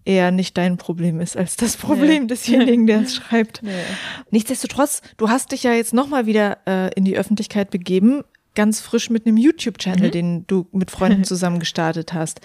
[0.06, 2.28] eher nicht dein Problem ist als das Problem nee.
[2.28, 3.64] desjenigen, der es schreibt.
[3.64, 3.72] Nee.
[4.32, 8.24] Nichtsdestotrotz, du hast dich ja jetzt nochmal wieder äh, in die Öffentlichkeit begeben,
[8.56, 10.12] ganz frisch mit einem YouTube-Channel, mhm.
[10.12, 12.42] den du mit Freunden zusammen gestartet hast.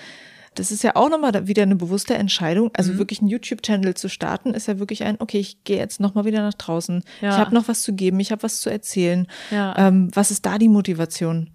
[0.55, 2.71] Das ist ja auch nochmal wieder eine bewusste Entscheidung.
[2.75, 2.99] Also mhm.
[2.99, 6.43] wirklich einen YouTube-Channel zu starten, ist ja wirklich ein, okay, ich gehe jetzt nochmal wieder
[6.43, 7.05] nach draußen.
[7.21, 7.31] Ja.
[7.31, 9.27] Ich habe noch was zu geben, ich habe was zu erzählen.
[9.51, 9.75] Ja.
[9.77, 11.51] Ähm, was ist da die Motivation?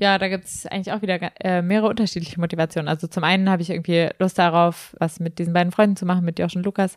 [0.00, 2.88] Ja, da gibt's eigentlich auch wieder äh, mehrere unterschiedliche Motivationen.
[2.88, 6.24] Also zum einen habe ich irgendwie Lust darauf, was mit diesen beiden Freunden zu machen,
[6.24, 6.96] mit Josh und Lukas,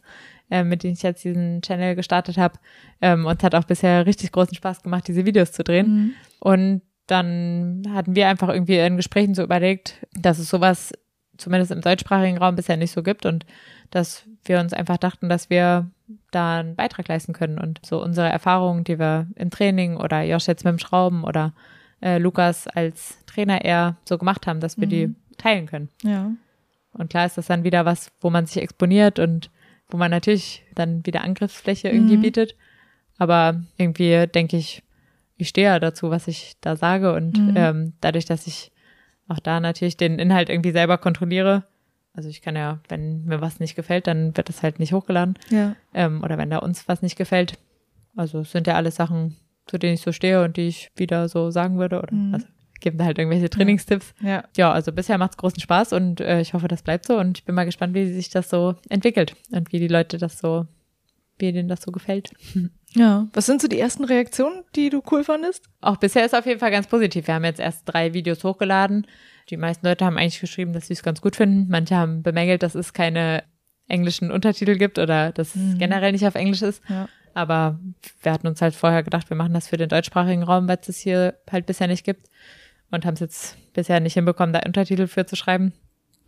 [0.52, 2.60] äh, mit denen ich jetzt diesen Channel gestartet habe.
[3.02, 5.88] Ähm, und es hat auch bisher richtig großen Spaß gemacht, diese Videos zu drehen.
[5.88, 6.14] Mhm.
[6.40, 6.82] Und
[7.12, 10.94] dann hatten wir einfach irgendwie in Gesprächen so überlegt, dass es sowas
[11.38, 13.46] zumindest im deutschsprachigen Raum bisher nicht so gibt und
[13.90, 15.90] dass wir uns einfach dachten, dass wir
[16.32, 20.48] da einen Beitrag leisten können und so unsere Erfahrungen, die wir im Training oder Josh
[20.48, 21.54] jetzt mit dem Schrauben oder
[22.02, 24.90] äh, Lukas als Trainer eher so gemacht haben, dass wir mhm.
[24.90, 25.90] die teilen können.
[26.04, 26.32] Ja.
[26.94, 29.50] Und klar ist das dann wieder was, wo man sich exponiert und
[29.90, 32.22] wo man natürlich dann wieder Angriffsfläche irgendwie mhm.
[32.22, 32.56] bietet.
[33.18, 34.84] Aber irgendwie denke ich,
[35.42, 37.14] ich stehe ja dazu, was ich da sage.
[37.14, 37.54] Und mhm.
[37.56, 38.72] ähm, dadurch, dass ich
[39.28, 41.64] auch da natürlich den Inhalt irgendwie selber kontrolliere,
[42.14, 45.40] also ich kann ja, wenn mir was nicht gefällt, dann wird das halt nicht hochgeladen.
[45.50, 45.76] Ja.
[45.94, 47.58] Ähm, oder wenn da uns was nicht gefällt.
[48.16, 51.30] Also es sind ja alles Sachen, zu denen ich so stehe und die ich wieder
[51.30, 52.02] so sagen würde.
[52.02, 52.34] Oder mhm.
[52.34, 52.48] also
[52.82, 54.14] geben da halt irgendwelche Trainingstipps.
[54.22, 54.44] Ja.
[54.58, 57.18] ja, also bisher macht es großen Spaß und äh, ich hoffe, das bleibt so.
[57.18, 60.40] Und ich bin mal gespannt, wie sich das so entwickelt und wie die Leute das
[60.40, 60.68] so,
[61.38, 62.32] wie denen das so gefällt.
[62.94, 65.66] Ja, was sind so die ersten Reaktionen, die du cool fandest?
[65.80, 67.28] Auch bisher ist auf jeden Fall ganz positiv.
[67.28, 69.08] Wir haben jetzt erst drei Videos hochgeladen.
[69.50, 71.68] Die meisten Leute haben eigentlich geschrieben, dass sie es ganz gut finden.
[71.70, 73.44] Manche haben bemängelt, dass es keine
[73.88, 75.72] englischen Untertitel gibt oder dass mhm.
[75.72, 76.82] es generell nicht auf Englisch ist.
[76.90, 77.08] Ja.
[77.34, 77.80] Aber
[78.22, 80.88] wir hatten uns halt vorher gedacht, wir machen das für den deutschsprachigen Raum, weil es
[80.88, 82.28] das hier halt bisher nicht gibt.
[82.92, 85.72] Und haben es jetzt bisher nicht hinbekommen, da Untertitel für zu schreiben.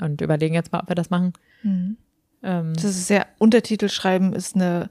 [0.02, 1.34] Und überlegen jetzt mal, ob wir das machen.
[1.62, 1.98] Mhm.
[2.42, 4.90] Ähm, das ist sehr, Untertitel schreiben ist eine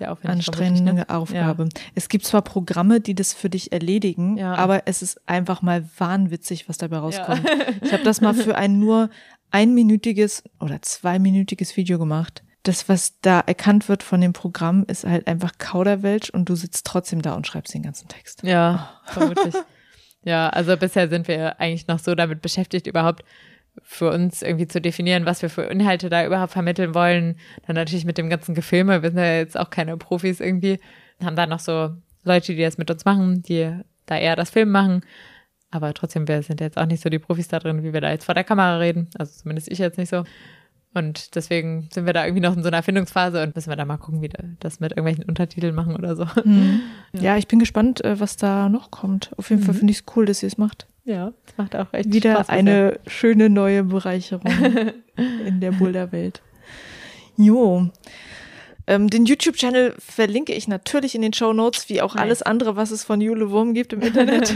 [0.00, 1.08] sehr anstrengende ne?
[1.08, 1.64] Aufgabe.
[1.64, 1.82] Ja.
[1.94, 4.54] Es gibt zwar Programme, die das für dich erledigen, ja.
[4.54, 7.44] aber es ist einfach mal wahnwitzig, was dabei rauskommt.
[7.44, 7.56] Ja.
[7.82, 9.10] Ich habe das mal für ein nur
[9.50, 12.42] einminütiges oder zweiminütiges Video gemacht.
[12.62, 16.86] Das, was da erkannt wird von dem Programm, ist halt einfach Kauderwelsch und du sitzt
[16.86, 18.42] trotzdem da und schreibst den ganzen Text.
[18.42, 19.12] Ja, oh.
[19.12, 19.54] vermutlich.
[20.24, 23.24] ja, also bisher sind wir eigentlich noch so damit beschäftigt, überhaupt
[23.82, 27.36] für uns irgendwie zu definieren, was wir für Inhalte da überhaupt vermitteln wollen.
[27.66, 30.78] Dann natürlich mit dem ganzen Gefilme, wir sind ja jetzt auch keine Profis irgendwie,
[31.22, 31.90] haben da noch so
[32.24, 33.72] Leute, die das mit uns machen, die
[34.06, 35.02] da eher das Film machen.
[35.70, 38.10] Aber trotzdem, wir sind jetzt auch nicht so die Profis da drin, wie wir da
[38.10, 39.08] jetzt vor der Kamera reden.
[39.18, 40.24] Also zumindest ich jetzt nicht so.
[40.92, 43.84] Und deswegen sind wir da irgendwie noch in so einer Erfindungsphase und müssen wir da
[43.84, 46.26] mal gucken, wie wir das mit irgendwelchen Untertiteln machen oder so.
[46.44, 46.80] Mhm.
[47.12, 47.22] Ja.
[47.22, 47.36] ja.
[47.36, 49.30] ich bin gespannt, äh, was da noch kommt.
[49.36, 49.66] Auf jeden mhm.
[49.66, 50.86] Fall finde ich es cool, dass ihr es macht.
[51.04, 52.48] Ja, es macht auch echt Wieder Spaß.
[52.48, 54.46] Wieder eine schöne neue Bereicherung
[55.46, 56.42] in der Boulderwelt.
[57.36, 57.88] Jo.
[58.86, 62.90] Ähm, den YouTube-Channel verlinke ich natürlich in den Show Notes, wie auch alles andere, was
[62.90, 64.54] es von Jule Wurm gibt im Internet.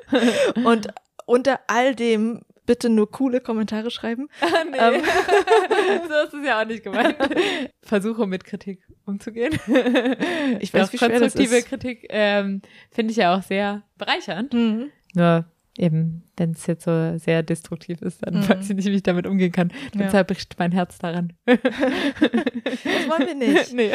[0.64, 0.88] und
[1.26, 4.28] unter all dem bitte nur coole Kommentare schreiben.
[4.40, 4.76] Ah, nee.
[4.78, 5.02] Ähm.
[6.08, 7.16] so ist es ja auch nicht gemeint.
[7.82, 9.52] Versuche mit Kritik umzugehen.
[10.60, 11.68] Ich weiß, wie schwer konstruktive das ist.
[11.68, 14.52] Kritik ähm, finde ich ja auch sehr bereichernd.
[14.52, 14.90] Mhm.
[15.14, 15.46] Nur
[15.76, 18.48] eben, wenn es jetzt so sehr destruktiv ist, dann mhm.
[18.48, 19.72] weiß ich nicht, wie ich damit umgehen kann.
[19.92, 20.22] Dann ja.
[20.22, 21.32] bricht mein Herz daran.
[21.46, 21.58] das
[23.08, 23.72] wollen wir nicht.
[23.72, 23.92] Nee.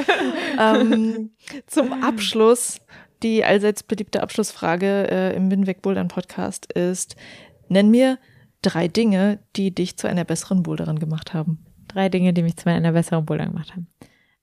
[0.60, 1.32] Ähm,
[1.68, 2.82] zum Abschluss,
[3.24, 7.16] die allseits beliebte Abschlussfrage äh, im Winweg Bouldern Podcast ist,
[7.70, 8.18] nenn mir
[8.62, 11.66] drei Dinge, die dich zu einer besseren Boulderin gemacht haben.
[11.88, 13.88] Drei Dinge, die mich zu einer besseren Boulderin gemacht haben.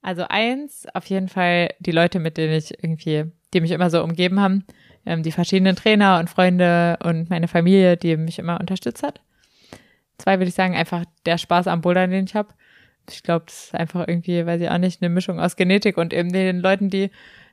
[0.01, 4.03] Also eins, auf jeden Fall die Leute, mit denen ich irgendwie, die mich immer so
[4.03, 4.65] umgeben haben,
[5.05, 9.21] ähm, die verschiedenen Trainer und Freunde und meine Familie, die mich immer unterstützt hat.
[10.17, 12.49] Zwei würde ich sagen, einfach der Spaß am Bouldern, den ich habe.
[13.09, 16.13] Ich glaube, das ist einfach irgendwie, weiß ich auch nicht, eine Mischung aus Genetik und
[16.13, 17.09] eben den Leuten, die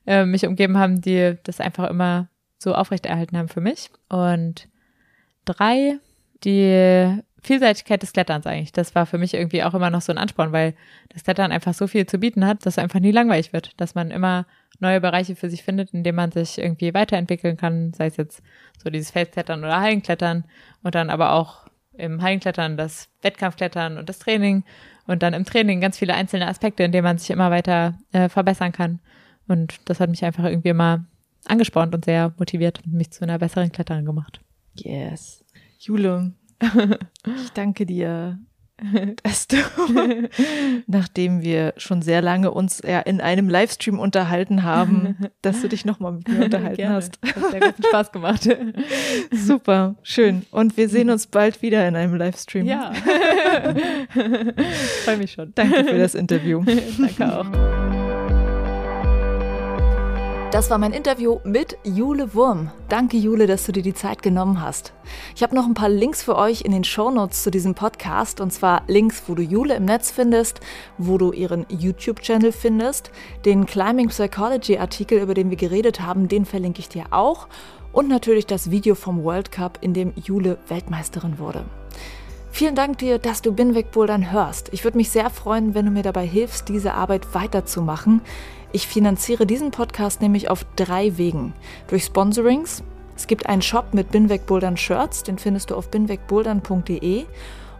[0.06, 3.90] äh, mich umgeben haben, die das einfach immer so aufrechterhalten haben für mich.
[4.08, 4.68] Und
[5.44, 5.98] drei,
[6.44, 8.72] die Vielseitigkeit des Kletterns eigentlich.
[8.72, 10.74] Das war für mich irgendwie auch immer noch so ein Ansporn, weil
[11.10, 13.94] das Klettern einfach so viel zu bieten hat, dass es einfach nie langweilig wird, dass
[13.94, 14.46] man immer
[14.80, 18.42] neue Bereiche für sich findet, in denen man sich irgendwie weiterentwickeln kann, sei es jetzt
[18.82, 20.44] so dieses Felsklettern oder Hallenklettern
[20.82, 21.66] und dann aber auch
[21.96, 24.64] im Hallenklettern das Wettkampfklettern und das Training
[25.06, 28.28] und dann im Training ganz viele einzelne Aspekte, in denen man sich immer weiter äh,
[28.28, 29.00] verbessern kann.
[29.46, 31.04] Und das hat mich einfach irgendwie immer
[31.44, 34.40] angespornt und sehr motiviert und mich zu einer besseren Kletterin gemacht.
[34.74, 35.43] Yes.
[35.86, 36.32] Jule,
[36.62, 38.38] ich danke dir,
[39.22, 39.56] dass du,
[40.86, 45.84] nachdem wir schon sehr lange uns ja in einem Livestream unterhalten haben, dass du dich
[45.84, 46.94] nochmal mit mir unterhalten Gerne.
[46.94, 47.18] hast.
[47.22, 48.48] Hat sehr guten Spaß gemacht.
[49.30, 50.46] Super, schön.
[50.50, 52.64] Und wir sehen uns bald wieder in einem Livestream.
[52.64, 52.94] Ja.
[55.04, 55.52] Freue mich schon.
[55.54, 56.64] Danke für das Interview.
[56.98, 57.83] Danke auch.
[60.54, 62.70] Das war mein Interview mit Jule Wurm.
[62.88, 64.92] Danke, Jule, dass du dir die Zeit genommen hast.
[65.34, 68.40] Ich habe noch ein paar Links für euch in den Shownotes zu diesem Podcast.
[68.40, 70.60] Und zwar Links, wo du Jule im Netz findest,
[70.96, 73.10] wo du ihren YouTube-Channel findest.
[73.44, 77.48] Den Climbing Psychology Artikel, über den wir geredet haben, den verlinke ich dir auch.
[77.90, 81.64] Und natürlich das Video vom World Cup, in dem Jule Weltmeisterin wurde.
[82.52, 84.68] Vielen Dank dir, dass du Binweg Bouldern hörst.
[84.72, 88.22] Ich würde mich sehr freuen, wenn du mir dabei hilfst, diese Arbeit weiterzumachen.
[88.74, 91.52] Ich finanziere diesen Podcast nämlich auf drei Wegen.
[91.86, 92.82] Durch Sponsorings.
[93.14, 97.24] Es gibt einen Shop mit Binweg Bouldern Shirts, den findest du auf binwegbouldern.de.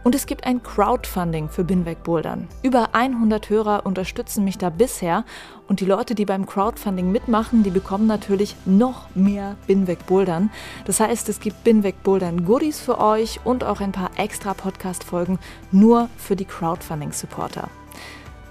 [0.05, 2.47] Und es gibt ein Crowdfunding für Binweg Bouldern.
[2.63, 5.25] Über 100 Hörer unterstützen mich da bisher
[5.67, 10.49] und die Leute, die beim Crowdfunding mitmachen, die bekommen natürlich noch mehr Binweg Bouldern.
[10.85, 15.03] Das heißt, es gibt Binweg Bouldern Goodies für euch und auch ein paar extra Podcast
[15.03, 15.39] Folgen
[15.73, 17.67] nur für die Crowdfunding Supporter.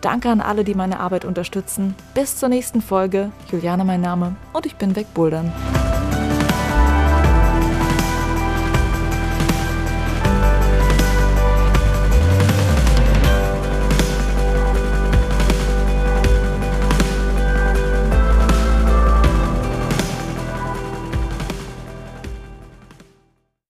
[0.05, 1.94] Danke an alle, die meine Arbeit unterstützen.
[2.12, 3.32] Bis zur nächsten Folge.
[3.51, 5.51] Juliane mein Name und ich bin wegbouldern.